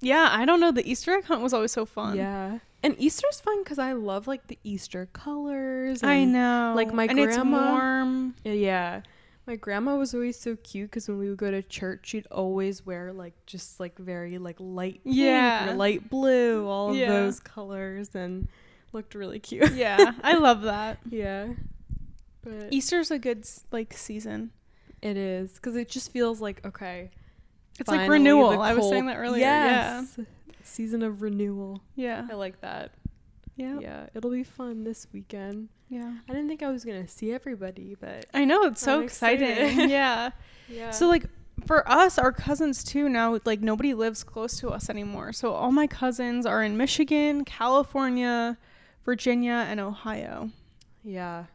Yeah, 0.00 0.28
I 0.30 0.44
don't 0.46 0.60
know. 0.60 0.72
The 0.72 0.88
Easter 0.90 1.12
egg 1.14 1.24
hunt 1.24 1.42
was 1.42 1.52
always 1.52 1.72
so 1.72 1.84
fun. 1.84 2.16
Yeah. 2.16 2.58
And 2.82 2.94
Easter's 2.98 3.38
fun 3.40 3.62
because 3.62 3.78
I 3.78 3.92
love 3.92 4.26
like 4.26 4.46
the 4.46 4.58
Easter 4.64 5.06
colors. 5.12 6.02
I 6.02 6.24
know. 6.24 6.72
like, 6.74 6.92
my 6.94 7.04
and 7.04 7.18
grandma-. 7.18 8.30
Yeah. 8.44 9.02
My 9.46 9.56
grandma 9.56 9.96
was 9.96 10.14
always 10.14 10.38
so 10.40 10.56
cute 10.56 10.90
because 10.90 11.06
when 11.08 11.18
we 11.18 11.28
would 11.28 11.36
go 11.36 11.50
to 11.50 11.62
church, 11.62 12.08
she'd 12.08 12.26
always 12.30 12.86
wear 12.86 13.12
like 13.12 13.34
just 13.46 13.78
like 13.80 13.98
very 13.98 14.38
like 14.38 14.56
light 14.58 15.02
pink 15.04 15.16
Yeah. 15.16 15.70
or 15.72 15.74
light 15.74 16.08
blue, 16.08 16.66
all 16.66 16.90
of 16.90 16.96
Yeah. 16.96 17.08
those 17.08 17.40
colors, 17.40 18.14
and 18.14 18.48
looked 18.92 19.14
really 19.14 19.38
cute. 19.40 19.72
Yeah, 19.72 20.12
I 20.22 20.34
love 20.38 20.62
that. 20.62 20.98
yeah. 21.10 21.48
But 22.42 22.68
Easter's 22.72 23.10
a 23.10 23.18
good 23.18 23.44
like 23.72 23.92
season. 23.94 24.52
It 25.02 25.16
is 25.16 25.52
because 25.52 25.76
it 25.76 25.88
just 25.88 26.12
feels 26.12 26.40
like 26.40 26.64
okay. 26.66 27.10
It's 27.78 27.88
like 27.88 28.08
renewal. 28.10 28.60
I 28.60 28.74
was 28.74 28.88
saying 28.88 29.06
that 29.06 29.16
earlier. 29.16 29.40
Yes. 29.40 30.18
Season 30.62 31.02
of 31.02 31.22
renewal. 31.22 31.80
Yeah. 31.96 32.26
I 32.30 32.34
like 32.34 32.60
that. 32.60 32.92
Yeah. 33.56 33.74
Yeah. 33.74 33.80
Yeah, 33.80 34.06
it'll 34.14 34.30
be 34.30 34.44
fun 34.44 34.84
this 34.84 35.06
weekend. 35.12 35.68
Yeah. 35.88 36.12
I 36.28 36.32
didn't 36.32 36.48
think 36.48 36.62
I 36.62 36.70
was 36.70 36.84
gonna 36.84 37.08
see 37.08 37.32
everybody, 37.32 37.96
but 37.98 38.26
I 38.32 38.44
know 38.44 38.62
it's 38.64 38.80
so 38.80 38.98
I'm 38.98 39.04
exciting. 39.04 39.48
excited. 39.50 39.90
yeah. 39.90 40.30
yeah. 40.68 40.90
So 40.90 41.08
like 41.08 41.24
for 41.66 41.88
us, 41.90 42.18
our 42.18 42.32
cousins 42.32 42.84
too 42.84 43.08
now, 43.08 43.38
like 43.44 43.60
nobody 43.60 43.94
lives 43.94 44.22
close 44.24 44.58
to 44.60 44.68
us 44.70 44.88
anymore. 44.90 45.32
So 45.32 45.52
all 45.52 45.72
my 45.72 45.86
cousins 45.86 46.46
are 46.46 46.62
in 46.62 46.76
Michigan, 46.76 47.44
California, 47.44 48.56
Virginia, 49.04 49.66
and 49.68 49.80
Ohio. 49.80 50.50
yeah, 51.02 51.46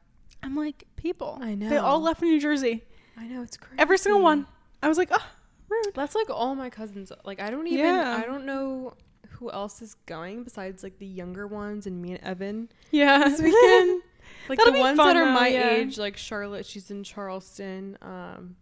I'm 0.43 0.55
like, 0.55 0.83
people. 0.95 1.39
I 1.41 1.55
know. 1.55 1.69
They 1.69 1.77
all 1.77 2.01
left 2.01 2.21
New 2.21 2.39
Jersey. 2.39 2.83
I 3.17 3.27
know 3.27 3.41
it's 3.43 3.57
crazy. 3.57 3.79
Every 3.79 3.97
single 3.97 4.21
one. 4.21 4.45
I 4.83 4.87
was 4.87 4.97
like, 4.97 5.09
oh, 5.11 5.25
rude. 5.69 5.93
That's 5.93 6.15
like 6.15 6.29
all 6.29 6.55
my 6.55 6.69
cousins. 6.69 7.11
Like 7.23 7.39
I 7.41 7.49
don't 7.49 7.67
even. 7.67 7.79
Yeah. 7.85 8.17
I 8.21 8.25
don't 8.25 8.45
know 8.45 8.93
who 9.29 9.51
else 9.51 9.81
is 9.81 9.95
going 10.05 10.43
besides 10.43 10.83
like 10.83 10.97
the 10.99 11.05
younger 11.05 11.45
ones 11.47 11.87
and 11.87 12.01
me 12.01 12.13
and 12.13 12.23
Evan 12.23 12.69
Yeah. 12.91 13.19
this 13.27 13.41
weekend. 13.41 14.01
like 14.49 14.57
That'll 14.57 14.73
the 14.73 14.79
ones 14.79 14.97
fun, 14.97 15.07
that 15.07 15.17
are 15.17 15.25
though, 15.25 15.31
my 15.31 15.47
yeah. 15.49 15.69
age, 15.71 15.97
like 15.97 16.15
Charlotte, 16.17 16.65
she's 16.65 16.89
in 16.91 17.03
Charleston. 17.03 17.97
Um, 18.01 18.55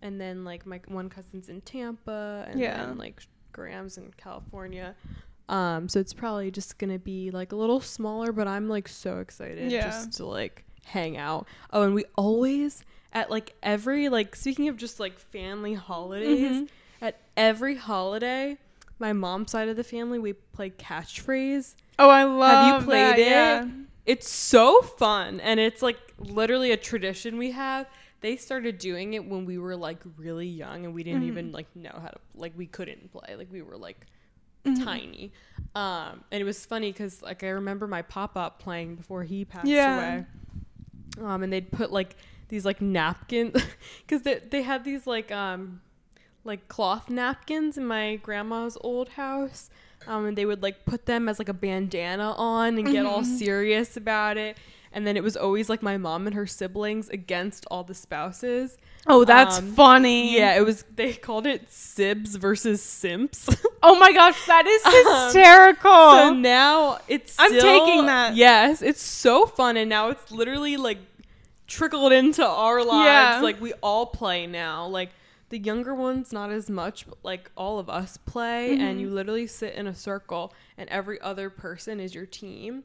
and 0.00 0.20
then 0.20 0.44
like 0.44 0.64
my 0.66 0.80
one 0.88 1.08
cousin's 1.08 1.48
in 1.48 1.60
Tampa, 1.62 2.46
and 2.48 2.60
Yeah. 2.60 2.86
then 2.86 2.98
like 2.98 3.22
Graham's 3.52 3.98
in 3.98 4.12
California. 4.16 4.94
Um, 5.48 5.88
so 5.88 5.98
it's 6.00 6.14
probably 6.14 6.50
just 6.50 6.78
gonna 6.78 6.98
be 6.98 7.30
like 7.30 7.52
a 7.52 7.56
little 7.56 7.80
smaller, 7.80 8.32
but 8.32 8.46
I'm 8.48 8.68
like 8.68 8.88
so 8.88 9.18
excited 9.18 9.70
Yeah. 9.72 9.82
just 9.84 10.12
to 10.18 10.26
like 10.26 10.64
hang 10.84 11.16
out. 11.16 11.46
Oh, 11.72 11.82
and 11.82 11.94
we 11.94 12.04
always 12.16 12.84
at 13.12 13.30
like 13.30 13.54
every 13.62 14.08
like 14.08 14.34
speaking 14.36 14.68
of 14.68 14.76
just 14.76 14.98
like 15.00 15.18
family 15.18 15.74
holidays, 15.74 16.62
Mhm. 16.62 16.68
at 17.00 17.20
every 17.36 17.76
holiday, 17.76 18.56
my 18.98 19.12
mom's 19.12 19.50
side 19.50 19.68
of 19.68 19.76
the 19.76 19.84
family 19.84 20.18
we 20.18 20.32
play 20.32 20.70
catchphrase. 20.70 21.74
Oh, 21.98 22.08
I 22.08 22.24
love 22.24 22.52
it. 22.52 22.64
Have 22.64 22.80
you 22.80 22.86
played 22.86 23.16
that, 23.16 23.18
it? 23.18 23.24
Yeah. 23.24 23.66
It's 24.04 24.28
so 24.28 24.82
fun 24.82 25.38
and 25.40 25.60
it's 25.60 25.82
like 25.82 25.98
literally 26.18 26.72
a 26.72 26.76
tradition 26.76 27.38
we 27.38 27.50
have. 27.52 27.86
They 28.20 28.36
started 28.36 28.78
doing 28.78 29.14
it 29.14 29.24
when 29.24 29.44
we 29.44 29.58
were 29.58 29.76
like 29.76 29.98
really 30.16 30.46
young 30.46 30.84
and 30.84 30.94
we 30.94 31.02
didn't 31.02 31.22
Mhm. 31.22 31.26
even 31.28 31.52
like 31.52 31.74
know 31.76 31.96
how 32.00 32.08
to 32.08 32.18
like 32.34 32.52
we 32.56 32.66
couldn't 32.66 33.12
play. 33.12 33.34
Like 33.36 33.48
we 33.52 33.62
were 33.62 33.76
like 33.76 34.06
Mhm. 34.64 34.84
tiny. 34.84 35.32
Um 35.74 36.24
and 36.30 36.40
it 36.40 36.44
was 36.44 36.64
funny 36.64 36.92
cuz 36.92 37.20
like 37.22 37.42
I 37.44 37.48
remember 37.50 37.86
my 37.86 38.02
pop-up 38.02 38.58
playing 38.60 38.94
before 38.96 39.22
he 39.24 39.44
passed 39.44 39.66
Yeah. 39.66 39.96
away. 39.96 40.26
Um 41.20 41.42
and 41.42 41.52
they'd 41.52 41.70
put 41.70 41.92
like 41.92 42.16
these 42.52 42.64
like 42.66 42.80
napkins 42.82 43.54
cuz 44.08 44.22
they 44.22 44.40
they 44.52 44.62
had 44.62 44.84
these 44.84 45.06
like 45.06 45.30
um 45.32 45.80
like 46.44 46.68
cloth 46.68 47.08
napkins 47.08 47.78
in 47.78 47.86
my 47.86 48.16
grandma's 48.16 48.76
old 48.82 49.08
house. 49.10 49.70
Um, 50.08 50.26
and 50.26 50.36
they 50.36 50.44
would 50.44 50.62
like 50.62 50.84
put 50.84 51.06
them 51.06 51.28
as 51.28 51.38
like 51.38 51.48
a 51.48 51.54
bandana 51.54 52.32
on 52.36 52.76
and 52.78 52.90
get 52.90 53.06
all 53.06 53.22
Mhm. 53.22 53.38
serious 53.38 53.96
about 53.96 54.36
it. 54.36 54.56
And 54.94 55.06
then 55.06 55.16
it 55.16 55.22
was 55.22 55.36
always 55.36 55.70
like 55.70 55.80
my 55.82 55.96
mom 55.96 56.26
and 56.26 56.34
her 56.34 56.46
siblings 56.46 57.08
against 57.08 57.64
all 57.70 57.84
the 57.84 57.94
spouses. 57.94 58.76
Oh, 59.06 59.24
that's 59.24 59.58
Um, 59.58 59.72
funny. 59.74 60.36
Yeah, 60.36 60.56
it 60.58 60.64
was. 60.66 60.84
They 60.96 61.12
called 61.14 61.46
it 61.46 61.68
Sibs 61.70 62.36
versus 62.36 62.82
Simps. 62.82 63.48
Oh 63.84 63.96
my 63.98 64.12
gosh, 64.12 64.38
that 64.46 64.64
is 64.64 64.82
Um, 64.86 64.92
hysterical. 65.24 65.90
so 66.16 66.32
now 66.34 66.98
it's. 67.08 67.34
I'm 67.38 67.50
still- 67.50 67.62
taking 67.86 68.06
that. 68.06 68.36
Yes, 68.36 68.80
it's 68.82 69.02
so 69.02 69.46
fun, 69.46 69.76
and 69.76 69.88
now 69.88 70.08
it's 70.10 70.30
literally 70.30 70.76
like 70.76 70.98
trickled 71.72 72.12
into 72.12 72.46
our 72.46 72.84
lives. 72.84 73.06
Yeah. 73.06 73.40
Like 73.42 73.60
we 73.60 73.72
all 73.82 74.06
play 74.06 74.46
now. 74.46 74.86
Like 74.86 75.10
the 75.48 75.58
younger 75.58 75.94
ones, 75.94 76.32
not 76.32 76.50
as 76.50 76.68
much, 76.70 77.06
but 77.06 77.18
like 77.22 77.50
all 77.56 77.78
of 77.78 77.88
us 77.90 78.16
play, 78.18 78.72
and 78.72 78.96
Mhm. 78.98 79.00
you 79.00 79.10
literally 79.10 79.46
sit 79.46 79.74
in 79.74 79.86
a 79.86 79.94
circle, 79.94 80.52
and 80.78 80.88
every 80.90 81.20
other 81.20 81.50
person 81.50 82.00
is 82.00 82.14
your 82.14 82.26
team, 82.26 82.84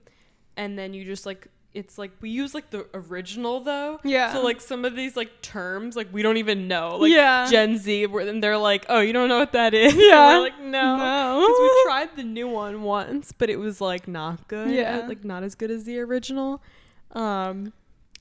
and 0.56 0.78
then 0.80 0.94
you 0.94 1.04
just 1.06 1.26
like. 1.26 1.48
It's 1.74 2.00
like 2.00 2.10
we 2.22 2.32
use 2.32 2.56
like 2.56 2.72
the 2.72 2.88
original 2.96 3.60
though. 3.60 4.00
Yeah. 4.04 4.34
So 4.34 4.42
like 4.42 4.62
some 4.62 4.84
of 4.84 4.96
these 4.96 5.16
like 5.16 5.42
terms 5.44 5.96
like 5.96 6.08
we 6.12 6.24
don't 6.24 6.38
even 6.38 6.68
know. 6.68 6.98
Like 6.98 7.12
Yeah. 7.12 7.46
Gen 7.52 7.78
Z 7.78 8.08
where 8.08 8.26
then 8.26 8.40
they're 8.40 8.58
like, 8.58 8.86
"Oh, 8.90 9.00
you 9.00 9.14
don't 9.14 9.30
know 9.30 9.38
what 9.38 9.52
that 9.52 9.76
is?" 9.76 9.94
Yeah. 10.12 10.38
like, 10.40 10.60
"No." 10.60 10.98
No. 10.98 11.40
Because 11.46 11.60
we 11.62 11.84
tried 11.86 12.16
the 12.16 12.24
new 12.24 12.48
one 12.48 12.82
once, 12.82 13.32
but 13.32 13.52
it 13.52 13.58
was 13.60 13.80
like 13.80 14.08
not 14.08 14.48
good. 14.48 14.72
Yeah. 14.72 15.06
Like 15.08 15.24
not 15.24 15.44
as 15.44 15.54
good 15.54 15.70
as 15.70 15.84
the 15.84 16.00
original. 16.00 16.64
Um, 17.12 17.74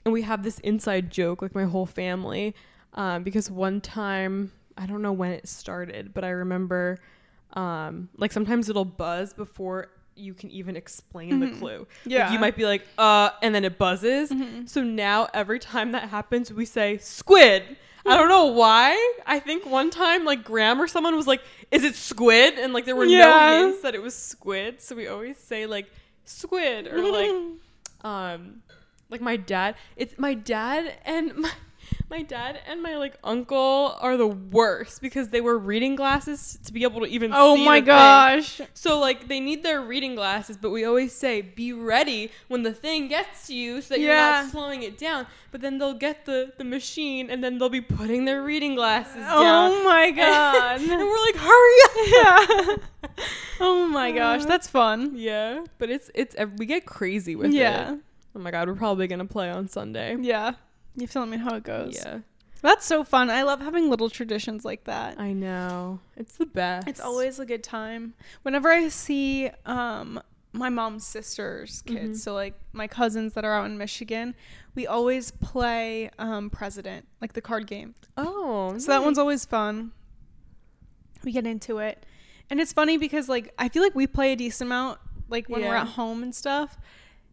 and 0.07 0.13
we 0.13 0.23
have 0.23 0.45
this 0.45 0.61
inside 0.61 1.11
joke, 1.11 1.43
like 1.43 1.53
my 1.55 1.65
whole 1.65 1.85
family, 1.85 2.55
um, 2.95 3.25
because 3.25 3.51
one 3.51 3.81
time 3.81 4.53
I 4.79 4.87
don't 4.87 5.03
know 5.03 5.13
when 5.13 5.33
it 5.33 5.49
started, 5.49 6.15
but 6.15 6.23
I 6.23 6.29
remember, 6.29 6.99
um, 7.55 8.09
like 8.17 8.31
sometimes 8.31 8.69
it'll 8.71 8.85
buzz 8.85 9.33
before 9.35 9.89
you 10.15 10.33
can 10.33 10.49
even 10.51 10.77
explain 10.77 11.41
the 11.41 11.47
Mhm. 11.49 11.59
clue. 11.59 11.87
Yeah. 12.05 12.25
Like 12.25 12.33
you 12.35 12.39
might 12.39 12.57
be 12.57 12.65
like, 12.67 12.87
uh, 12.97 13.31
and 13.43 13.53
then 13.55 13.65
it 13.65 13.79
buzzes. 13.79 14.31
Mhm. 14.31 14.69
So 14.69 14.83
now 14.85 15.29
every 15.35 15.59
time 15.59 15.91
that 15.93 16.09
happens, 16.09 16.53
we 16.53 16.65
say 16.65 16.99
squid. 16.99 17.77
I 18.07 18.17
don't 18.17 18.29
know 18.29 18.47
why. 18.47 18.95
I 19.27 19.41
think 19.41 19.67
one 19.67 19.91
time 19.91 20.25
like 20.25 20.45
Graham 20.45 20.81
or 20.81 20.87
someone 20.87 21.17
was 21.17 21.27
like, 21.27 21.43
"Is 21.73 21.83
it 21.83 21.97
squid?" 21.97 22.55
And 22.59 22.73
like 22.73 22.85
there 22.85 22.95
were 22.95 23.05
Yeah. 23.07 23.19
no 23.19 23.65
hints 23.65 23.83
that 23.83 23.97
it 23.97 24.03
was 24.03 24.15
squid. 24.15 24.81
So 24.81 24.95
we 24.95 25.09
always 25.09 25.37
say 25.39 25.67
like 25.67 25.91
squid 26.25 26.87
or 26.87 27.03
like 27.11 27.31
um 28.05 28.63
like 29.11 29.21
my 29.21 29.37
dad. 29.37 29.77
It's 29.97 30.19
my 30.19 30.35
dad 30.35 30.95
and 31.05 31.35
my 31.37 31.51
my 32.11 32.21
dad 32.23 32.59
and 32.67 32.83
my 32.83 32.97
like 32.97 33.17
uncle 33.23 33.97
are 34.01 34.17
the 34.17 34.27
worst 34.27 35.01
because 35.01 35.29
they 35.29 35.41
wear 35.41 35.57
reading 35.57 35.95
glasses 35.95 36.59
to 36.65 36.73
be 36.73 36.83
able 36.83 37.01
to 37.01 37.07
even 37.07 37.31
oh 37.33 37.55
see. 37.55 37.63
oh 37.63 37.65
my 37.65 37.79
the 37.81 37.87
thing. 37.87 37.95
gosh. 37.95 38.61
So 38.75 38.99
like 38.99 39.29
they 39.29 39.39
need 39.39 39.63
their 39.63 39.81
reading 39.83 40.17
glasses, 40.17 40.57
but 40.57 40.71
we 40.71 40.85
always 40.85 41.13
say 41.13 41.43
be 41.43 41.73
ready 41.73 42.33
when 42.49 42.65
the 42.65 42.73
thing 42.73 43.07
gets 43.07 43.47
to 43.47 43.55
you 43.55 43.81
so 43.81 43.95
that 43.95 44.01
you're 44.01 44.15
not 44.17 44.51
slowing 44.51 44.83
it 44.83 44.99
down. 44.99 45.27
But 45.53 45.61
then 45.61 45.79
they'll 45.79 45.95
get 45.95 46.25
the 46.27 46.53
the 46.59 46.65
machine 46.65 47.31
and 47.31 47.43
then 47.43 47.59
they'll 47.59 47.69
be 47.69 47.81
putting 47.81 48.25
their 48.25 48.43
reading 48.43 48.75
glasses 48.75 49.23
oh 49.29 49.43
down. 49.45 49.71
Oh 49.73 49.85
my 49.85 50.11
god. 50.25 50.81
and 50.81 50.89
we're 50.91 51.23
like, 51.23 51.37
hurry 51.37 51.79
up. 51.85 52.81
yeah. 53.17 53.17
Oh 53.61 53.87
my 53.87 54.11
gosh, 54.11 54.43
uh, 54.43 54.47
that's 54.47 54.67
fun. 54.69 55.13
yeah, 55.15 55.65
but 55.79 55.89
it's 55.91 56.11
it's 56.17 56.35
we 56.59 56.67
get 56.67 56.85
crazy 56.85 57.37
with 57.37 57.53
Yeah. 57.53 57.93
it. 57.93 57.99
Oh 58.37 58.39
my 58.39 58.51
god, 58.51 58.69
we're 58.69 58.75
probably 58.75 59.07
gonna 59.09 59.25
play 59.25 59.51
on 59.51 59.67
Sunday. 59.67 60.15
Yeah. 60.21 60.53
You 60.95 61.03
have 61.03 61.11
to 61.13 61.21
let 61.21 61.29
me 61.29 61.39
know 61.39 61.45
how 61.45 61.57
it 61.57 61.63
goes. 61.65 61.95
Yeah, 61.97 62.19
That's 62.63 62.85
so 62.87 63.03
fun. 63.05 63.31
I 63.31 63.43
love 63.43 63.61
having 63.61 63.89
little 63.91 64.09
traditions 64.11 64.65
like 64.65 64.85
that. 64.85 65.19
I 65.21 65.33
know. 65.33 66.01
It's 66.17 66.37
the 66.37 66.47
best. 66.47 66.87
It's 66.89 67.01
always 67.01 67.39
a 67.39 67.47
good 67.47 67.63
time. 67.65 68.13
Whenever 68.43 68.71
I 68.71 68.89
see 68.89 69.51
um 69.65 70.21
my 70.53 70.69
mom's 70.71 71.07
sister's 71.07 71.83
kids, 71.83 72.19
Mhm. 72.21 72.23
so 72.23 72.35
like 72.35 72.55
my 72.73 72.87
cousins 72.87 73.33
that 73.35 73.45
are 73.45 73.53
out 73.55 73.67
in 73.67 73.77
Michigan, 73.79 74.35
we 74.75 74.87
always 74.87 75.31
play 75.31 76.11
um 76.19 76.51
president, 76.51 77.07
like 77.23 77.33
the 77.33 77.43
card 77.43 77.67
game. 77.67 77.95
oh. 78.19 78.77
So 78.79 78.89
that 78.93 79.03
one's 79.03 79.19
always 79.19 79.45
fun. 79.47 79.93
We 81.25 81.33
get 81.33 81.47
into 81.47 81.79
it. 81.79 82.05
And 82.51 82.61
it's 82.61 82.73
funny 82.73 82.97
because 82.99 83.29
like 83.29 83.53
I 83.59 83.69
feel 83.69 83.83
like 83.83 83.95
we 83.95 84.07
play 84.07 84.33
a 84.33 84.37
decent 84.37 84.69
amount 84.69 84.99
like 85.29 85.49
when 85.49 85.61
we're 85.63 85.75
at 85.75 85.89
home 85.89 86.23
and 86.23 86.35
stuff. 86.35 86.79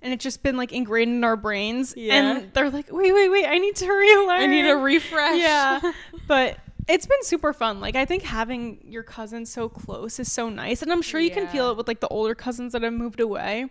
And 0.03 0.13
it's 0.13 0.23
just 0.23 0.43
been 0.43 0.57
like 0.57 0.71
ingrained 0.71 1.11
in 1.11 1.23
our 1.23 1.35
brains. 1.37 1.95
Yeah. 1.97 2.13
And 2.13 2.53
they're 2.53 2.69
like, 2.69 2.91
wait, 2.91 3.13
wait, 3.13 3.29
wait, 3.29 3.45
I 3.47 3.57
need 3.57 3.75
to 3.77 3.87
relearn. 3.91 4.41
I 4.41 4.45
need 4.45 4.69
a 4.69 4.75
refresh. 4.75 5.39
Yeah. 5.39 5.79
but 6.27 6.59
it's 6.87 7.05
been 7.05 7.23
super 7.23 7.53
fun. 7.53 7.79
Like 7.79 7.95
I 7.95 8.05
think 8.05 8.23
having 8.23 8.79
your 8.85 9.03
cousins 9.03 9.49
so 9.49 9.69
close 9.69 10.19
is 10.19 10.31
so 10.31 10.49
nice. 10.49 10.81
And 10.81 10.91
I'm 10.91 11.01
sure 11.01 11.19
you 11.19 11.31
can 11.31 11.47
feel 11.47 11.71
it 11.71 11.77
with 11.77 11.87
like 11.87 12.01
the 12.01 12.07
older 12.09 12.35
cousins 12.35 12.73
that 12.73 12.83
have 12.83 12.93
moved 12.93 13.19
away. 13.19 13.69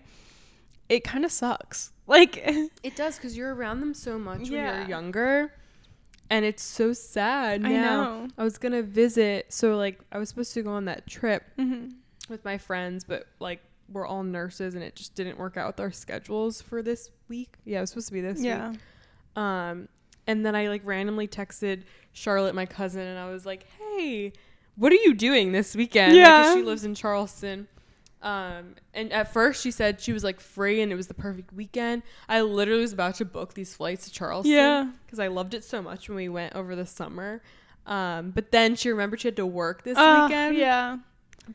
It 0.88 1.04
kind 1.04 1.24
of 1.24 1.32
sucks. 1.32 1.90
Like 2.08 2.42
It 2.82 2.96
does 2.96 3.16
because 3.16 3.36
you're 3.36 3.54
around 3.54 3.80
them 3.80 3.94
so 3.94 4.18
much 4.18 4.50
when 4.50 4.52
you're 4.52 4.88
younger, 4.88 5.54
and 6.28 6.44
it's 6.44 6.62
so 6.62 6.92
sad. 6.92 7.64
I 7.64 7.68
now. 7.68 8.04
know. 8.04 8.28
I 8.36 8.42
was 8.42 8.58
gonna 8.58 8.82
visit, 8.82 9.52
so 9.52 9.76
like 9.76 10.00
I 10.10 10.18
was 10.18 10.28
supposed 10.28 10.52
to 10.54 10.62
go 10.62 10.72
on 10.72 10.86
that 10.86 11.06
trip 11.06 11.44
mhm. 11.56 11.92
with 12.28 12.44
my 12.44 12.58
friends, 12.58 13.04
but 13.04 13.28
like 13.38 13.62
we're 13.92 14.06
all 14.06 14.22
nurses, 14.22 14.74
and 14.74 14.82
it 14.82 14.96
just 14.96 15.14
didn't 15.14 15.38
work 15.38 15.56
out 15.56 15.66
with 15.68 15.80
our 15.80 15.92
schedules 15.92 16.60
for 16.62 16.82
this 16.82 17.10
week. 17.28 17.54
Yeah, 17.64 17.78
it 17.78 17.82
was 17.82 17.90
supposed 17.90 18.08
to 18.08 18.14
be 18.14 18.20
this 18.20 18.40
yeah. 18.40 18.70
week. 18.70 18.78
Um, 19.36 19.88
and 20.26 20.44
then 20.46 20.54
I 20.54 20.68
like 20.68 20.82
randomly 20.84 21.28
texted 21.28 21.82
Charlotte, 22.12 22.54
my 22.54 22.66
cousin, 22.66 23.02
and 23.02 23.18
I 23.18 23.30
was 23.30 23.44
like, 23.46 23.66
"Hey, 23.78 24.32
what 24.76 24.92
are 24.92 24.96
you 24.96 25.14
doing 25.14 25.52
this 25.52 25.74
weekend?" 25.74 26.12
Like, 26.12 26.20
Yeah. 26.20 26.54
she 26.54 26.62
lives 26.62 26.84
in 26.84 26.94
Charleston. 26.94 27.68
Um, 28.22 28.76
and 28.94 29.12
at 29.12 29.32
first 29.32 29.64
she 29.64 29.72
said 29.72 30.00
she 30.00 30.12
was 30.12 30.22
like 30.22 30.38
free 30.38 30.80
and 30.80 30.92
it 30.92 30.94
was 30.94 31.08
the 31.08 31.14
perfect 31.14 31.52
weekend. 31.52 32.04
I 32.28 32.42
literally 32.42 32.82
was 32.82 32.92
about 32.92 33.16
to 33.16 33.24
book 33.24 33.54
these 33.54 33.74
flights 33.74 34.04
to 34.04 34.12
Charleston. 34.12 34.52
Yeah. 34.52 34.90
Because 35.04 35.18
I 35.18 35.26
loved 35.26 35.54
it 35.54 35.64
so 35.64 35.82
much 35.82 36.08
when 36.08 36.14
we 36.14 36.28
went 36.28 36.54
over 36.54 36.76
the 36.76 36.86
summer. 36.86 37.42
Um, 37.84 38.30
but 38.30 38.52
then 38.52 38.76
she 38.76 38.90
remembered 38.90 39.22
she 39.22 39.26
had 39.26 39.34
to 39.36 39.46
work 39.46 39.82
this 39.82 39.98
Uh, 39.98 40.26
weekend. 40.28 40.56
Yeah. 40.56 40.98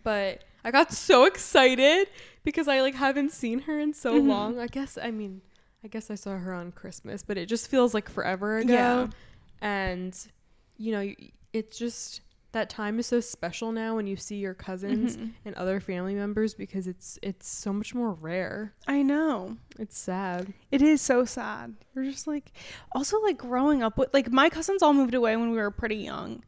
But 0.04 0.43
I 0.68 0.72
got 0.72 0.92
so 0.92 1.24
excited 1.24 2.08
because 2.44 2.68
I 2.68 2.82
like 2.82 2.96
haven't 2.96 3.32
seen 3.32 3.60
her 3.60 3.80
in 3.80 3.94
so 3.94 4.20
Mhm. 4.20 4.28
long. 4.28 4.60
I 4.60 4.68
guess 4.68 4.98
I 5.02 5.12
mean 5.12 5.42
I 5.84 5.88
guess 5.88 6.12
I 6.12 6.16
saw 6.16 6.38
her 6.38 6.54
on 6.54 6.72
Christmas, 6.74 7.24
but 7.24 7.38
it 7.38 7.46
just 7.46 7.70
feels 7.70 7.94
like 7.94 8.10
forever 8.10 8.58
ago. 8.58 8.74
Yeah. 8.74 9.08
And 9.62 10.18
you 10.78 10.92
know, 10.92 11.14
it's 11.54 11.78
just 11.78 12.22
that 12.52 12.70
time 12.70 12.98
is 13.00 13.06
so 13.06 13.20
special 13.20 13.72
now 13.72 13.96
when 13.96 14.08
you 14.08 14.16
see 14.16 14.38
your 14.38 14.54
cousins 14.54 15.16
Mhm. 15.18 15.32
and 15.46 15.56
other 15.56 15.80
family 15.80 16.16
members 16.16 16.54
because 16.54 16.88
it's 16.88 17.18
it's 17.22 17.48
so 17.48 17.72
much 17.72 17.94
more 17.96 18.12
rare. 18.14 18.74
I 18.88 19.04
know. 19.04 19.58
It's 19.80 19.98
sad. 19.98 20.54
It 20.72 20.82
is 20.82 21.02
so 21.02 21.24
sad. 21.26 21.76
You're 21.94 22.06
just 22.06 22.26
like, 22.28 22.52
also 22.94 23.22
like 23.22 23.38
growing 23.38 23.84
up 23.84 23.98
with 23.98 24.14
like 24.14 24.32
my 24.32 24.50
cousins 24.50 24.82
all 24.82 24.94
moved 24.94 25.14
away 25.14 25.36
when 25.38 25.52
we 25.52 25.58
were 25.58 25.72
pretty 25.72 25.98
young, 25.98 26.44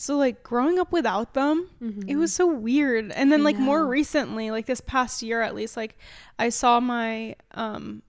so 0.00 0.16
like 0.16 0.42
growing 0.42 0.78
up 0.78 0.90
without 0.92 1.34
them, 1.34 1.68
it 2.08 2.16
was 2.16 2.32
so 2.32 2.46
weird. 2.46 3.12
And 3.12 3.30
then 3.30 3.40
I 3.42 3.44
like 3.44 3.58
more 3.58 3.86
recently, 3.86 4.50
like 4.50 4.64
this 4.66 4.80
past 4.80 5.22
year 5.22 5.42
at 5.42 5.54
least, 5.54 5.76
like 5.76 5.96
I 6.38 6.48
saw 6.48 6.80
my 6.80 7.36
um 7.52 8.02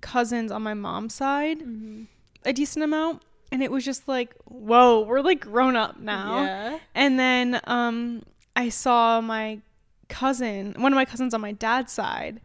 cousins 0.00 0.50
on 0.50 0.62
my 0.62 0.74
mom's 0.74 1.14
side 1.14 1.58
Mm-hmm. 1.60 2.04
a 2.44 2.52
decent 2.52 2.84
amount, 2.84 3.22
and 3.52 3.62
it 3.62 3.70
was 3.70 3.84
just 3.84 4.08
like, 4.08 4.34
whoa, 4.46 5.00
we're 5.02 5.20
like 5.20 5.40
grown 5.40 5.76
up 5.76 5.98
now. 6.00 6.42
Yeah. 6.44 6.78
And 6.94 7.18
then 7.18 7.60
um 7.64 8.22
I 8.54 8.70
saw 8.70 9.20
my 9.20 9.60
cousin, 10.08 10.74
one 10.78 10.92
of 10.92 10.96
my 10.96 11.04
cousins 11.04 11.34
on 11.34 11.40
my 11.40 11.52
dad's 11.52 11.92
side. 11.92 12.40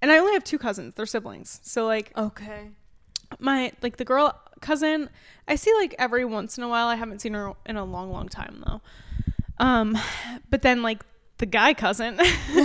And 0.00 0.10
I 0.12 0.18
only 0.18 0.32
have 0.34 0.44
two 0.44 0.58
cousins, 0.58 0.94
they're 0.94 1.06
siblings. 1.06 1.60
So 1.62 1.86
like 1.86 2.12
Okay. 2.16 2.70
my 3.38 3.72
like 3.82 3.96
the 3.96 4.04
girl 4.04 4.38
cousin, 4.62 5.10
I 5.46 5.56
see 5.56 5.72
like 5.74 5.94
every 5.98 6.24
once 6.24 6.56
in 6.56 6.64
a 6.64 6.68
while. 6.68 6.88
I 6.88 6.94
haven't 6.94 7.20
seen 7.20 7.34
her 7.34 7.52
in 7.66 7.76
a 7.76 7.84
long 7.84 8.10
long 8.10 8.28
time 8.28 8.62
though. 8.66 8.80
Um 9.58 9.98
but 10.50 10.62
then 10.62 10.82
like 10.82 11.02
the 11.38 11.46
guy 11.46 11.74
cousin 11.74 12.20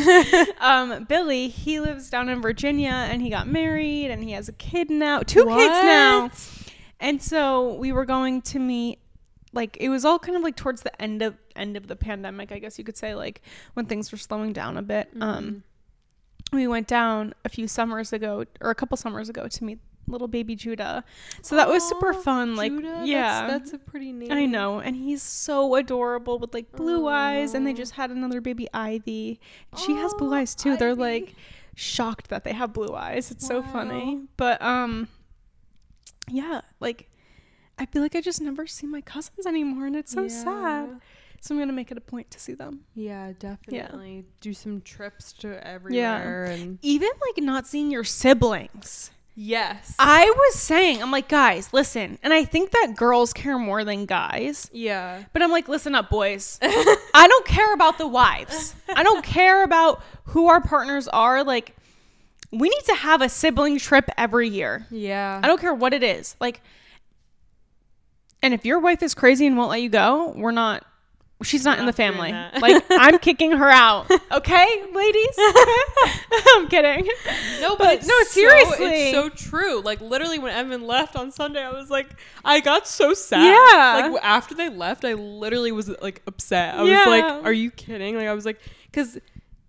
um 0.60 1.06
Billy, 1.06 1.50
he 1.50 1.80
lives 1.80 2.10
down 2.10 2.30
in 2.30 2.42
Virginia 2.42 3.08
and 3.10 3.22
he 3.22 3.30
got 3.30 3.48
married 3.48 4.12
and 4.12 4.24
he 4.24 4.32
has 4.32 4.48
a 4.48 4.54
kid 4.54 4.90
now. 4.90 5.20
Two 5.20 5.46
kids 5.46 5.74
now. 5.84 6.32
And 7.00 7.22
so 7.22 7.74
we 7.74 7.92
were 7.92 8.06
going 8.06 8.42
to 8.44 8.60
meet 8.60 9.00
like 9.54 9.78
it 9.80 9.90
was 9.90 10.06
all 10.06 10.20
kind 10.20 10.38
of 10.38 10.44
like 10.44 10.56
towards 10.56 10.82
the 10.82 11.02
end 11.02 11.22
of 11.22 11.36
end 11.56 11.76
of 11.76 11.88
the 11.88 11.96
pandemic, 11.96 12.52
I 12.52 12.60
guess 12.60 12.78
you 12.78 12.84
could 12.84 12.98
say 12.98 13.16
like 13.16 13.42
when 13.74 13.86
things 13.86 14.12
were 14.12 14.18
slowing 14.18 14.54
down 14.54 14.78
a 14.78 14.82
bit. 14.82 15.10
Mm-hmm. 15.10 15.24
Um 15.24 15.64
we 16.54 16.68
went 16.68 16.88
down 16.88 17.34
a 17.44 17.50
few 17.50 17.68
summers 17.68 18.14
ago 18.14 18.46
or 18.62 18.70
a 18.70 18.76
couple 18.76 18.96
summers 18.98 19.30
ago 19.30 19.48
to 19.48 19.64
meet 19.64 19.80
little 20.08 20.28
baby 20.28 20.56
Judah. 20.56 21.04
So 21.42 21.56
that 21.56 21.68
was 21.68 21.88
super 21.88 22.14
fun 22.14 22.56
like 22.56 22.72
Judah? 22.72 23.02
yeah. 23.06 23.48
That's, 23.48 23.72
that's 23.72 23.74
a 23.74 23.78
pretty 23.90 24.12
name. 24.12 24.32
I 24.32 24.46
know, 24.46 24.80
and 24.80 24.96
he's 24.96 25.22
so 25.22 25.76
adorable 25.76 26.40
with 26.40 26.54
like 26.54 26.72
blue 26.72 27.08
eyes, 27.08 27.54
and 27.54 27.66
they 27.68 27.74
just 27.74 27.94
had 27.94 28.10
another 28.12 28.42
baby 28.42 28.68
Ivy. 28.74 29.40
She 29.86 29.94
has 29.94 30.14
blue 30.16 30.34
eyes 30.34 30.56
too. 30.56 30.78
They're 30.78 30.96
like 30.96 31.36
shocked 31.76 32.30
that 32.30 32.44
they 32.44 32.54
have 32.54 32.74
blue 32.74 32.96
eyes. 32.96 33.30
It's 33.32 33.46
so 33.48 33.62
funny. 33.62 34.22
But 34.38 34.62
um 34.62 35.08
yeah, 36.30 36.62
like 36.80 37.10
I 37.78 37.86
feel 37.86 38.02
like 38.02 38.16
I 38.16 38.22
just 38.22 38.42
never 38.42 38.66
see 38.66 38.88
my 38.88 39.02
cousins 39.02 39.46
anymore 39.46 39.86
and 39.86 39.96
it's 39.96 40.12
so 40.12 40.28
sad. 40.28 41.00
So 41.40 41.54
I'm 41.54 41.60
going 41.60 41.68
to 41.70 41.74
make 41.76 41.92
it 41.92 41.98
a 41.98 42.02
point 42.02 42.32
to 42.32 42.40
see 42.40 42.56
them. 42.56 42.80
Yeah, 42.96 43.32
definitely. 43.38 44.26
Do 44.42 44.52
some 44.56 44.82
trips 44.82 45.32
to 45.34 45.66
everywhere 45.66 46.46
Yeah. 46.48 46.52
and 46.52 46.80
Even 46.82 47.10
like 47.28 47.44
not 47.44 47.68
seeing 47.68 47.92
your 47.92 48.04
siblings. 48.04 49.12
Yes. 49.38 49.96
I 50.00 50.26
was 50.26 50.56
saying, 50.56 51.02
I'm 51.02 51.12
like, 51.12 51.30
guys, 51.30 51.72
listen. 51.72 52.18
And 52.24 52.34
I 52.34 52.44
think 52.44 52.72
that 52.72 52.96
girls 52.98 53.32
care 53.32 53.58
more 53.58 53.86
than 53.86 54.06
guys. 54.06 54.70
yeah. 54.74 55.24
But 55.32 55.42
I'm 55.44 55.52
like, 55.52 55.70
listen 55.70 55.96
up, 55.96 56.10
boys. 56.10 56.60
I 56.62 57.28
don't 57.30 57.46
care 57.46 57.74
about 57.74 57.98
the 58.00 58.08
wives. 58.08 58.76
I 58.94 59.04
don't 59.04 59.24
care 59.24 59.64
about 59.64 60.04
who 60.26 60.48
our 60.48 60.60
partners 60.60 61.08
are. 61.08 61.44
Like, 61.44 61.76
we 62.52 62.68
need 62.68 62.84
to 62.88 62.96
have 62.96 63.22
a 63.22 63.30
sibling 63.30 63.78
trip 63.78 64.10
every 64.18 64.50
year. 64.50 64.88
Yeah. 64.90 65.40
I 65.44 65.48
don't 65.48 65.62
care 65.62 65.74
what 65.74 65.94
it 65.94 66.02
is. 66.04 66.36
Like, 66.40 66.62
and 68.42 68.54
if 68.54 68.66
your 68.66 68.80
wife 68.80 69.04
is 69.04 69.14
crazy 69.14 69.46
and 69.46 69.58
won't 69.58 69.70
let 69.70 69.82
you 69.82 69.90
go, 69.90 70.34
we're 70.36 70.52
not. 70.52 70.84
She's 71.44 71.64
not 71.64 71.78
in 71.78 71.86
the 71.86 71.94
family. 71.94 72.32
Like, 72.32 72.84
I'm 72.90 73.20
kicking 73.20 73.52
her 73.52 73.70
out. 73.70 74.10
Okay, 74.32 74.84
ladies. 74.92 75.36
I'm 76.56 76.68
kidding. 76.68 77.08
No, 77.62 77.76
But 77.76 78.00
but, 78.00 78.08
no, 78.08 78.24
seriously. 78.24 78.86
it's 78.88 79.12
so 79.12 79.30
true. 79.30 79.82
Like 79.82 80.02
literally, 80.02 80.40
when 80.40 80.52
Evan 80.52 80.88
left 80.88 81.16
on 81.16 81.32
Sunday, 81.32 81.62
I 81.64 81.72
was 81.72 81.90
like, 81.90 82.08
I 82.44 82.60
got 82.60 82.88
so 82.88 83.14
sad. 83.14 83.44
Yeah. 83.46 84.10
Like 84.12 84.24
after 84.24 84.56
they 84.56 84.70
left, 84.70 85.06
I 85.06 85.14
literally 85.14 85.72
was 85.72 85.90
like 86.02 86.22
upset. 86.28 86.76
I 86.76 86.84
Yeah. 86.86 87.08
was 87.08 87.22
like, 87.22 87.46
Are 87.46 87.54
you 87.54 87.70
kidding? 87.72 88.16
Like 88.16 88.28
I 88.28 88.34
was 88.34 88.46
like, 88.46 88.60
because 88.92 89.18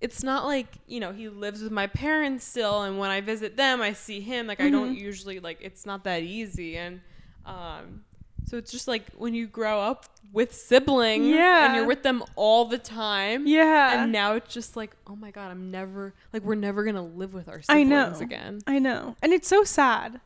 it's 0.01 0.23
not 0.23 0.47
like 0.47 0.69
you 0.87 1.01
know 1.01 1.13
he 1.13 1.29
lives 1.29 1.63
with 1.63 1.73
my 1.73 1.87
parents 1.87 2.45
still, 2.47 2.83
and 2.83 2.99
when 2.99 3.11
I 3.11 3.21
visit 3.21 3.57
them, 3.57 3.81
I 3.83 3.93
see 3.93 4.21
him. 4.21 4.47
Like 4.47 4.61
I 4.61 4.71
don't 4.71 4.91
Mm-hmm. 4.95 5.05
usually 5.05 5.41
like 5.41 5.59
it's 5.61 5.85
not 5.85 6.05
that 6.05 6.23
easy, 6.23 6.77
and 6.79 7.01
um, 7.45 8.05
So 8.49 8.57
it's 8.57 8.73
just 8.73 8.89
like 8.89 9.05
when 9.17 9.35
you 9.35 9.47
grow 9.47 9.81
up 9.81 10.07
with 10.33 10.55
siblings 10.55 11.27
Yeah. 11.27 11.67
and 11.67 11.77
you're 11.77 11.87
with 11.87 12.03
them 12.03 12.23
all 12.37 12.65
the 12.65 12.79
time. 12.79 13.47
Yeah. 13.47 14.03
And 14.03 14.13
now 14.13 14.35
it's 14.35 14.53
just 14.53 14.77
like, 14.77 14.97
oh 15.07 15.17
my 15.17 15.31
god, 15.31 15.51
I'm 15.51 15.71
never 15.71 16.15
like 16.33 16.43
we're 16.43 16.55
never 16.55 16.85
gonna 16.85 17.05
live 17.05 17.35
with 17.35 17.49
our 17.49 17.61
I 17.69 17.83
siblings 17.83 18.21
know. 18.21 18.25
again. 18.25 18.61
I 18.67 18.79
know. 18.79 19.17
And 19.23 19.33
it's 19.33 19.49
so 19.49 19.65
sad. 19.65 20.21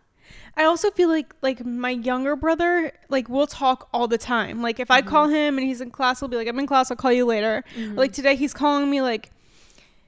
I 0.57 0.65
also 0.65 0.91
feel 0.91 1.09
like 1.09 1.35
like 1.43 1.65
my 1.65 1.91
younger 1.91 2.37
brother, 2.37 2.93
like 3.09 3.29
we'll 3.29 3.47
talk 3.47 3.89
all 3.93 4.07
the 4.07 4.19
time. 4.19 4.63
Like 4.63 4.79
if 4.79 4.91
I 4.91 5.01
mm-hmm. 5.01 5.11
call 5.11 5.29
him 5.29 5.59
and 5.59 5.67
he's 5.67 5.81
in 5.81 5.91
class, 5.91 6.21
he'll 6.21 6.29
be 6.29 6.37
like, 6.37 6.49
I'm 6.49 6.59
in 6.59 6.67
class, 6.67 6.91
I'll 6.91 6.97
call 6.97 7.13
you 7.13 7.25
later. 7.25 7.65
Or, 7.77 7.83
like 7.95 8.11
mm-hmm. 8.11 8.15
today 8.15 8.37
he's 8.37 8.55
calling 8.55 8.91
me 8.91 9.03
like, 9.03 9.31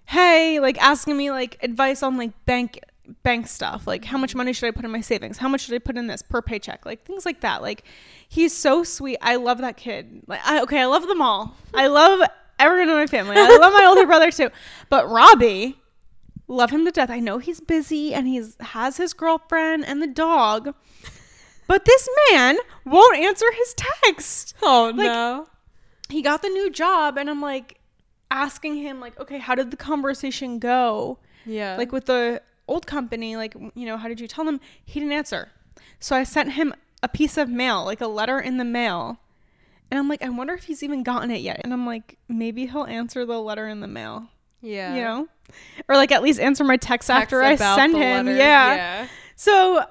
Hey, 0.06 0.60
like 0.60 0.80
asking 0.82 1.16
me 1.16 1.30
like 1.30 1.56
advice 1.62 2.02
on 2.02 2.16
like 2.16 2.32
bank 2.44 2.78
bank 3.22 3.46
stuff. 3.46 3.86
Like 3.86 4.04
how 4.04 4.18
much 4.18 4.34
money 4.34 4.52
should 4.52 4.66
I 4.66 4.70
put 4.70 4.84
in 4.84 4.90
my 4.90 5.00
savings? 5.00 5.38
How 5.38 5.48
much 5.48 5.62
should 5.62 5.74
I 5.74 5.78
put 5.78 5.96
in 5.96 6.06
this 6.06 6.22
per 6.22 6.42
paycheck? 6.42 6.84
Like 6.86 7.04
things 7.04 7.24
like 7.26 7.40
that. 7.40 7.62
Like 7.62 7.84
he's 8.28 8.56
so 8.56 8.84
sweet. 8.84 9.18
I 9.20 9.36
love 9.36 9.58
that 9.58 9.76
kid. 9.76 10.22
Like 10.26 10.40
I 10.44 10.60
okay, 10.62 10.80
I 10.80 10.86
love 10.86 11.06
them 11.06 11.20
all. 11.20 11.56
I 11.72 11.86
love 11.88 12.26
everyone 12.58 12.90
in 12.90 12.96
my 12.96 13.06
family. 13.06 13.36
I 13.36 13.56
love 13.56 13.72
my 13.72 13.84
older 13.86 14.06
brother 14.06 14.30
too. 14.30 14.50
But 14.90 15.08
Robbie, 15.08 15.78
love 16.48 16.70
him 16.70 16.84
to 16.84 16.90
death. 16.90 17.10
I 17.10 17.20
know 17.20 17.38
he's 17.38 17.60
busy 17.60 18.14
and 18.14 18.26
he's 18.26 18.56
has 18.60 18.96
his 18.96 19.12
girlfriend 19.12 19.84
and 19.86 20.00
the 20.02 20.06
dog. 20.06 20.74
But 21.66 21.84
this 21.86 22.08
man 22.30 22.58
won't 22.84 23.16
answer 23.16 23.46
his 23.52 23.74
text. 23.74 24.54
Oh 24.62 24.92
Like, 24.94 25.06
no. 25.06 25.48
He 26.10 26.20
got 26.20 26.42
the 26.42 26.48
new 26.48 26.70
job 26.70 27.16
and 27.16 27.30
I'm 27.30 27.40
like 27.40 27.80
asking 28.30 28.76
him 28.76 29.00
like, 29.00 29.18
"Okay, 29.18 29.38
how 29.38 29.54
did 29.54 29.70
the 29.70 29.76
conversation 29.76 30.58
go?" 30.58 31.18
Yeah. 31.46 31.76
Like 31.76 31.92
with 31.92 32.06
the 32.06 32.42
old 32.66 32.86
company, 32.86 33.36
like, 33.36 33.54
you 33.74 33.86
know, 33.86 33.96
how 33.96 34.08
did 34.08 34.20
you 34.20 34.28
tell 34.28 34.44
them? 34.44 34.60
He 34.84 35.00
didn't 35.00 35.12
answer. 35.12 35.50
So 36.00 36.16
I 36.16 36.24
sent 36.24 36.52
him 36.52 36.74
a 37.02 37.08
piece 37.08 37.36
of 37.36 37.48
mail, 37.48 37.84
like 37.84 38.00
a 38.00 38.06
letter 38.06 38.38
in 38.40 38.56
the 38.56 38.64
mail. 38.64 39.18
And 39.90 39.98
I'm 39.98 40.08
like, 40.08 40.22
I 40.22 40.28
wonder 40.30 40.54
if 40.54 40.64
he's 40.64 40.82
even 40.82 41.02
gotten 41.02 41.30
it 41.30 41.40
yet. 41.40 41.60
And 41.62 41.72
I'm 41.72 41.86
like, 41.86 42.18
maybe 42.28 42.66
he'll 42.66 42.84
answer 42.84 43.24
the 43.26 43.38
letter 43.40 43.68
in 43.68 43.80
the 43.80 43.86
mail. 43.86 44.28
yeah. 44.60 44.94
You 44.94 45.02
know? 45.02 45.28
Or 45.88 45.96
like 45.96 46.10
at 46.10 46.22
least 46.22 46.40
answer 46.40 46.64
my 46.64 46.76
text, 46.78 47.08
Text 47.08 47.10
after 47.10 47.42
I 47.42 47.56
send 47.56 47.94
him. 47.94 48.26
Yeah. 48.28 48.34
Yeah. 48.74 49.08
So 49.36 49.84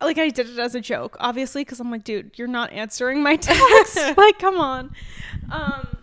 like 0.00 0.18
I 0.18 0.28
did 0.28 0.50
it 0.50 0.58
as 0.58 0.74
a 0.74 0.80
joke, 0.80 1.16
obviously, 1.20 1.62
because 1.62 1.80
I'm 1.80 1.90
like, 1.90 2.04
dude, 2.04 2.32
you're 2.38 2.46
not 2.46 2.70
answering 2.72 3.22
my 3.22 3.36
text. 3.40 3.96
like, 4.16 4.38
come 4.38 4.58
on. 4.58 4.94
Um, 5.50 5.96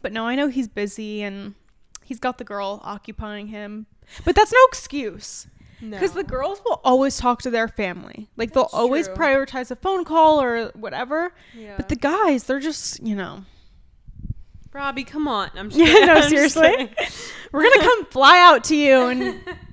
but 0.00 0.12
no, 0.12 0.26
I 0.26 0.34
know 0.34 0.48
he's 0.48 0.68
busy 0.68 1.22
and 1.22 1.54
he's 2.02 2.18
got 2.18 2.38
the 2.38 2.44
girl 2.44 2.80
occupying 2.82 3.48
him. 3.48 3.86
But 4.24 4.34
that's 4.34 4.52
no 4.52 4.58
excuse. 4.68 5.46
No. 5.80 5.96
Because 5.96 6.12
the 6.12 6.24
girls 6.24 6.62
will 6.64 6.80
always 6.84 7.18
talk 7.18 7.42
to 7.42 7.50
their 7.50 7.68
family. 7.68 8.28
Like 8.36 8.52
they'll 8.52 8.70
always 8.72 9.06
true. 9.06 9.16
prioritize 9.16 9.70
a 9.70 9.76
phone 9.76 10.04
call 10.04 10.40
or 10.40 10.68
whatever. 10.74 11.32
Yeah. 11.56 11.74
But 11.76 11.88
the 11.88 11.96
guys, 11.96 12.44
they're 12.44 12.60
just, 12.60 13.02
you 13.02 13.14
know. 13.14 13.44
Robbie, 14.72 15.04
come 15.04 15.28
on. 15.28 15.50
I'm 15.54 15.70
just 15.70 15.78
Yeah, 15.78 16.06
no, 16.06 16.20
seriously. 16.22 16.90
We're 17.52 17.62
gonna 17.62 17.82
come 17.82 18.06
fly 18.06 18.40
out 18.40 18.64
to 18.64 18.76
you 18.76 19.06
and 19.06 19.40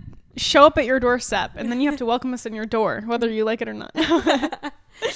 show 0.41 0.65
up 0.65 0.77
at 0.77 0.85
your 0.85 0.99
doorstep 0.99 1.51
and 1.55 1.71
then 1.71 1.79
you 1.81 1.89
have 1.89 1.97
to 1.99 2.05
welcome 2.05 2.33
us 2.33 2.45
in 2.45 2.53
your 2.53 2.65
door, 2.65 3.03
whether 3.05 3.29
you 3.29 3.43
like 3.45 3.61
it 3.61 3.67
or 3.69 3.73
not. 3.73 3.91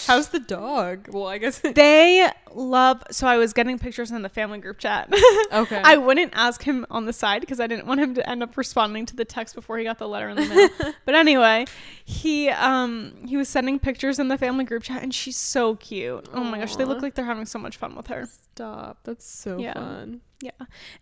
How's 0.07 0.29
the 0.29 0.39
dog? 0.39 1.09
Well, 1.11 1.27
I 1.27 1.37
guess. 1.37 1.59
they 1.75 2.27
love 2.53 3.03
so 3.11 3.27
I 3.27 3.37
was 3.37 3.53
getting 3.53 3.77
pictures 3.77 4.09
in 4.11 4.21
the 4.23 4.29
family 4.29 4.57
group 4.59 4.79
chat. 4.79 5.13
Okay. 5.53 5.79
I 5.83 5.95
wouldn't 5.97 6.33
ask 6.35 6.63
him 6.63 6.85
on 6.89 7.05
the 7.05 7.13
side 7.13 7.39
because 7.41 7.59
I 7.59 7.67
didn't 7.67 7.85
want 7.85 7.99
him 8.01 8.15
to 8.15 8.29
end 8.29 8.41
up 8.43 8.57
responding 8.57 9.05
to 9.05 9.15
the 9.15 9.23
text 9.23 9.53
before 9.55 9.77
he 9.77 9.83
got 9.83 9.99
the 9.99 10.07
letter 10.07 10.27
in 10.29 10.35
the 10.37 10.45
mail. 10.45 10.93
but 11.05 11.15
anyway, 11.15 11.65
he 12.03 12.49
um 12.49 13.13
he 13.27 13.37
was 13.37 13.47
sending 13.47 13.79
pictures 13.79 14.17
in 14.19 14.27
the 14.27 14.37
family 14.37 14.65
group 14.65 14.83
chat 14.83 15.01
and 15.03 15.13
she's 15.13 15.37
so 15.37 15.75
cute. 15.75 16.27
Oh 16.33 16.43
my 16.43 16.59
gosh, 16.59 16.75
they 16.75 16.83
look 16.83 17.01
like 17.01 17.13
they're 17.15 17.25
having 17.25 17.45
so 17.45 17.59
much 17.59 17.77
fun 17.77 17.95
with 17.95 18.07
her. 18.07 18.25
Stop. 18.53 18.99
That's 19.03 19.25
so 19.25 19.57
Yeah. 19.59 19.73
fun. 19.73 20.21
Yeah. 20.41 20.51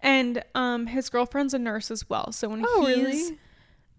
And 0.02 0.44
um 0.56 0.88
his 0.88 1.10
girlfriend's 1.10 1.54
a 1.54 1.60
nurse 1.60 1.90
as 1.90 2.08
well. 2.10 2.32
So 2.32 2.50
when 2.50 2.64
Oh, 2.68 2.86
he's 2.86 2.98
really? 2.98 3.38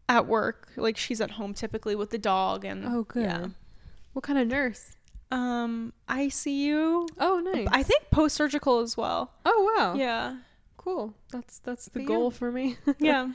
At 0.08 0.26
work, 0.26 0.68
like 0.76 0.96
she's 0.96 1.20
at 1.20 1.32
home 1.32 1.54
typically 1.54 1.94
with 1.94 2.10
the 2.10 2.18
dog 2.18 2.64
and 2.64 2.84
Oh, 2.86 3.04
good. 3.04 3.22
Yeah. 3.22 3.46
What 4.12 4.22
kind 4.22 4.38
of 4.38 4.48
nurse? 4.48 4.96
Um 5.30 5.92
ICU. 6.08 7.08
Oh, 7.18 7.40
nice. 7.40 7.68
I 7.70 7.82
think 7.82 8.10
post 8.10 8.36
surgical 8.36 8.80
as 8.80 8.96
well. 8.96 9.32
Oh, 9.44 9.74
wow. 9.76 9.94
Yeah. 9.94 10.36
Cool. 10.76 11.14
That's 11.32 11.58
that's 11.60 11.86
the 11.88 12.00
goal 12.04 12.30
for 12.30 12.52
me. 12.52 12.76
yeah. 12.98 13.30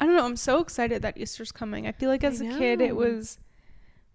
I 0.00 0.06
don't 0.06 0.14
know. 0.16 0.24
I'm 0.24 0.36
so 0.36 0.60
excited 0.60 1.02
that 1.02 1.16
Easter's 1.18 1.52
coming. 1.52 1.86
I 1.86 1.92
feel 1.92 2.08
like 2.10 2.22
I 2.22 2.28
as 2.28 2.40
a 2.40 2.44
kid 2.44 2.80
it 2.80 2.94
was 2.96 3.38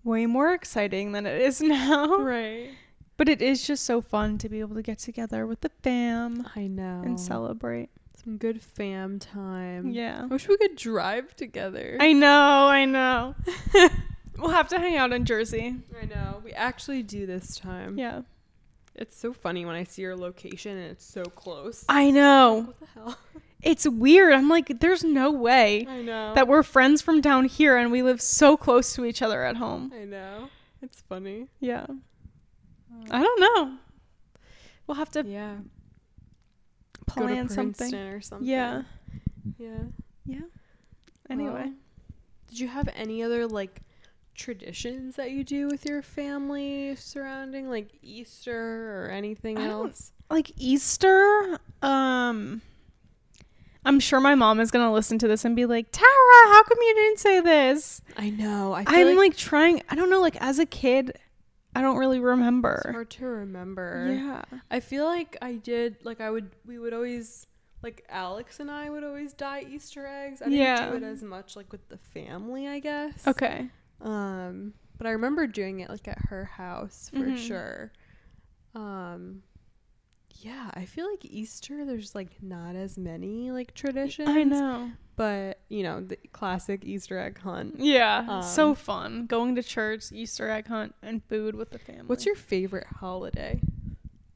way 0.03 0.25
more 0.25 0.53
exciting 0.53 1.11
than 1.11 1.25
it 1.25 1.41
is 1.41 1.59
now. 1.61 2.17
right. 2.19 2.69
But 3.17 3.29
it 3.29 3.41
is 3.41 3.67
just 3.67 3.83
so 3.85 4.01
fun 4.01 4.37
to 4.39 4.49
be 4.49 4.61
able 4.61 4.75
to 4.75 4.81
get 4.81 4.97
together 4.97 5.45
with 5.45 5.61
the 5.61 5.69
fam 5.83 6.47
I 6.55 6.65
know. 6.67 7.01
and 7.05 7.19
celebrate. 7.19 7.89
Some 8.23 8.37
good 8.37 8.61
fam 8.61 9.17
time. 9.19 9.91
Yeah. 9.91 10.21
I 10.23 10.25
wish 10.25 10.47
we 10.47 10.57
could 10.57 10.75
drive 10.75 11.35
together. 11.35 11.97
I 11.99 12.13
know, 12.13 12.67
I 12.67 12.85
know. 12.85 13.35
we'll 14.37 14.51
have 14.51 14.67
to 14.69 14.77
hang 14.77 14.95
out 14.95 15.11
in 15.11 15.25
Jersey. 15.25 15.75
I 15.99 16.05
know. 16.05 16.41
We 16.43 16.53
actually 16.53 17.01
do 17.01 17.25
this 17.25 17.55
time. 17.55 17.97
Yeah. 17.97 18.21
It's 18.93 19.17
so 19.17 19.33
funny 19.33 19.65
when 19.65 19.75
I 19.75 19.85
see 19.85 20.03
your 20.03 20.15
location 20.15 20.77
and 20.77 20.91
it's 20.91 21.05
so 21.05 21.23
close. 21.23 21.83
I 21.89 22.11
know. 22.11 22.63
What 22.67 22.79
the 22.79 22.85
hell? 22.93 23.17
It's 23.63 23.87
weird. 23.87 24.33
I'm 24.33 24.49
like, 24.49 24.79
there's 24.79 25.03
no 25.03 25.29
way 25.29 25.85
I 25.87 26.01
know. 26.01 26.33
that 26.33 26.47
we're 26.47 26.63
friends 26.63 26.99
from 27.03 27.21
down 27.21 27.45
here 27.45 27.77
and 27.77 27.91
we 27.91 28.01
live 28.01 28.19
so 28.19 28.57
close 28.57 28.95
to 28.95 29.05
each 29.05 29.21
other 29.21 29.43
at 29.43 29.55
home. 29.55 29.91
I 29.95 30.03
know. 30.03 30.49
It's 30.81 31.01
funny. 31.01 31.45
Yeah. 31.59 31.85
Uh, 31.87 33.05
I 33.11 33.21
don't 33.21 33.39
know. 33.39 33.77
We'll 34.87 34.97
have 34.97 35.11
to 35.11 35.23
Yeah. 35.23 35.57
Plan 37.13 37.43
Go 37.43 37.47
to 37.47 37.53
something. 37.53 37.93
Or 37.95 38.21
something. 38.21 38.47
Yeah. 38.47 38.83
Yeah. 39.57 39.83
Yeah. 40.25 40.39
Anyway. 41.29 41.53
Well, 41.53 41.73
Did 42.47 42.59
you 42.59 42.67
have 42.67 42.89
any 42.95 43.23
other 43.23 43.47
like 43.47 43.81
traditions 44.35 45.15
that 45.17 45.31
you 45.31 45.43
do 45.43 45.67
with 45.67 45.85
your 45.85 46.01
family 46.01 46.95
surrounding 46.95 47.69
like 47.69 47.89
Easter 48.01 49.05
or 49.05 49.09
anything 49.11 49.57
I 49.57 49.67
else? 49.67 50.11
like 50.29 50.51
Easter, 50.57 51.59
um 51.81 52.61
I'm 53.83 53.99
sure 53.99 54.19
my 54.19 54.35
mom 54.35 54.59
is 54.59 54.69
gonna 54.71 54.93
listen 54.93 55.17
to 55.19 55.27
this 55.27 55.43
and 55.43 55.55
be 55.55 55.65
like, 55.65 55.87
Tarah, 55.91 56.53
how 56.53 56.63
come 56.63 56.77
you 56.81 56.93
didn't 56.95 57.19
say 57.19 57.39
this? 57.41 58.01
I 58.15 58.29
know. 58.29 58.73
I 58.73 58.83
I'm 58.87 59.07
like, 59.07 59.17
like, 59.17 59.35
trying 59.37 59.81
I 59.89 59.95
don't 59.95 60.09
know, 60.09 60.21
like 60.21 60.37
as 60.41 60.59
a 60.59 60.65
kid, 60.65 61.17
I 61.75 61.81
don't 61.81 61.97
really 61.97 62.17
it's 62.17 62.23
remember. 62.23 62.81
hard 62.91 63.09
to 63.11 63.25
remember. 63.25 64.07
Yeah. 64.13 64.59
I 64.69 64.79
feel 64.81 65.05
like 65.05 65.37
I 65.41 65.53
did 65.55 65.97
like 66.03 66.19
I 66.21 66.29
would 66.29 66.49
we 66.65 66.77
would 66.79 66.93
always 66.93 67.47
like 67.81 68.05
Alex 68.09 68.59
and 68.59 68.69
I 68.69 68.89
would 68.89 69.03
always 69.03 69.33
dye 69.33 69.65
Easter 69.69 70.05
eggs. 70.05 70.41
I 70.41 70.45
didn't 70.45 70.59
Yeah. 70.59 70.89
do 70.91 70.97
it 70.97 71.03
as 71.03 71.23
much 71.23 71.55
like 71.55 71.71
with 71.71 71.87
the 71.89 71.97
family, 71.97 72.67
I 72.67 72.79
guess. 72.79 73.25
Okay. 73.27 73.69
Um, 74.01 74.73
but 74.97 75.07
I 75.07 75.11
remember 75.11 75.47
doing 75.47 75.79
it 75.79 75.89
like 75.89 76.07
at 76.07 76.19
her 76.29 76.45
house 76.45 77.09
for 77.13 77.19
Mhm. 77.25 77.37
sure. 77.37 77.91
Um, 78.75 79.43
yeah, 80.41 80.71
I 80.73 80.85
feel 80.85 81.09
like 81.09 81.23
Easter 81.25 81.85
there's 81.85 82.15
like 82.15 82.41
not 82.41 82.75
as 82.75 82.97
many 82.97 83.51
like 83.51 83.73
traditions. 83.73 84.29
I 84.29 84.43
know. 84.43 84.91
But 85.21 85.59
you 85.69 85.83
know 85.83 86.01
the 86.01 86.17
classic 86.31 86.83
Easter 86.83 87.19
egg 87.19 87.37
hunt. 87.39 87.75
Yeah. 87.77 88.41
so 88.41 88.69
Um, 88.69 88.75
fun. 88.75 89.25
Going 89.27 89.53
to 89.55 89.61
church, 89.63 90.11
Easter 90.11 90.49
egg 90.49 90.65
hunt, 90.67 90.95
and 91.03 91.21
food 91.29 91.53
with 91.55 91.69
the 91.69 91.77
family. 91.77 92.05
What's 92.07 92.25
your 92.25 92.33
favorite 92.35 92.87
holiday? 92.99 93.61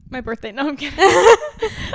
my 0.08 0.20
birthday? 0.20 0.52
No, 0.52 0.68
I'm 0.68 0.76
kidding. 0.84 1.00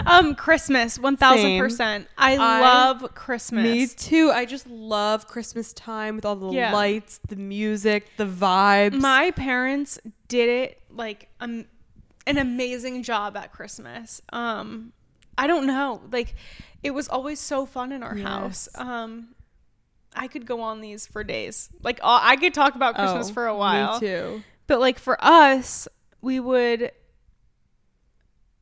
um, 0.05 0.35
Christmas, 0.35 0.99
one 0.99 1.15
thousand 1.15 1.57
percent. 1.57 2.07
I 2.17 2.33
I- 2.33 2.59
love 2.59 3.15
Christmas. 3.15 3.63
Me 3.63 3.87
too. 3.87 4.29
I 4.31 4.43
just 4.43 4.67
love 4.67 5.25
Christmas 5.27 5.71
time 5.71 6.17
with 6.17 6.25
all 6.25 6.35
the 6.35 6.49
Yeah. 6.51 6.73
lights, 6.73 7.21
the 7.29 7.37
music, 7.37 8.07
the 8.17 8.25
vibes. 8.25 8.99
My 8.99 9.31
parents 9.31 9.97
did 10.27 10.49
it 10.49 10.81
like 10.89 11.29
um, 11.39 11.63
an 12.27 12.37
amazing 12.37 13.03
job 13.03 13.37
at 13.37 13.53
Christmas. 13.53 14.21
Um, 14.33 14.91
I 15.41 15.47
don't 15.47 15.65
know, 15.65 16.01
like 16.11 16.35
it 16.83 16.91
was 16.91 17.07
always 17.09 17.39
so 17.39 17.65
fun 17.65 17.91
in 17.91 18.03
our 18.03 18.15
house. 18.15 18.69
Um, 18.75 19.35
I 20.15 20.27
could 20.27 20.45
go 20.45 20.61
on 20.61 20.81
these 20.81 21.07
for 21.07 21.23
days. 21.23 21.69
Like 21.81 21.99
uh, 22.03 22.19
I 22.21 22.35
could 22.35 22.53
talk 22.53 22.75
about 22.75 22.95
Christmas 22.95 23.29
Oh, 23.29 23.33
for 23.33 23.47
a 23.47 23.55
while. 23.55 23.93
Me 23.99 24.07
too. 24.07 24.43
But 24.67 24.79
like 24.79 24.99
for 24.99 25.17
us, 25.23 25.87
we 26.21 26.39
would. 26.39 26.91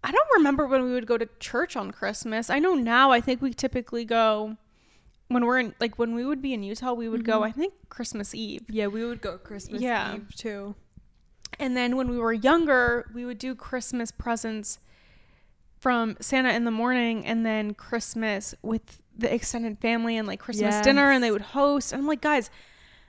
I 0.03 0.11
don't 0.11 0.27
remember 0.38 0.65
when 0.67 0.84
we 0.84 0.91
would 0.93 1.05
go 1.05 1.17
to 1.17 1.27
church 1.39 1.75
on 1.75 1.91
Christmas. 1.91 2.49
I 2.49 2.59
know 2.59 2.73
now. 2.75 3.11
I 3.11 3.19
think 3.19 3.41
we 3.41 3.53
typically 3.53 4.05
go 4.05 4.55
when 5.27 5.45
we're 5.45 5.59
in 5.59 5.73
like 5.82 5.99
when 5.99 6.15
we 6.15 6.25
would 6.25 6.41
be 6.41 6.53
in 6.53 6.63
Utah. 6.63 6.93
We 6.93 7.09
would 7.09 7.25
go. 7.25 7.41
Mhm. 7.41 7.47
I 7.47 7.51
think 7.51 7.73
Christmas 7.89 8.34
Eve. 8.34 8.61
Yeah, 8.69 8.88
we 8.88 9.03
would 9.05 9.21
go 9.21 9.38
Christmas 9.38 9.82
Yeah. 9.82 10.15
Eve 10.15 10.34
too. 10.36 10.75
And 11.59 11.75
then 11.75 11.97
when 11.97 12.09
we 12.09 12.17
were 12.17 12.32
younger, 12.32 13.09
we 13.13 13.25
would 13.25 13.39
do 13.39 13.53
Christmas 13.55 14.11
presents 14.11 14.80
from 15.80 16.17
Santa 16.19 16.49
in 16.53 16.65
the 16.65 16.71
morning 16.71 17.25
and 17.25 17.45
then 17.45 17.73
Christmas 17.73 18.53
with 18.61 19.01
the 19.17 19.34
extended 19.34 19.80
family 19.80 20.17
and 20.17 20.27
like 20.27 20.39
Christmas 20.39 20.80
dinner 20.82 21.11
and 21.11 21.23
they 21.23 21.32
would 21.32 21.41
host. 21.41 21.91
And 21.93 22.01
I'm 22.01 22.07
like, 22.07 22.21
guys, 22.21 22.49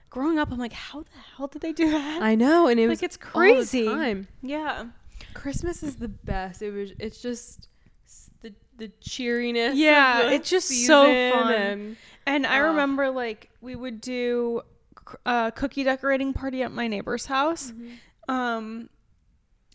growing 0.09 0.39
up, 0.39 0.51
I'm 0.53 0.59
like, 0.59 0.73
how 0.73 1.01
the 1.03 1.09
hell 1.37 1.47
did 1.49 1.63
they 1.63 1.73
do 1.73 1.91
that? 1.91 2.23
I 2.23 2.35
know, 2.35 2.67
and 2.69 2.79
it 2.81 2.89
was 2.89 3.01
Like, 3.03 3.09
was 3.11 3.17
it's 3.17 3.17
crazy. 3.17 4.27
yeah. 4.43 4.85
Christmas 5.35 5.83
is 5.83 5.97
the 5.97 6.09
best. 6.09 6.63
It 6.63 6.73
was. 6.73 6.93
It's 6.99 7.21
just 7.21 7.69
the 8.41 8.53
the 8.79 8.89
cheeriness. 9.01 9.77
Yeah, 9.77 10.23
the 10.23 10.33
it's 10.35 10.49
just 10.51 10.69
so 10.87 11.05
fun. 11.05 11.53
and- 11.55 11.97
And 12.27 12.47
I 12.47 12.59
Ugh. 12.61 12.67
remember 12.71 13.11
like 13.11 13.51
we 13.61 13.77
would 13.77 14.01
do 14.01 14.63
a 15.27 15.53
cookie 15.55 15.85
decorating 15.85 16.33
party 16.33 16.63
at 16.63 16.73
my 16.73 16.87
neighbor's 16.89 17.27
house. 17.27 17.73
Um 18.29 18.89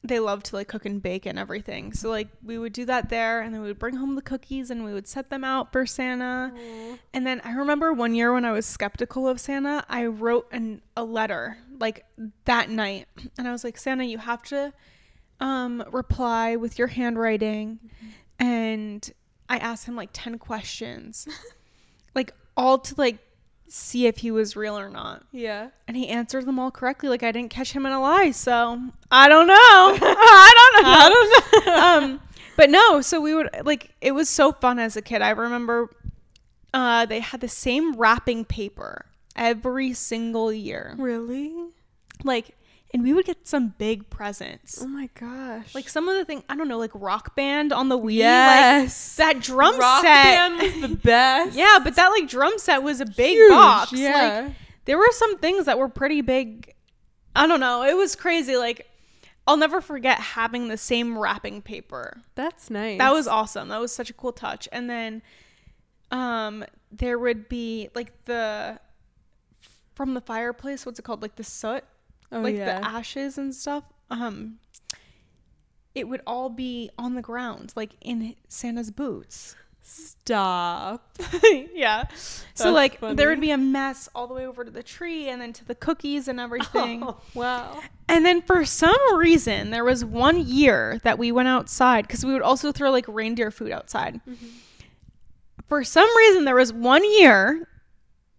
they 0.08 0.20
love 0.20 0.44
to 0.44 0.56
like 0.56 0.68
cook 0.68 0.86
and 0.86 1.02
bake 1.02 1.26
and 1.26 1.38
everything. 1.38 1.94
So 1.94 2.10
like 2.10 2.28
we 2.44 2.58
would 2.58 2.74
do 2.74 2.86
that 2.86 3.10
there 3.10 3.42
and 3.42 3.54
then 3.54 3.62
we 3.62 3.68
would 3.68 3.80
bring 3.80 3.96
home 3.96 4.16
the 4.16 4.22
cookies 4.22 4.70
and 4.70 4.84
we 4.84 4.94
would 4.94 5.08
set 5.08 5.30
them 5.30 5.44
out 5.44 5.72
for 5.72 5.86
Santa. 5.86 6.52
Aw. 6.56 6.98
And 7.14 7.26
then 7.26 7.42
I 7.44 7.54
remember 7.54 7.94
one 7.94 8.16
year 8.16 8.34
when 8.34 8.46
I 8.46 8.52
was 8.52 8.66
skeptical 8.66 9.28
of 9.28 9.40
Santa, 9.40 9.84
I 9.90 10.06
wrote 10.06 10.48
an, 10.52 10.82
a 10.96 11.04
letter 11.04 11.58
like 11.80 12.06
that 12.46 12.70
night. 12.70 13.08
And 13.38 13.48
I 13.48 13.52
was 13.52 13.64
like, 13.64 13.78
Santa, 13.78 14.04
you 14.04 14.18
have 14.18 14.44
to 14.44 14.74
um, 15.40 15.84
reply 15.92 16.56
with 16.56 16.78
your 16.80 16.88
handwriting. 16.88 17.80
And 18.40 19.10
I 19.50 19.58
asked 19.58 19.86
him 19.86 19.96
like 19.96 20.10
10 20.14 20.40
questions, 20.40 21.28
like 22.16 22.34
all 22.58 22.80
to 22.80 22.96
like 22.98 23.20
see 23.68 24.08
if 24.08 24.18
he 24.20 24.32
was 24.32 24.56
real 24.56 24.78
or 24.78 24.90
not. 24.90 25.24
Yeah. 25.32 25.70
And 25.88 25.98
he 25.98 26.08
answered 26.08 26.46
them 26.46 26.60
all 26.60 26.72
correctly. 26.72 27.10
Like 27.10 27.24
I 27.24 27.32
didn't 27.32 27.50
catch 27.50 27.72
him 27.72 27.86
in 27.86 27.92
a 27.92 28.02
lie. 28.02 28.32
So 28.32 28.82
I 29.12 29.28
don't 29.28 29.48
know. 29.48 29.54
I 29.56 30.72
don't 30.74 30.84
know. 30.84 30.90
I 30.90 31.62
don't 31.62 31.66
know. 31.66 31.74
um, 32.14 32.22
but 32.56 32.70
no, 32.70 33.02
so 33.02 33.20
we 33.20 33.36
would 33.36 33.50
like 33.64 33.92
it 34.02 34.12
was 34.14 34.30
so 34.30 34.52
fun 34.52 34.80
as 34.80 34.96
a 34.96 35.02
kid. 35.02 35.22
I 35.22 35.32
remember 35.32 35.90
uh, 36.74 37.06
they 37.06 37.22
had 37.22 37.42
the 37.42 37.48
same 37.48 37.94
wrapping 37.94 38.44
paper 38.46 39.06
every 39.36 39.94
single 39.94 40.52
year. 40.52 40.94
really? 40.98 41.54
Like, 42.24 42.56
and 42.96 43.04
we 43.04 43.14
would 43.14 43.26
get 43.26 43.46
some 43.46 43.74
big 43.78 44.10
presents. 44.10 44.82
Oh 44.82 44.88
my 44.88 45.10
gosh. 45.20 45.76
Like 45.76 45.90
some 45.90 46.08
of 46.08 46.16
the 46.16 46.24
thing 46.24 46.44
I 46.48 46.56
don't 46.56 46.70
know, 46.70 46.78
like 46.78 46.92
Rock 46.94 47.36
Band 47.36 47.74
on 47.74 47.90
the 47.90 48.00
Wii. 48.00 48.14
yes. 48.14 49.20
Like 49.20 49.36
that 49.36 49.44
drum 49.44 49.78
Rock 49.78 50.02
set. 50.02 50.24
band 50.24 50.62
was 50.62 50.82
the 50.90 50.96
best. 51.04 51.58
yeah, 51.58 51.80
but 51.84 51.96
that 51.98 52.08
like 52.10 52.30
drum 52.30 52.58
set 52.58 52.84
was 52.84 53.02
a 53.02 53.06
big 53.06 53.34
Huge, 53.34 53.52
box. 53.52 53.92
Like 53.92 54.02
Yeah. 54.02 54.50
there 54.86 54.98
were 54.98 55.12
some 55.12 55.38
things 55.40 55.66
that 55.66 55.78
were 55.78 55.90
pretty 55.90 56.22
big. 56.22 56.74
I 57.36 57.48
don't 57.48 57.60
know. 57.60 57.84
It 57.84 57.98
was 57.98 58.16
crazy. 58.16 58.56
Like 58.56 58.88
I'll 59.46 59.58
never 59.58 59.82
forget 59.82 60.18
having 60.20 60.70
the 60.70 60.78
same 60.78 61.18
wrapping 61.18 61.62
paper. 61.62 62.22
That's 62.36 62.70
nice. 62.70 62.98
That 62.98 63.12
was 63.14 63.28
awesome. 63.28 63.68
That 63.68 63.82
was 63.82 63.92
such 63.92 64.10
a 64.10 64.14
cool 64.14 64.32
touch. 64.32 64.70
And 64.72 64.90
then 64.90 65.22
um 66.12 66.64
there 66.92 67.20
would 67.20 67.50
be 67.50 67.90
like 67.94 68.14
the 68.26 68.80
from 69.96 70.14
the 70.14 70.22
fireplace, 70.22 70.86
what's 70.86 71.00
it 71.00 71.04
called? 71.04 71.22
Like 71.22 71.36
the 71.36 71.44
soot, 71.44 71.84
oh, 72.32 72.42
like 72.42 72.56
yeah. 72.56 72.80
the 72.80 72.88
ashes 72.88 73.38
and 73.38 73.54
stuff. 73.54 73.84
Um 74.10 74.60
it 75.94 76.10
would 76.10 76.22
all 76.28 76.50
be 76.50 76.90
on 76.98 77.16
the 77.16 77.22
ground, 77.22 77.72
like 77.76 77.96
in 78.02 78.36
Santa's 78.50 78.92
boots. 78.92 79.56
Stop. 79.88 81.16
yeah. 81.74 82.06
So 82.56 82.72
like 82.72 83.00
funny. 83.00 83.16
there 83.16 83.30
would 83.30 83.40
be 83.40 83.52
a 83.52 83.58
mess 83.58 84.10
all 84.16 84.26
the 84.26 84.34
way 84.34 84.48
over 84.48 84.66
to 84.66 84.72
the 84.72 84.82
tree 84.82 85.30
and 85.30 85.40
then 85.40 85.54
to 85.54 85.64
the 85.64 85.76
cookies 85.76 86.28
and 86.28 86.40
everything. 86.40 87.04
Oh, 87.06 87.18
wow. 87.36 87.82
And 88.08 88.26
then 88.26 88.42
for 88.42 88.66
some 88.66 88.98
reason, 89.16 89.70
there 89.70 89.84
was 89.84 90.04
one 90.04 90.40
year 90.40 91.00
that 91.04 91.20
we 91.20 91.32
went 91.32 91.48
outside 91.48 92.08
because 92.08 92.26
we 92.26 92.34
would 92.34 92.42
also 92.42 92.72
throw 92.72 92.90
like 92.90 93.06
reindeer 93.08 93.52
food 93.52 93.72
outside. 93.72 94.22
For 95.68 95.84
some 95.84 96.10
reason, 96.18 96.46
there 96.46 96.56
was 96.56 96.74
one 96.74 97.04
year, 97.20 97.68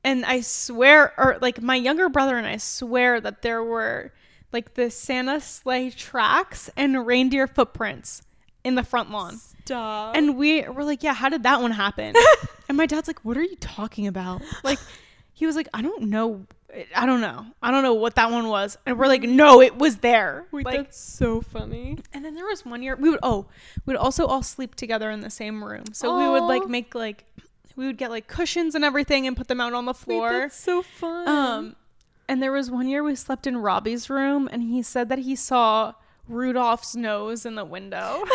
and 0.06 0.24
I 0.24 0.40
swear, 0.40 1.12
or 1.18 1.36
like 1.40 1.60
my 1.60 1.74
younger 1.74 2.08
brother 2.08 2.38
and 2.38 2.46
I 2.46 2.58
swear 2.58 3.20
that 3.20 3.42
there 3.42 3.62
were 3.62 4.12
like 4.52 4.74
the 4.74 4.88
Santa 4.88 5.40
sleigh 5.40 5.90
tracks 5.90 6.70
and 6.76 7.04
reindeer 7.04 7.48
footprints 7.48 8.22
in 8.62 8.76
the 8.76 8.84
front 8.84 9.10
lawn. 9.10 9.36
Stop. 9.64 10.14
And 10.14 10.36
we 10.36 10.62
were 10.62 10.84
like, 10.84 11.02
yeah, 11.02 11.12
how 11.12 11.28
did 11.28 11.42
that 11.42 11.60
one 11.60 11.72
happen? 11.72 12.14
and 12.68 12.78
my 12.78 12.86
dad's 12.86 13.08
like, 13.08 13.24
what 13.24 13.36
are 13.36 13.42
you 13.42 13.56
talking 13.56 14.06
about? 14.06 14.42
Like, 14.62 14.78
he 15.32 15.44
was 15.44 15.56
like, 15.56 15.68
I 15.74 15.82
don't 15.82 16.04
know. 16.04 16.46
I 16.94 17.04
don't 17.04 17.20
know. 17.20 17.44
I 17.60 17.72
don't 17.72 17.82
know 17.82 17.94
what 17.94 18.14
that 18.14 18.30
one 18.30 18.46
was. 18.46 18.78
And 18.86 19.00
we're 19.00 19.08
like, 19.08 19.22
no, 19.22 19.60
it 19.60 19.76
was 19.76 19.96
there. 19.96 20.46
Wait, 20.52 20.66
like, 20.66 20.76
that's 20.76 21.00
so 21.00 21.40
funny. 21.40 21.98
and 22.12 22.24
then 22.24 22.34
there 22.34 22.46
was 22.46 22.64
one 22.64 22.82
year 22.82 22.94
we 22.94 23.10
would 23.10 23.20
oh, 23.24 23.46
we 23.86 23.92
would 23.92 23.96
also 23.96 24.26
all 24.26 24.42
sleep 24.42 24.76
together 24.76 25.10
in 25.10 25.20
the 25.20 25.30
same 25.30 25.64
room. 25.64 25.84
So 25.92 26.16
we 26.16 26.28
would 26.28 26.46
like 26.46 26.68
make 26.68 26.94
like 26.94 27.24
we 27.76 27.86
would 27.86 27.98
get 27.98 28.10
like 28.10 28.26
cushions 28.26 28.74
and 28.74 28.84
everything 28.84 29.26
and 29.26 29.36
put 29.36 29.48
them 29.48 29.60
out 29.60 29.72
on 29.74 29.84
the 29.84 29.92
Wait, 29.92 29.98
floor. 29.98 30.32
that's 30.32 30.58
so 30.58 30.82
fun. 30.82 31.28
um 31.28 31.76
and 32.28 32.42
there 32.42 32.50
was 32.52 32.70
one 32.70 32.88
year 32.88 33.02
we 33.04 33.14
slept 33.14 33.46
in 33.46 33.56
Robbie's 33.58 34.10
room 34.10 34.48
and 34.50 34.62
he 34.62 34.82
said 34.82 35.08
that 35.10 35.20
he 35.20 35.36
saw 35.36 35.92
Rudolph's 36.28 36.96
nose 36.96 37.46
in 37.46 37.54
the 37.54 37.64
window. 37.64 38.24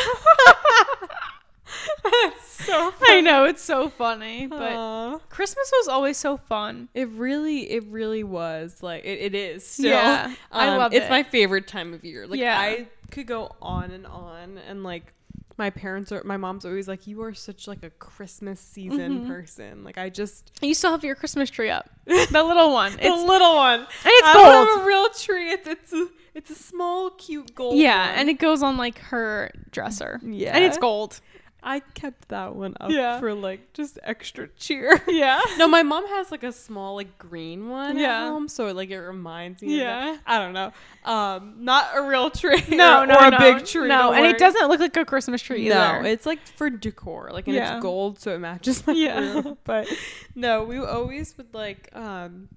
that's 2.03 2.65
so 2.65 2.93
I 3.01 3.21
know 3.21 3.45
it's 3.45 3.61
so 3.61 3.89
funny, 3.89 4.45
but 4.47 4.73
Aw. 4.73 5.17
Christmas 5.29 5.71
was 5.79 5.87
always 5.87 6.17
so 6.17 6.37
fun. 6.37 6.89
It 6.93 7.07
really, 7.09 7.71
it 7.71 7.83
really 7.85 8.23
was 8.23 8.81
like 8.83 9.03
it, 9.05 9.19
it 9.19 9.35
is. 9.35 9.65
Still. 9.65 9.91
Yeah, 9.91 10.33
I 10.51 10.67
Um, 10.67 10.77
love 10.77 10.93
It's 10.93 11.05
it. 11.05 11.09
my 11.09 11.23
favorite 11.23 11.67
time 11.67 11.93
of 11.93 12.03
year. 12.03 12.27
Like 12.27 12.39
Yeah. 12.39 12.59
I 12.59 12.87
could 13.09 13.27
go 13.27 13.55
on 13.61 13.91
and 13.91 14.05
on, 14.05 14.57
and 14.67 14.83
like 14.83 15.13
my 15.61 15.69
parents 15.69 16.11
are, 16.11 16.21
my 16.25 16.37
mom's 16.37 16.65
always 16.65 16.87
like, 16.87 17.07
"You 17.07 17.21
are 17.23 17.33
such 17.33 17.67
like 17.67 17.83
a 17.83 17.89
Christmas 17.91 18.59
season 18.59 19.25
Mhm. 19.25 19.27
person." 19.27 19.83
Like 19.83 19.97
I 19.97 20.09
just 20.09 20.51
You 20.61 20.73
still 20.73 20.91
have 20.91 21.03
your 21.03 21.15
Christmas 21.15 21.49
tree 21.49 21.69
up, 21.69 21.89
the 22.05 22.43
little 22.43 22.71
one. 22.73 22.91
the 22.97 23.09
little 23.15 23.55
one, 23.55 23.79
and 23.81 23.87
it's 24.05 24.27
I 24.27 24.33
don't 24.33 24.43
gold. 24.53 24.67
have 24.69 24.81
a 24.81 24.85
real 24.85 25.09
tree. 25.11 25.51
It's 25.51 25.67
it's 25.67 25.93
a 25.93 26.07
it's 26.33 26.49
a 26.49 26.55
small, 26.55 27.09
cute 27.11 27.53
gold. 27.55 27.75
Yeah, 27.77 28.09
one. 28.09 28.19
and 28.19 28.29
it 28.29 28.39
goes 28.39 28.63
on 28.63 28.77
like 28.77 28.97
her 28.99 29.51
dresser. 29.71 30.19
yeah, 30.23 30.55
and 30.55 30.63
it's 30.63 30.77
gold. 30.77 31.19
I 31.63 31.79
kept 31.79 32.29
that 32.29 32.55
one 32.55 32.75
up 32.79 32.89
Yeah. 32.89 33.19
for 33.19 33.35
like 33.35 33.73
just 33.73 33.99
extra 34.03 34.47
cheer. 34.57 34.99
Yeah. 35.07 35.39
No, 35.57 35.67
my 35.67 35.83
mom 35.83 36.07
has 36.07 36.31
like 36.31 36.41
a 36.43 36.51
small 36.51 36.95
like 36.95 37.17
green 37.19 37.69
one 37.69 37.97
Yeah. 37.99 38.25
at 38.25 38.29
home, 38.29 38.47
so 38.47 38.71
like 38.71 38.89
it 38.89 38.99
reminds 38.99 39.61
me. 39.61 39.79
Yeah. 39.79 40.17
I 40.25 40.39
don't 40.39 40.53
know. 40.53 40.71
Um, 41.05 41.55
not 41.59 41.89
a 41.95 42.01
real 42.01 42.31
tree. 42.31 42.63
No, 42.69 43.01
or, 43.03 43.05
no, 43.07 43.15
or 43.15 43.25
a 43.25 43.29
no, 43.31 43.37
big 43.37 43.65
tree. 43.65 43.87
No, 43.87 44.11
and 44.11 44.21
worry. 44.23 44.31
it 44.31 44.39
doesn't 44.39 44.67
look 44.69 44.79
like 44.79 44.97
a 44.97 45.05
Christmas 45.05 45.41
tree 45.41 45.69
No, 45.69 45.75
either. 45.75 46.07
it's 46.07 46.25
like 46.25 46.39
for 46.47 46.69
decor, 46.71 47.29
like 47.31 47.45
and 47.47 47.55
Yeah. 47.55 47.75
it's 47.75 47.81
gold, 47.83 48.19
so 48.19 48.33
it 48.33 48.39
matches 48.39 48.85
my 48.87 48.93
Yeah. 48.93 49.19
room. 49.19 49.57
But 49.63 49.87
no, 50.35 50.63
we 50.63 50.77
always 50.79 51.37
would 51.37 51.53
like 51.53 51.95
um, 51.95 52.49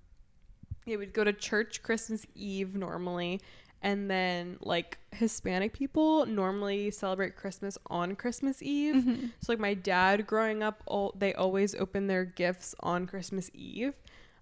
yeah, 0.86 0.96
we'd 0.96 1.12
go 1.14 1.24
to 1.24 1.32
church 1.32 1.82
Christmas 1.82 2.26
Eve 2.34 2.74
normally, 2.74 3.40
and 3.84 4.10
then 4.10 4.56
like 4.62 4.98
Hispanic 5.12 5.72
people 5.74 6.24
normally 6.26 6.90
celebrate 6.90 7.36
Christmas 7.36 7.76
on 7.88 8.16
Christmas 8.16 8.62
Eve. 8.62 8.94
Mhm. 9.04 9.30
So 9.40 9.52
like 9.52 9.60
my 9.60 9.74
dad 9.74 10.26
growing 10.26 10.62
up, 10.62 10.82
all, 10.86 11.14
they 11.16 11.34
always 11.34 11.74
open 11.74 12.06
their 12.08 12.24
gifts 12.24 12.74
on 12.80 13.06
Christmas 13.06 13.50
Eve. 13.54 13.92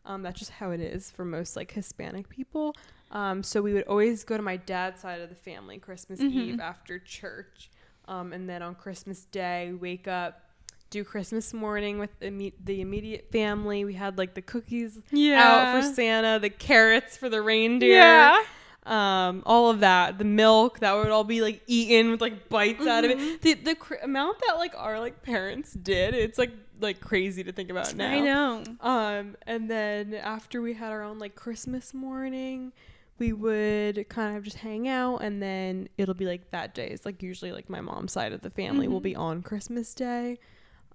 Um, 0.07 0.23
that's 0.23 0.39
just 0.39 0.53
how 0.53 0.71
it 0.71 0.81
is 0.81 1.11
for 1.11 1.25
most 1.25 1.57
like 1.57 1.73
Hispanic 1.73 2.29
people. 2.29 2.75
Um, 3.11 3.43
so 3.43 3.61
we 3.61 3.75
would 3.75 3.83
always 3.89 4.25
go 4.25 4.37
to 4.37 4.43
my 4.43 4.57
dad's 4.57 5.01
side 5.03 5.21
of 5.21 5.29
the 5.29 5.35
family 5.35 5.79
Christmas 5.79 6.21
Mhm. 6.21 6.33
Eve 6.33 6.61
after 6.61 6.99
church, 6.99 7.69
um, 8.09 8.33
and 8.33 8.49
then 8.49 8.63
on 8.63 8.75
Christmas 8.75 9.25
Day 9.27 9.73
wake 9.73 10.07
up, 10.09 10.49
do 10.91 11.05
Christmas 11.05 11.53
morning 11.55 11.99
with 11.99 12.11
the, 12.21 12.27
imme- 12.27 12.53
the 12.65 12.81
immediate 12.81 13.31
family. 13.33 13.85
We 13.85 13.95
had 13.95 14.19
like 14.19 14.35
the 14.35 14.43
cookies 14.43 14.99
out 15.37 15.75
for 15.83 15.95
Santa, 15.95 16.39
the 16.39 16.51
carrots 16.51 17.17
for 17.17 17.29
the 17.29 17.41
reindeer 17.43 17.93
Yeah. 17.99 18.43
Um, 18.85 19.43
all 19.47 19.71
of 19.71 19.81
that, 19.81 20.19
the 20.19 20.25
milk 20.25 20.81
that 20.81 20.93
would 20.95 21.09
all 21.09 21.25
be 21.25 21.41
like 21.41 21.63
eaten 21.67 22.11
with 22.11 22.21
like 22.21 22.49
bites 22.49 22.87
out 22.87 23.05
of 23.05 23.13
Mm-hmm. 23.13 23.21
it. 23.35 23.43
The 23.43 23.55
the 23.55 23.75
cr- 23.77 23.95
amount 24.03 24.39
that 24.47 24.55
like 24.59 24.75
our 24.77 24.99
like 24.99 25.23
parents 25.23 25.73
did, 25.73 26.15
it's 26.15 26.39
like 26.39 26.51
like 26.81 27.01
crazy 27.01 27.45
to 27.45 27.53
think 27.53 27.71
about 27.71 27.95
now. 27.95 28.11
I 28.11 28.19
know. 28.21 28.65
Um, 28.81 29.37
and 29.47 29.71
then 29.71 30.15
after 30.15 30.61
we 30.61 30.75
had 30.75 30.91
our 30.91 31.03
own 31.05 31.19
like 31.21 31.37
Christmas 31.37 31.95
morning, 31.95 32.73
we 33.21 33.33
would 33.33 34.09
kind 34.09 34.37
of 34.37 34.43
just 34.43 34.57
hang 34.59 34.89
out, 34.89 35.19
and 35.19 35.41
then 35.41 35.89
it'll 35.97 36.15
be 36.15 36.27
like 36.27 36.51
that 36.51 36.75
day. 36.75 36.89
It's 36.89 37.07
like 37.07 37.23
usually 37.23 37.53
like 37.53 37.71
my 37.71 37.81
mom's 37.81 38.11
side 38.13 38.33
of 38.33 38.41
the 38.41 38.51
family 38.51 38.89
will 38.89 39.01
Mhm. 39.01 39.05
be 39.05 39.17
on 39.17 39.43
Christmas 39.43 39.95
Day. 39.95 40.39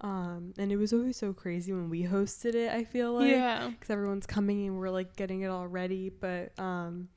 Um, 0.01 0.53
and 0.59 0.71
it 0.71 0.75
was 0.77 0.91
always 0.93 1.15
so 1.17 1.31
crazy 1.33 1.71
when 1.73 1.89
we 1.89 2.03
hosted 2.03 2.53
it. 2.53 2.69
I 2.71 2.83
feel 2.83 3.13
like 3.13 3.29
yeah. 3.31 3.69
because 3.69 3.89
everyone's 3.89 4.25
coming 4.27 4.67
and 4.67 4.77
we're 4.77 4.89
like 4.91 5.15
getting 5.15 5.41
it 5.41 5.47
all 5.47 5.67
ready 5.67 6.09
but 6.11 6.51
um 6.59 7.07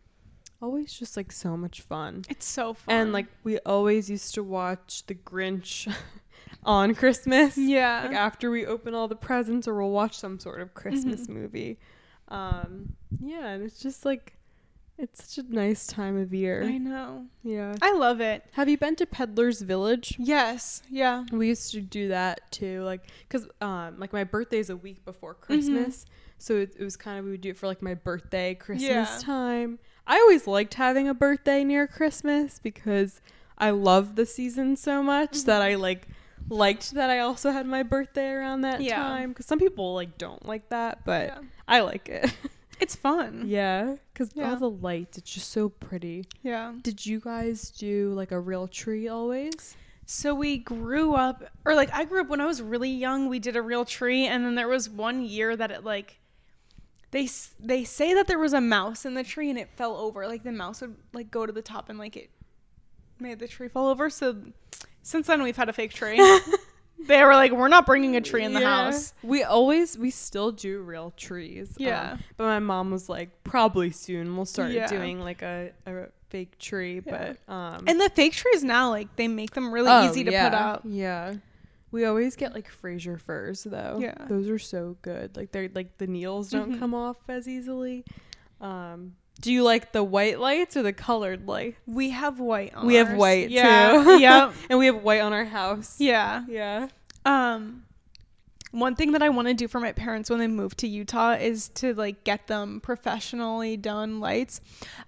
always 0.62 0.92
just 0.92 1.16
like 1.16 1.32
so 1.32 1.56
much 1.56 1.80
fun 1.80 2.24
It's 2.28 2.46
so 2.46 2.74
fun. 2.74 2.94
and 2.94 3.12
like 3.12 3.26
we 3.44 3.58
always 3.60 4.10
used 4.10 4.34
to 4.34 4.42
watch 4.42 5.04
the 5.06 5.14
grinch 5.14 5.92
on 6.64 6.94
christmas 6.94 7.56
yeah. 7.56 8.02
like 8.06 8.16
after 8.16 8.50
we 8.50 8.66
open 8.66 8.94
all 8.94 9.08
the 9.08 9.16
presents 9.16 9.66
or 9.66 9.74
we'll 9.80 9.90
watch 9.90 10.18
some 10.18 10.38
sort 10.38 10.60
of 10.60 10.74
christmas 10.74 11.26
Mhm. 11.26 11.30
movie 11.30 11.78
um 12.28 12.94
yeah 13.20 13.46
and 13.48 13.62
it's 13.64 13.80
just 13.80 14.04
like 14.04 14.34
It's 14.98 15.34
such 15.34 15.44
a 15.46 15.48
nice 15.54 15.86
time 15.86 16.18
of 16.20 16.34
year. 16.34 16.62
I 16.62 16.76
know. 16.76 17.24
yeah. 17.42 17.74
I 17.80 17.92
love 17.94 18.20
it. 18.20 18.44
Have 18.52 18.68
you 18.68 18.76
been 18.76 18.96
to 18.96 19.06
Peddler's 19.06 19.62
Village? 19.62 20.14
Yes. 20.18 20.82
Yeah. 20.90 21.24
We 21.32 21.48
used 21.48 21.72
to 21.72 21.80
do 21.80 22.08
that 22.08 22.52
too, 22.52 22.82
like, 22.84 23.08
cause 23.30 23.48
um, 23.62 23.98
like 23.98 24.12
my 24.12 24.24
birthday's 24.24 24.68
a 24.68 24.76
week 24.76 25.02
before 25.06 25.32
Christmas, 25.32 26.04
so 26.36 26.58
it, 26.58 26.76
it 26.78 26.84
was 26.84 26.98
kind 26.98 27.18
of 27.18 27.24
we 27.24 27.30
would 27.30 27.40
do 27.40 27.48
it 27.48 27.56
for 27.56 27.66
like 27.66 27.80
my 27.80 27.94
birthday, 27.94 28.54
Christmas 28.54 28.90
Yeah. 28.90 29.18
time. 29.22 29.78
I 30.10 30.16
always 30.18 30.48
liked 30.48 30.74
having 30.74 31.08
a 31.08 31.14
birthday 31.14 31.62
near 31.62 31.86
Christmas 31.86 32.58
because 32.58 33.20
I 33.56 33.70
love 33.70 34.16
the 34.16 34.26
season 34.26 34.74
so 34.74 35.04
much 35.04 35.30
mm-hmm. 35.32 35.46
that 35.46 35.62
I 35.62 35.76
like 35.76 36.08
liked 36.48 36.94
that 36.94 37.10
I 37.10 37.20
also 37.20 37.52
had 37.52 37.64
my 37.64 37.84
birthday 37.84 38.30
around 38.30 38.62
that 38.62 38.80
Yeah. 38.80 38.96
time. 38.96 39.32
Cause 39.32 39.46
some 39.46 39.60
people 39.60 39.94
like 39.94 40.18
don't 40.18 40.44
like 40.44 40.68
that, 40.70 41.04
but 41.04 41.28
Yeah. 41.28 41.38
I 41.68 41.80
like 41.80 42.08
it. 42.08 42.32
It's 42.80 42.96
fun. 42.96 43.44
yeah, 43.46 43.96
cause 44.14 44.30
Yeah. 44.34 44.50
all 44.50 44.56
the 44.56 44.70
lights, 44.70 45.18
it's 45.18 45.30
just 45.30 45.50
so 45.50 45.68
pretty. 45.68 46.24
Yeah. 46.42 46.72
Did 46.82 47.04
you 47.04 47.20
guys 47.20 47.70
do 47.70 48.12
like 48.14 48.32
a 48.32 48.40
real 48.40 48.66
tree 48.66 49.06
always? 49.06 49.76
So 50.06 50.34
we 50.34 50.56
grew 50.58 51.12
up, 51.14 51.44
or 51.66 51.74
like 51.74 51.92
I 51.92 52.04
grew 52.06 52.22
up 52.22 52.28
when 52.28 52.40
I 52.40 52.46
was 52.46 52.62
really 52.62 52.90
young. 52.90 53.28
We 53.28 53.38
did 53.38 53.54
a 53.54 53.62
real 53.62 53.84
tree, 53.84 54.26
and 54.26 54.44
then 54.44 54.54
there 54.54 54.66
was 54.66 54.88
one 54.88 55.22
year 55.22 55.54
that 55.56 55.70
it 55.70 55.84
like 55.84 56.19
they 57.12 57.28
they 57.58 57.84
say 57.84 58.14
that 58.14 58.26
there 58.26 58.38
was 58.38 58.52
a 58.52 58.60
mouse 58.60 59.04
in 59.04 59.14
the 59.14 59.24
tree 59.24 59.50
and 59.50 59.58
it 59.58 59.68
fell 59.76 59.96
over. 59.96 60.26
Like 60.26 60.42
the 60.44 60.52
mouse 60.52 60.80
would 60.80 60.96
like 61.12 61.30
go 61.30 61.46
to 61.46 61.52
the 61.52 61.62
top 61.62 61.88
and 61.88 61.98
like 61.98 62.16
it 62.16 62.30
made 63.18 63.38
the 63.38 63.48
tree 63.48 63.68
fall 63.68 63.88
over. 63.88 64.08
So 64.10 64.36
since 65.02 65.26
then 65.26 65.42
we've 65.42 65.56
had 65.56 65.68
a 65.68 65.72
fake 65.72 65.92
tree. 65.92 66.18
they 67.06 67.24
were 67.24 67.34
like, 67.34 67.50
we're 67.52 67.68
not 67.68 67.86
bringing 67.86 68.16
a 68.16 68.20
tree 68.20 68.44
in 68.44 68.52
the 68.52 68.60
Yeah. 68.60 68.84
house. 68.84 69.14
We 69.22 69.42
always 69.42 69.96
we 69.98 70.10
still 70.10 70.52
do 70.52 70.80
real 70.82 71.12
trees. 71.16 71.70
um, 71.70 71.76
Yeah. 71.78 72.16
but 72.36 72.44
my 72.44 72.58
mom 72.58 72.90
was 72.90 73.08
like, 73.08 73.42
probably 73.44 73.90
soon 73.90 74.36
we'll 74.36 74.44
start 74.46 74.70
Yeah. 74.70 74.86
doing 74.86 75.18
like 75.20 75.42
a, 75.42 75.72
a 75.86 76.06
fake 76.28 76.58
tree. 76.58 77.02
Yeah. 77.04 77.34
But 77.46 77.52
um 77.52 77.84
And 77.86 78.00
the 78.00 78.10
fake 78.10 78.34
trees 78.34 78.62
now, 78.62 78.90
like 78.90 79.16
they 79.16 79.26
make 79.28 79.52
them 79.52 79.72
really 79.72 79.90
oh, 79.90 80.08
easy 80.08 80.22
to 80.24 80.30
put 80.30 80.54
out. 80.54 80.82
Yeah. 80.84 81.34
We 81.92 82.04
always 82.04 82.36
get 82.36 82.54
like 82.54 82.68
Fraser 82.68 83.18
firs 83.18 83.64
though. 83.64 83.98
Yeah. 84.00 84.14
Those 84.28 84.48
are 84.48 84.58
so 84.58 84.96
good. 85.02 85.36
Like 85.36 85.50
they're 85.52 85.68
like 85.74 85.98
the 85.98 86.06
needles 86.06 86.50
don't 86.50 86.74
Mhm. 86.74 86.78
come 86.78 86.94
off 86.94 87.16
as 87.28 87.48
easily. 87.48 88.04
Um 88.60 89.14
do 89.40 89.50
you 89.52 89.62
like 89.64 89.92
the 89.92 90.04
white 90.04 90.38
lights 90.38 90.76
or 90.76 90.82
the 90.82 90.92
colored 90.92 91.46
light? 91.48 91.76
We 91.86 92.10
have 92.10 92.38
white 92.38 92.74
on 92.74 92.86
We 92.86 92.96
have 92.96 93.08
ours. 93.10 93.18
white 93.18 93.50
yeah. 93.50 94.02
too. 94.04 94.18
yeah. 94.20 94.52
And 94.68 94.78
we 94.78 94.86
have 94.86 95.02
white 95.02 95.20
on 95.22 95.32
our 95.32 95.46
house. 95.46 95.96
Yeah. 95.98 96.44
Yeah. 96.48 96.88
Um 97.24 97.84
one 98.72 98.94
thing 98.94 99.12
that 99.12 99.22
I 99.22 99.28
want 99.30 99.48
to 99.48 99.54
do 99.54 99.66
for 99.66 99.80
my 99.80 99.92
parents 99.92 100.30
when 100.30 100.38
they 100.38 100.46
move 100.46 100.76
to 100.76 100.86
Utah 100.86 101.32
is 101.32 101.68
to 101.70 101.92
like 101.94 102.22
get 102.24 102.46
them 102.46 102.80
professionally 102.80 103.76
done 103.76 104.20
lights. 104.20 104.60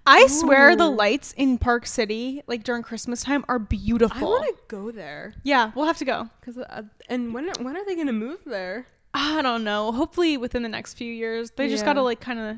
I 0.05 0.27
swear 0.27 0.75
the 0.75 0.89
lights 0.89 1.33
in 1.37 1.57
Park 1.57 1.85
City 1.87 2.41
like 2.47 2.63
during 2.63 2.83
Christmas 2.83 3.23
time 3.23 3.45
are 3.47 3.59
beautiful. 3.59 4.17
I 4.17 4.21
want 4.31 4.45
to 4.57 4.63
go 4.67 4.91
there. 4.91 5.33
yeah, 5.43 5.71
we'll 5.75 5.85
have 5.85 5.97
to 5.99 6.05
go. 6.05 6.29
Cause 6.41 6.57
uh, 6.57 6.83
and 7.07 7.33
when 7.33 7.49
when 7.61 7.77
are 7.77 7.85
they 7.85 7.95
gonna 7.95 8.11
move 8.11 8.39
there? 8.45 8.85
I 9.13 9.41
don't 9.41 9.63
know. 9.63 9.91
Hopefully 9.91 10.37
within 10.37 10.63
the 10.63 10.69
next 10.69 10.95
few 10.95 11.11
years. 11.11 11.51
They 11.51 11.69
just 11.69 11.85
got 11.85 11.93
to 11.93 12.01
like 12.01 12.19
kind 12.19 12.39
of 12.39 12.57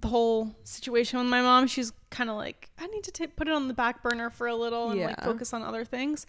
the 0.00 0.08
whole 0.08 0.54
situation 0.62 1.18
with 1.18 1.26
my 1.28 1.40
mom. 1.40 1.66
She's 1.66 1.90
kind 2.10 2.28
of 2.30 2.36
like 2.36 2.68
I 2.78 2.86
need 2.86 3.02
to 3.04 3.10
ta- 3.10 3.32
put 3.34 3.48
it 3.48 3.54
on 3.54 3.66
the 3.66 3.74
back 3.74 4.02
burner 4.02 4.28
for 4.30 4.46
a 4.46 4.54
little 4.54 4.90
and 4.90 5.00
like 5.00 5.24
focus 5.24 5.52
on 5.54 5.62
other 5.62 5.84
things. 5.84 6.26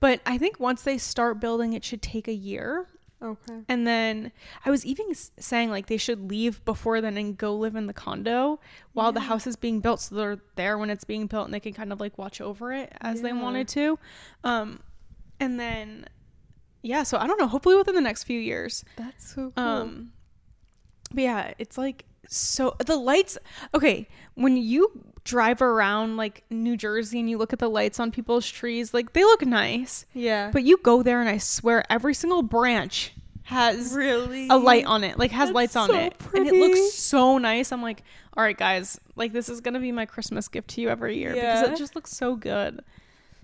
But 0.00 0.20
I 0.26 0.36
think 0.38 0.60
once 0.60 0.82
they 0.82 0.98
start 0.98 1.40
building 1.40 1.72
it 1.72 1.84
should 1.84 2.02
take 2.02 2.28
a 2.28 2.34
year. 2.34 2.86
Okay. 3.22 3.60
And 3.68 3.86
then 3.86 4.30
I 4.64 4.70
was 4.70 4.84
even 4.84 5.06
saying 5.14 5.70
like 5.70 5.86
they 5.86 5.96
should 5.96 6.28
leave 6.28 6.64
before 6.64 7.00
then 7.00 7.16
and 7.16 7.36
go 7.36 7.54
live 7.54 7.74
in 7.74 7.86
the 7.86 7.94
condo 7.94 8.60
while 8.92 9.10
the 9.12 9.20
house 9.20 9.46
is 9.46 9.56
being 9.56 9.80
built, 9.80 10.00
so 10.00 10.14
they're 10.14 10.38
there 10.54 10.76
when 10.76 10.90
it's 10.90 11.04
being 11.04 11.26
built 11.26 11.46
and 11.46 11.54
they 11.54 11.60
can 11.60 11.72
kind 11.72 11.92
of 11.92 12.00
like 12.00 12.18
watch 12.18 12.40
over 12.40 12.72
it 12.72 12.92
as 13.00 13.22
they 13.22 13.32
wanted 13.32 13.68
to. 13.68 13.98
Um, 14.44 14.80
and 15.40 15.58
then 15.58 16.06
yeah, 16.82 17.02
so 17.02 17.18
I 17.18 17.26
don't 17.26 17.38
know. 17.38 17.48
Hopefully 17.48 17.74
within 17.74 17.94
the 17.94 18.00
next 18.00 18.24
few 18.24 18.38
years. 18.38 18.84
That's 18.96 19.34
so 19.34 19.52
cool. 19.56 19.64
Um, 19.64 20.12
but 21.12 21.22
yeah, 21.22 21.54
it's 21.58 21.78
like 21.78 22.04
so 22.28 22.76
the 22.84 22.96
lights. 22.96 23.38
Okay, 23.74 24.08
when 24.34 24.56
you 24.56 25.14
drive 25.26 25.60
around 25.60 26.16
like 26.16 26.44
New 26.48 26.76
Jersey 26.76 27.20
and 27.20 27.28
you 27.28 27.36
look 27.36 27.52
at 27.52 27.58
the 27.58 27.68
lights 27.68 28.00
on 28.00 28.10
people's 28.10 28.48
trees, 28.48 28.94
like 28.94 29.12
they 29.12 29.24
look 29.24 29.44
nice. 29.44 30.06
yeah. 30.14 30.50
But 30.50 30.62
you 30.62 30.78
go 30.78 31.02
there 31.02 31.20
and 31.20 31.28
I 31.28 31.38
swear 31.38 31.84
every 31.90 32.14
single 32.14 32.42
branch 32.42 33.12
has 33.42 33.92
really 33.92 34.48
a 34.48 34.56
light 34.56 34.86
on 34.86 35.04
it, 35.04 35.18
like 35.18 35.30
has 35.32 35.48
That's 35.50 35.54
lights 35.54 35.76
on 35.76 35.88
so 35.88 35.98
it. 35.98 36.14
And 36.34 36.46
it 36.46 36.54
looks 36.54 36.94
so 36.94 37.38
nice. 37.38 37.70
I'm 37.72 37.82
like, 37.82 38.02
all 38.36 38.42
right, 38.42 38.56
guys, 38.56 38.98
like 39.14 39.32
this 39.32 39.48
is 39.48 39.60
gonna 39.60 39.80
be 39.80 39.92
my 39.92 40.06
Christmas 40.06 40.48
gift 40.48 40.68
to 40.70 40.80
you 40.80 40.88
every 40.88 41.16
year 41.18 41.34
because 41.34 41.68
it 41.68 41.76
just 41.76 41.94
looks 41.94 42.10
so 42.12 42.36
good. 42.36 42.80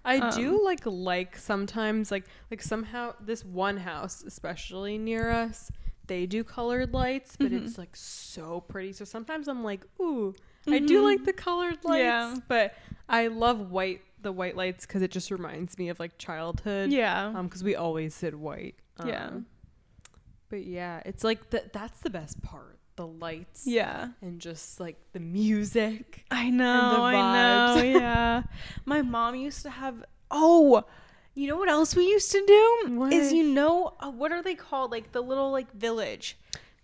I 0.05 0.17
um, 0.19 0.35
do 0.35 0.65
like 0.65 0.81
like 0.85 1.37
sometimes 1.37 2.11
like 2.11 2.25
like 2.51 2.63
somehow 2.63 3.15
this 3.21 3.45
one 3.45 3.77
house 3.77 4.25
especially 4.27 4.99
near 4.99 5.31
us 5.31 5.71
they 6.09 6.27
do 6.27 6.43
colored 6.43 6.93
lights 6.93 7.37
but 7.39 7.53
Mhm. 7.53 7.65
it's 7.65 7.79
like 7.79 7.95
so 7.95 8.63
pretty 8.67 8.93
so 8.93 9.05
sometimes 9.05 9.47
I'm 9.47 9.63
like 9.63 9.85
ooh 10.01 10.35
I 10.69 10.79
do 10.79 11.03
like 11.03 11.25
the 11.25 11.33
colored 11.33 11.79
lights 11.85 11.99
Yeah. 12.03 12.37
but 12.49 12.75
I 13.09 13.27
love 13.29 13.71
white 13.71 14.03
the 14.21 14.31
white 14.33 14.57
lights 14.57 14.87
because 14.87 15.03
it 15.03 15.11
just 15.11 15.31
reminds 15.31 15.77
me 15.79 15.89
of 15.89 15.99
like 15.99 16.17
childhood 16.19 16.91
Yeah. 16.93 17.27
um 17.35 17.47
because 17.49 17.65
we 17.65 17.75
always 17.75 18.19
did 18.19 18.35
white 18.35 18.77
Yeah. 19.05 19.27
Um, 19.29 19.47
but 20.49 20.65
yeah 20.65 21.03
it's 21.05 21.25
like 21.25 21.51
that 21.51 21.73
that's 21.73 22.01
the 22.01 22.11
best 22.11 22.41
part 22.43 22.79
the 22.97 23.07
lights 23.07 23.67
yeah. 23.67 24.09
and 24.21 24.39
just 24.39 24.79
like 24.79 24.97
the 25.13 25.21
music 25.21 26.25
I 26.31 26.51
know. 26.51 27.03
I 27.03 27.75
know. 27.77 27.83
Yeah. 27.83 28.43
My 28.85 29.01
mom 29.03 29.35
used 29.35 29.63
to 29.63 29.71
have. 29.71 30.05
Oh, 30.31 30.85
you 31.35 31.49
know 31.49 31.57
what 31.57 31.71
else 31.71 31.97
we 31.97 32.05
used 32.07 32.31
to 32.33 32.45
do? 32.47 32.95
What? 32.97 33.13
Is 33.15 33.33
you 33.33 33.45
know 33.45 33.95
uh, 34.01 34.11
what 34.11 34.31
are 34.31 34.43
they 34.43 34.55
called? 34.55 34.91
Like 34.91 35.13
the 35.13 35.23
little 35.23 35.51
like 35.51 35.73
village. 35.73 36.37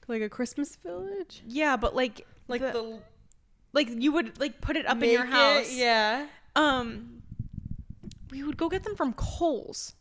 like 0.08 0.22
a 0.22 0.30
Christmas 0.30 0.76
village 0.76 1.42
Yeah, 1.46 1.76
but 1.76 1.94
like 1.94 2.26
like 2.48 2.62
the, 2.62 2.72
the 2.72 2.98
like 3.72 3.88
you 3.90 4.12
would 4.12 4.38
like 4.40 4.60
put 4.60 4.76
it 4.76 4.86
up 4.86 5.02
in 5.02 5.10
your 5.10 5.24
Make 5.24 5.32
it- 5.32 5.36
house. 5.36 5.74
yeah 5.74 6.26
Um, 6.56 7.22
we 8.30 8.42
would 8.42 8.56
go 8.56 8.68
get 8.68 8.84
them 8.84 8.96
from 8.96 9.12
Kohl's. 9.14 9.94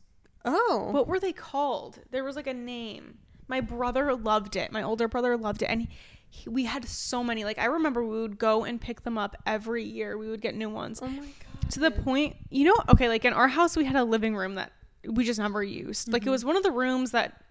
oh 0.46 0.90
What 0.92 1.08
were 1.08 1.20
they 1.20 1.34
called? 1.34 2.00
There 2.12 2.24
was 2.24 2.36
like 2.36 2.48
a 2.48 2.54
name. 2.54 3.18
My 3.48 3.62
brother 3.62 4.14
loved 4.16 4.56
it. 4.56 4.72
My 4.72 4.84
older 4.84 5.08
brother 5.08 5.38
loved 5.38 5.62
it, 5.62 5.68
and 5.68 5.82
he, 5.84 5.90
he, 6.30 6.50
we 6.50 6.66
had 6.66 6.86
so 6.86 7.24
many. 7.24 7.46
Like 7.46 7.58
I 7.60 7.66
remember, 7.66 8.04
we 8.04 8.20
would 8.22 8.38
go 8.38 8.66
and 8.66 8.80
pick 8.82 9.04
them 9.04 9.18
up 9.18 9.36
every 9.46 9.84
year. 9.84 10.18
We 10.18 10.28
would 10.30 10.42
get 10.42 10.56
new 10.56 10.70
ones. 10.70 11.00
Oh 11.02 11.08
my 11.08 11.20
god. 11.20 11.72
to 11.72 11.80
the 11.80 11.92
point 11.92 12.36
you 12.50 12.64
know 12.66 12.76
okay 12.90 13.10
like 13.10 13.26
in 13.26 13.34
our 13.34 13.48
house 13.50 13.76
we 13.76 13.84
had 13.86 13.96
a 13.98 14.04
living 14.04 14.36
room 14.36 14.56
that 14.56 14.72
we 15.06 15.26
just 15.26 15.38
never 15.40 15.62
used 15.64 16.12
like 16.14 16.26
it 16.26 16.30
was 16.30 16.46
one 16.46 16.56
of 16.56 16.64
the 16.64 16.72
rooms 16.72 17.12
that 17.12 17.42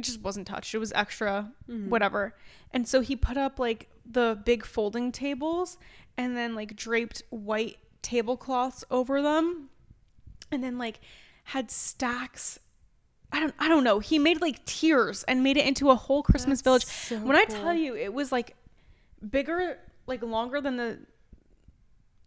it 0.00 0.04
just 0.04 0.20
wasn't 0.20 0.46
touched. 0.46 0.74
It 0.74 0.78
was 0.78 0.92
extra 0.92 1.52
mm-hmm. 1.68 1.88
whatever. 1.88 2.34
And 2.72 2.88
so 2.88 3.00
he 3.00 3.16
put 3.16 3.36
up 3.36 3.58
like 3.58 3.88
the 4.04 4.40
big 4.44 4.64
folding 4.64 5.12
tables 5.12 5.78
and 6.16 6.36
then 6.36 6.54
like 6.54 6.74
draped 6.74 7.22
white 7.30 7.78
tablecloths 8.02 8.84
over 8.90 9.22
them 9.22 9.68
and 10.50 10.64
then 10.64 10.78
like 10.78 11.00
had 11.44 11.70
stacks. 11.70 12.58
I 13.32 13.40
don't 13.40 13.54
I 13.58 13.68
don't 13.68 13.84
know. 13.84 13.98
He 14.00 14.18
made 14.18 14.40
like 14.40 14.64
tiers 14.64 15.22
and 15.24 15.42
made 15.42 15.56
it 15.56 15.66
into 15.66 15.90
a 15.90 15.94
whole 15.94 16.22
Christmas 16.22 16.62
That's 16.62 16.84
village. 16.84 16.84
so 16.84 17.18
when 17.18 17.36
I 17.36 17.44
tell 17.44 17.74
you 17.74 17.94
it 17.94 18.12
was 18.12 18.32
like 18.32 18.56
bigger 19.28 19.78
like 20.06 20.22
longer 20.22 20.60
than 20.60 20.76
the 20.76 20.98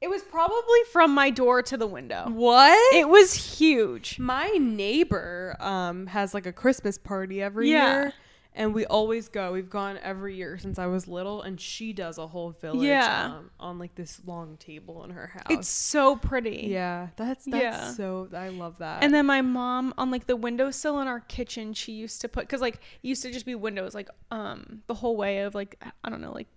it 0.04 0.10
was 0.10 0.22
probably 0.24 0.80
from 0.92 1.14
my 1.16 1.30
door 1.30 1.62
to 1.64 1.78
the 1.78 1.88
window. 1.88 2.26
What? 2.30 2.94
It 2.96 3.08
was 3.10 3.34
huge. 3.34 4.20
my 4.20 4.48
neighbor 4.50 5.56
um 5.60 6.08
has 6.08 6.34
like 6.34 6.46
a 6.46 6.54
Christmas 6.54 6.98
party 6.98 7.42
every 7.42 7.72
Yeah. 7.72 7.94
year. 8.04 8.14
And 8.56 8.76
we 8.76 8.86
always 8.86 9.30
go. 9.30 9.52
We've 9.52 9.68
gone 9.82 9.98
every 10.04 10.36
year 10.36 10.60
since 10.60 10.78
I 10.78 10.86
was 10.86 11.08
little, 11.08 11.42
and 11.42 11.60
she 11.60 11.92
does 11.92 12.20
a 12.20 12.28
whole 12.28 12.52
village 12.52 12.84
Yeah. 12.88 13.32
um, 13.38 13.50
on 13.60 13.80
like 13.80 13.96
this 13.96 14.22
long 14.28 14.58
table 14.58 15.04
in 15.06 15.10
her 15.10 15.26
house. 15.34 15.48
It's 15.50 15.68
so 15.68 16.16
pretty. 16.18 16.68
yeah, 16.70 17.08
that's 17.16 17.46
that's 17.46 17.64
Yeah. 17.64 17.92
so. 17.94 18.30
I 18.32 18.50
love 18.50 18.78
that. 18.78 19.04
And 19.04 19.12
then 19.12 19.26
my 19.26 19.42
mom 19.42 19.92
on 19.98 20.12
like 20.12 20.28
the 20.28 20.36
windowsill 20.36 21.00
in 21.00 21.08
our 21.08 21.22
kitchen, 21.22 21.74
she 21.74 21.94
used 21.94 22.22
to 22.22 22.30
put 22.30 22.48
cuz 22.48 22.62
like 22.62 22.76
it 22.76 23.08
used 23.08 23.24
to 23.24 23.32
just 23.32 23.48
be 23.48 23.56
windows 23.56 23.96
like 23.96 24.10
um 24.30 24.84
the 24.86 24.94
whole 24.94 25.18
way 25.18 25.40
of 25.40 25.56
like 25.56 25.84
I 26.04 26.10
don't 26.12 26.22
know 26.22 26.32
like 26.34 26.48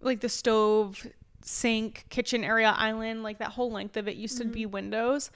like 0.00 0.20
the 0.20 0.28
stove, 0.30 1.06
sink, 1.44 2.04
kitchen 2.08 2.44
area 2.44 2.74
island, 2.76 3.22
like 3.22 3.38
that 3.38 3.48
whole 3.50 3.70
length 3.70 3.96
of 3.96 4.08
it 4.08 4.16
used 4.16 4.38
to 4.38 4.44
be 4.44 4.66
windows 4.66 5.30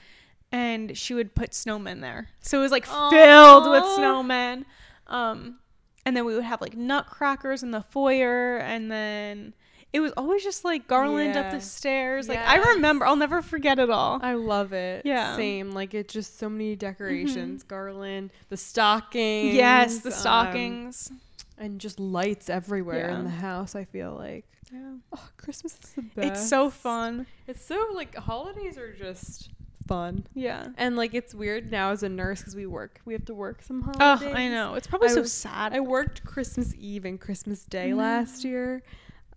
and 0.51 0.97
she 0.97 1.13
would 1.13 1.35
put 1.35 1.51
snowmen 1.51 2.01
there. 2.01 2.29
So 2.41 2.59
it 2.59 2.61
was 2.61 2.71
like 2.71 2.85
filled 2.85 3.69
with 3.69 3.83
snowmen. 3.83 4.65
Um 5.07 5.59
and 6.05 6.15
then 6.15 6.23
we 6.25 6.33
would 6.35 6.43
have 6.45 6.61
like 6.61 6.75
nutcrackers 6.75 7.63
in 7.63 7.71
the 7.71 7.81
foyer 7.81 8.57
and 8.57 8.89
then 8.89 9.53
it 9.93 9.99
was 9.99 10.11
always 10.15 10.43
just 10.43 10.63
like 10.63 10.87
garland 10.87 11.35
up 11.35 11.51
the 11.51 11.61
stairs. 11.61 12.27
Like 12.29 12.39
I 12.39 12.57
remember, 12.73 13.05
I'll 13.05 13.15
never 13.15 13.41
forget 13.41 13.79
it 13.79 13.89
all. 13.89 14.19
I 14.21 14.33
love 14.33 14.73
it. 14.73 15.05
Yeah. 15.05 15.35
Same. 15.35 15.71
Like 15.71 15.93
it's 15.93 16.13
just 16.13 16.37
so 16.39 16.49
many 16.49 16.75
decorations, 16.75 17.63
garland, 17.63 18.31
the 18.49 18.57
stockings. 18.57 19.55
Yes, 19.55 19.99
the 19.99 20.09
um, 20.09 20.15
stockings. 20.15 21.11
and 21.57 21.79
just 21.79 21.99
lights 21.99 22.49
everywhere 22.49 23.09
Yeah. 23.09 23.17
in 23.19 23.23
the 23.23 23.29
house. 23.31 23.75
I 23.75 23.85
feel 23.85 24.13
like 24.13 24.45
Yeah. 24.73 24.95
oh, 25.15 25.29
Christmas 25.37 25.77
is 25.83 25.91
the 25.93 26.01
best. 26.01 26.27
It's 26.27 26.49
so 26.49 26.69
fun. 26.69 27.25
It's 27.47 27.63
so 27.63 27.87
like 27.93 28.15
holidays 28.15 28.77
are 28.77 28.91
just 28.93 29.49
fun. 29.87 30.27
Yeah. 30.33 30.67
And 30.77 30.95
like 30.97 31.13
it's 31.13 31.33
weird 31.33 31.71
now 31.71 31.91
as 31.91 32.03
a 32.03 32.09
nurse 32.09 32.39
because 32.41 32.55
we 32.55 32.65
work. 32.65 32.99
We 33.05 33.13
have 33.13 33.25
to 33.25 33.33
work 33.33 33.61
some 33.61 33.81
holidays. 33.81 34.29
Oh. 34.33 34.37
I 34.37 34.49
know. 34.49 34.73
It's 34.75 34.87
probably 34.87 35.09
I 35.09 35.13
so 35.13 35.21
was- 35.21 35.31
sad. 35.31 35.73
I 35.73 35.79
worked 35.79 36.23
Christmas 36.25 36.73
Eve 36.77 37.05
and 37.05 37.19
Christmas 37.19 37.63
Day 37.63 37.93
last 37.93 38.43
year, 38.43 38.83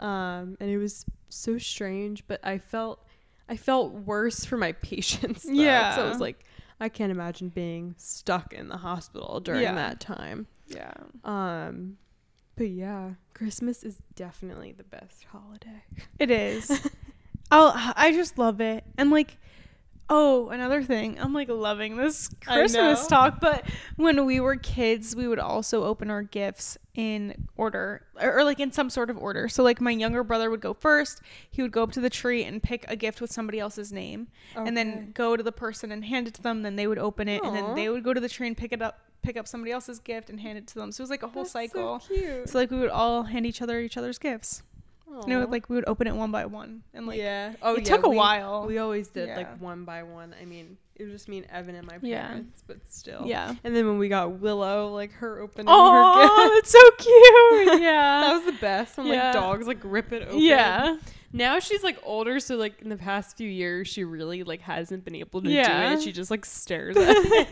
um, 0.00 0.56
and 0.60 0.68
it 0.70 0.78
was 0.78 1.04
so 1.28 1.58
strange. 1.58 2.26
But 2.26 2.40
I 2.44 2.58
felt 2.58 3.04
I 3.48 3.56
felt 3.56 3.92
worse 3.92 4.44
for 4.44 4.56
my 4.56 4.72
patients. 4.82 5.44
Though, 5.44 5.50
'cause 5.50 5.58
I 5.58 5.62
Yeah. 5.62 6.08
was 6.08 6.18
like, 6.20 6.44
I 6.80 6.88
can't 6.88 7.12
imagine 7.12 7.50
being 7.50 7.94
stuck 7.98 8.52
in 8.52 8.68
the 8.68 8.78
hospital 8.78 9.38
during 9.40 9.62
Yeah. 9.62 9.74
that 9.74 10.00
time. 10.00 10.46
yeah. 10.66 10.92
Um, 11.24 11.98
but 12.60 12.68
yeah, 12.68 13.12
Christmas 13.32 13.82
is 13.84 13.96
definitely 14.16 14.72
the 14.72 14.84
best 14.84 15.24
holiday. 15.32 15.82
It 16.18 16.30
is. 16.30 16.90
I'll, 17.50 17.72
I 17.74 18.12
just 18.12 18.36
love 18.36 18.60
it. 18.60 18.84
And 18.98 19.10
like, 19.10 19.38
oh, 20.10 20.50
another 20.50 20.82
thing. 20.82 21.18
I'm 21.18 21.32
like 21.32 21.48
loving 21.48 21.96
this 21.96 22.28
Christmas 22.44 23.06
talk. 23.06 23.40
But 23.40 23.64
when 23.96 24.26
we 24.26 24.40
were 24.40 24.56
kids, 24.56 25.16
we 25.16 25.26
would 25.26 25.38
also 25.38 25.84
open 25.84 26.10
our 26.10 26.22
gifts 26.22 26.76
in 26.94 27.48
order 27.56 28.02
or, 28.20 28.40
or, 28.40 28.44
like 28.44 28.60
in 28.60 28.72
some 28.72 28.90
sort 28.90 29.08
of 29.08 29.16
order. 29.16 29.48
So 29.48 29.62
like 29.62 29.80
my 29.80 29.92
younger 29.92 30.22
brother 30.22 30.50
would 30.50 30.60
go 30.60 30.74
first. 30.74 31.22
He 31.50 31.62
would 31.62 31.72
go 31.72 31.82
up 31.82 31.92
to 31.92 32.00
the 32.02 32.10
tree 32.10 32.44
and 32.44 32.62
pick 32.62 32.84
a 32.88 32.94
gift 32.94 33.22
with 33.22 33.32
somebody 33.32 33.58
else's 33.58 33.90
name 33.90 34.28
and 34.54 34.76
then 34.76 35.12
go 35.14 35.34
to 35.34 35.42
the 35.42 35.50
person 35.50 35.92
and 35.92 36.04
hand 36.04 36.28
it 36.28 36.34
to 36.34 36.42
them. 36.42 36.60
Then 36.60 36.76
they 36.76 36.86
would 36.86 36.98
open 36.98 37.26
it 37.26 37.42
and 37.42 37.56
then 37.56 37.74
they 37.74 37.88
would 37.88 38.04
go 38.04 38.12
to 38.12 38.20
the 38.20 38.28
tree 38.28 38.48
and 38.48 38.54
pick 38.54 38.72
it 38.72 38.82
up, 38.82 39.00
pick 39.22 39.36
up 39.36 39.46
somebody 39.46 39.72
else's 39.72 39.98
gift 39.98 40.30
and 40.30 40.40
hand 40.40 40.58
it 40.58 40.66
to 40.68 40.74
them. 40.76 40.92
So 40.92 41.02
it 41.02 41.04
was 41.04 41.10
like 41.10 41.22
a 41.22 41.28
whole 41.28 41.42
That's 41.44 41.52
so 41.52 41.58
cycle. 41.60 41.98
cute. 42.00 42.48
So 42.48 42.58
like 42.58 42.70
we 42.70 42.78
would 42.78 42.90
all 42.90 43.22
hand 43.24 43.46
each 43.46 43.60
other 43.62 43.80
each 43.80 43.96
other's 43.96 44.18
gifts. 44.18 44.62
You 45.26 45.26
know, 45.26 45.44
like 45.46 45.68
we 45.68 45.74
would 45.74 45.86
open 45.88 46.06
it 46.06 46.14
one 46.14 46.30
by 46.30 46.46
one, 46.46 46.82
and 46.94 47.04
like 47.04 47.18
yeah. 47.18 47.54
Oh, 47.62 47.74
it 47.74 47.78
yeah, 47.80 47.96
took 47.96 48.06
a 48.06 48.08
we- 48.08 48.16
while. 48.16 48.64
We 48.66 48.78
always 48.78 49.08
did 49.08 49.28
Yeah. 49.28 49.36
like 49.38 49.60
one 49.60 49.84
by 49.84 50.04
one. 50.04 50.36
I 50.40 50.44
mean, 50.44 50.76
it 50.94 51.02
was 51.02 51.10
just 51.12 51.28
me 51.28 51.38
and 51.38 51.46
Evan 51.50 51.74
and 51.74 51.84
my 51.84 51.98
Yeah. 52.00 52.28
parents, 52.28 52.62
but 52.64 52.76
still. 52.88 53.24
yeah. 53.26 53.56
And 53.64 53.74
then 53.74 53.88
when 53.88 53.98
we 53.98 54.08
got 54.08 54.30
Willow, 54.34 54.88
like 54.94 55.10
her 55.14 55.40
opening 55.40 55.66
her 55.66 55.72
gift. 55.72 56.32
Oh, 56.32 56.50
that's 56.54 56.70
so 56.70 56.90
cute. 56.98 57.80
Yeah, 57.82 58.20
that 58.20 58.34
was 58.34 58.44
the 58.54 58.60
best. 58.60 58.96
When 58.98 59.08
Yeah. 59.08 59.24
like 59.24 59.32
dogs 59.32 59.66
like 59.66 59.78
rip 59.82 60.12
it 60.12 60.28
open. 60.28 60.38
yeah. 60.38 60.96
Now 61.32 61.60
she's 61.60 61.82
like 61.84 61.98
older, 62.02 62.40
so 62.40 62.56
like 62.56 62.82
in 62.82 62.88
the 62.88 62.96
past 62.96 63.36
few 63.36 63.48
years, 63.48 63.86
she 63.88 64.02
really 64.04 64.42
like 64.42 64.60
hasn't 64.62 65.04
been 65.04 65.14
able 65.14 65.40
to 65.42 65.48
do 65.48 65.54
it. 65.56 66.02
She 66.02 66.10
just 66.12 66.30
like 66.30 66.44
stares 66.44 66.96
at 66.98 67.16
it. 67.16 67.48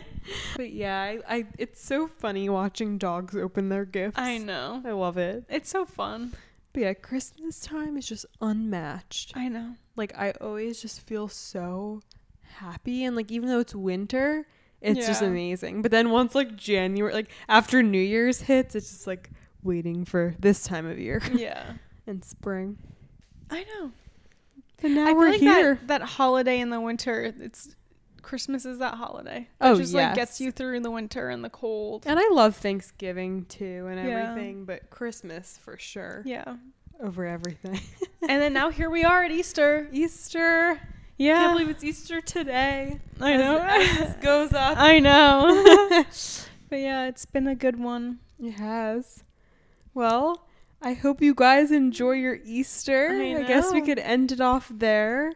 but 0.57 0.71
yeah, 0.71 1.01
I, 1.01 1.19
I 1.27 1.45
it's 1.57 1.81
so 1.81 2.07
funny 2.07 2.49
watching 2.49 2.97
dogs 2.97 3.35
open 3.35 3.69
their 3.69 3.85
gifts. 3.85 4.17
I 4.19 4.37
know. 4.37 4.81
I 4.85 4.91
love 4.91 5.17
it. 5.17 5.45
It's 5.49 5.69
so 5.69 5.85
fun. 5.85 6.33
But 6.73 6.81
yeah, 6.81 6.93
Christmas 6.93 7.61
time 7.61 7.97
is 7.97 8.05
just 8.05 8.25
unmatched. 8.41 9.31
I 9.35 9.47
know. 9.47 9.75
Like 9.95 10.13
I 10.17 10.31
always 10.41 10.81
just 10.81 11.07
feel 11.07 11.27
so 11.29 12.01
happy 12.55 13.05
and 13.05 13.15
like 13.15 13.31
even 13.31 13.47
though 13.47 13.59
it's 13.59 13.73
winter, 13.75 14.45
it's 14.81 15.07
just 15.07 15.21
amazing. 15.21 15.81
But 15.81 15.91
then 15.91 16.09
once 16.09 16.35
like 16.35 16.55
January 16.57 17.13
like 17.13 17.29
after 17.47 17.81
New 17.81 17.97
Year's 18.01 18.41
hits, 18.41 18.75
it's 18.75 18.89
just 18.89 19.07
like 19.07 19.29
waiting 19.63 20.03
for 20.05 20.35
this 20.39 20.63
time 20.63 20.85
of 20.85 20.99
year 20.99 21.21
Yeah. 21.33 21.73
and 22.07 22.23
spring. 22.23 22.77
I 23.49 23.63
know. 23.63 23.91
And 24.81 24.95
now 24.95 25.07
I 25.09 25.13
we're 25.13 25.29
like 25.31 25.39
here. 25.39 25.75
That, 25.75 25.87
that 25.87 26.01
holiday 26.01 26.59
in 26.59 26.69
the 26.69 26.79
winter, 26.79 27.33
it's 27.39 27.75
Christmas 28.21 28.65
is 28.65 28.79
that 28.79 28.93
holiday. 28.95 29.47
Oh, 29.59 29.71
it 29.71 29.75
Oh, 29.75 29.77
just 29.77 29.93
like 29.93 30.15
gets 30.15 30.39
you 30.39 30.51
through 30.51 30.79
the 30.81 30.91
winter 30.91 31.29
and 31.29 31.43
the 31.43 31.49
cold. 31.49 32.03
And 32.05 32.19
I 32.19 32.29
love 32.31 32.55
Thanksgiving 32.55 33.45
too 33.45 33.87
and 33.89 34.07
Yeah. 34.07 34.29
everything, 34.29 34.65
but 34.65 34.89
Christmas 34.89 35.57
for 35.61 35.77
sure 35.77 36.21
Yeah. 36.25 36.55
over 37.01 37.25
everything. 37.25 37.79
and 38.21 38.41
then 38.41 38.53
now 38.53 38.69
here 38.69 38.89
we 38.89 39.03
are 39.03 39.23
at 39.23 39.31
Easter. 39.31 39.89
Easter. 39.91 40.79
Yeah. 41.17 41.33
I 41.33 41.35
can't 41.39 41.53
believe 41.53 41.69
it's 41.69 41.83
Easter 41.83 42.21
today. 42.21 42.99
I 43.19 43.33
As- 43.33 43.39
know. 43.41 43.57
as 44.07 44.15
goes 44.23 44.53
up. 44.53 44.77
I 44.77 44.99
know. 44.99 46.05
but 46.69 46.79
yeah, 46.79 47.07
it's 47.07 47.25
been 47.25 47.47
a 47.47 47.55
good 47.55 47.77
one. 47.79 48.19
It 48.41 48.51
has. 48.51 49.23
Well, 49.93 50.47
I 50.81 50.93
hope 50.93 51.21
you 51.21 51.33
guys 51.35 51.71
enjoy 51.71 52.11
your 52.13 52.39
Easter. 52.45 53.09
I 53.11 53.43
guess 53.43 53.71
we 53.73 53.81
could 53.81 53.99
end 53.99 54.31
it 54.31 54.39
off 54.39 54.71
there. 54.73 55.33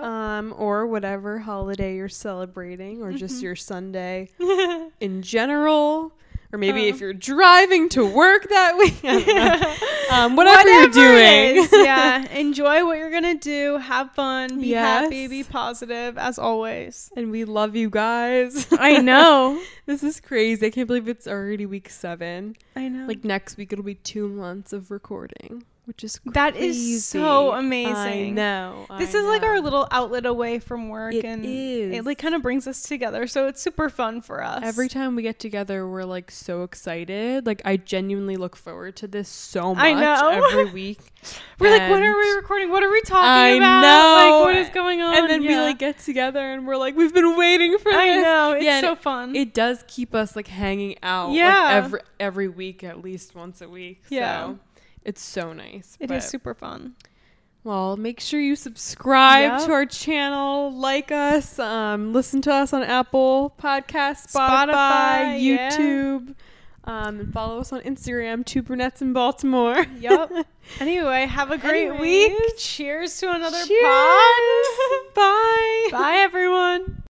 Um, 0.00 0.54
or 0.56 0.86
whatever 0.86 1.38
holiday 1.40 1.96
you're 1.96 2.08
celebrating, 2.08 3.02
or 3.02 3.12
just 3.12 3.40
Mhm. 3.40 3.42
your 3.42 3.56
Sunday 3.56 4.30
in 5.00 5.20
general. 5.20 6.15
Or 6.52 6.58
maybe 6.58 6.88
if 6.88 7.00
you're 7.00 7.12
driving 7.12 7.88
to 7.90 8.04
work 8.06 8.48
that 8.48 8.76
week. 8.78 9.02
Um, 10.08 10.36
whatever, 10.36 10.58
Whatever 10.58 11.02
you're 11.02 11.56
doing. 11.58 11.68
yeah. 11.84 12.28
Enjoy 12.38 12.86
what 12.86 12.96
you're 12.96 13.10
gonna 13.10 13.34
do. 13.34 13.76
Have 13.78 14.12
fun. 14.12 14.60
Be 14.60 14.70
happy. 14.70 15.26
Be 15.26 15.42
positive, 15.42 16.16
as 16.16 16.38
always. 16.38 17.10
and 17.16 17.32
we 17.32 17.44
love 17.44 17.74
you 17.74 17.90
guys. 17.90 18.68
I 18.78 18.98
know. 19.02 19.60
this 19.84 20.04
is 20.04 20.20
crazy. 20.20 20.64
I 20.66 20.70
can't 20.70 20.86
believe 20.86 21.08
it's 21.08 21.26
already 21.26 21.66
week 21.66 21.90
seven. 21.90 22.54
I 22.76 22.86
know. 22.88 23.06
Like 23.08 23.24
next 23.24 23.56
week, 23.56 23.72
it'll 23.72 23.84
be 23.84 23.96
two 23.96 24.28
months 24.28 24.72
of 24.72 24.92
recording, 24.92 25.64
which 25.86 26.04
is 26.04 26.18
crazy. 26.18 26.32
That 26.34 26.56
is 26.56 27.04
so 27.06 27.52
amazing. 27.52 27.94
I 27.94 28.30
know. 28.30 28.86
this 28.98 29.14
I 29.14 29.18
is 29.18 29.24
like 29.24 29.42
our 29.42 29.60
little 29.60 29.86
outlet 29.90 30.26
away 30.26 30.58
from 30.58 30.88
work, 30.88 31.14
It 31.14 31.24
and 31.24 31.44
is. 31.44 31.94
it 31.96 32.04
like 32.04 32.18
kind 32.18 32.34
of 32.34 32.42
brings 32.42 32.66
us 32.66 32.82
together. 32.82 33.26
So 33.26 33.46
it's 33.46 33.62
super 33.62 33.88
fun 33.88 34.20
for 34.20 34.42
us. 34.42 34.60
Every 34.64 34.88
time 34.88 35.16
we 35.16 35.22
get 35.22 35.38
together, 35.38 35.86
we're 35.88 36.04
like 36.04 36.30
so 36.30 36.62
excited. 36.64 37.46
Like 37.46 37.62
I 37.64 37.76
genuinely 37.76 38.36
look 38.36 38.56
forward 38.56 38.96
to 38.96 39.06
this 39.06 39.28
so 39.28 39.74
much 39.74 39.84
I 39.84 39.94
know. 39.94 40.28
every 40.28 40.64
week. 40.72 40.98
we're 41.58 41.70
like, 41.70 41.88
when 41.90 42.02
are 42.02 42.16
we 42.16 42.30
recording? 42.34 42.70
What 42.70 42.82
are 42.82 42.90
we 42.90 43.00
talking 43.02 43.28
I 43.28 43.48
about? 43.50 43.80
know. 43.82 44.36
Like, 44.40 44.44
what 44.46 44.56
is 44.56 44.68
going 44.74 45.00
on? 45.00 45.16
And 45.16 45.30
then 45.30 45.40
we 45.42 45.56
like 45.56 45.78
get 45.78 45.98
together 46.00 46.40
and 46.52 46.66
we're 46.66 46.76
like, 46.76 46.96
we've 46.96 47.14
been 47.14 47.36
waiting 47.36 47.78
for 47.78 47.84
this. 47.92 47.96
I 47.96 48.06
this. 48.08 48.24
know. 48.24 48.52
It's 48.52 48.64
Yeah, 48.64 48.76
and 48.78 48.84
so 48.84 48.96
fun. 48.96 49.36
It 49.36 49.54
does 49.54 49.84
keep 49.86 50.14
us 50.14 50.34
like 50.36 50.48
hanging 50.48 50.96
out. 51.02 51.28
like, 51.28 51.38
Yeah. 51.38 51.70
every 51.72 52.00
every 52.18 52.48
week, 52.48 52.82
at 52.82 53.00
least 53.02 53.34
once 53.36 53.60
a 53.60 53.68
week. 53.68 54.02
Yeah. 54.08 54.46
So 54.46 54.58
it's 55.06 55.22
so 55.22 55.52
nice. 55.54 55.96
It 56.00 56.10
is 56.10 56.26
super 56.26 56.52
fun. 56.52 56.94
Well, 57.64 57.96
make 57.96 58.20
sure 58.20 58.38
you 58.40 58.54
subscribe 58.54 59.50
Yep. 59.58 59.66
to 59.66 59.72
our 59.72 59.86
channel, 59.86 60.70
like 60.72 61.10
us, 61.10 61.58
um, 61.58 62.12
listen 62.12 62.40
to 62.42 62.52
us 62.52 62.72
on 62.72 62.82
Apple 62.84 63.54
Podcasts, 63.60 64.32
Spotify, 64.32 64.68
Spotify, 64.68 65.42
yeah. 65.42 65.70
YouTube, 65.70 66.34
um, 66.84 67.18
and 67.18 67.32
follow 67.32 67.58
us 67.58 67.72
on 67.72 67.80
Instagram, 67.80 68.44
Two 68.46 68.62
Brunettes 68.62 69.02
in 69.02 69.12
Baltimore. 69.12 69.84
Yep. 69.98 70.30
Anyway, 70.80 71.26
have 71.26 71.52
a 71.52 71.58
great 71.58 71.92
week. 72.00 72.32
Cheers 72.58 73.18
to 73.18 73.30
another 73.32 73.64
Cheers. 73.64 73.82
pod. 73.84 75.14
Bye. 75.14 75.88
Bye, 75.92 76.16
everyone. 76.18 77.04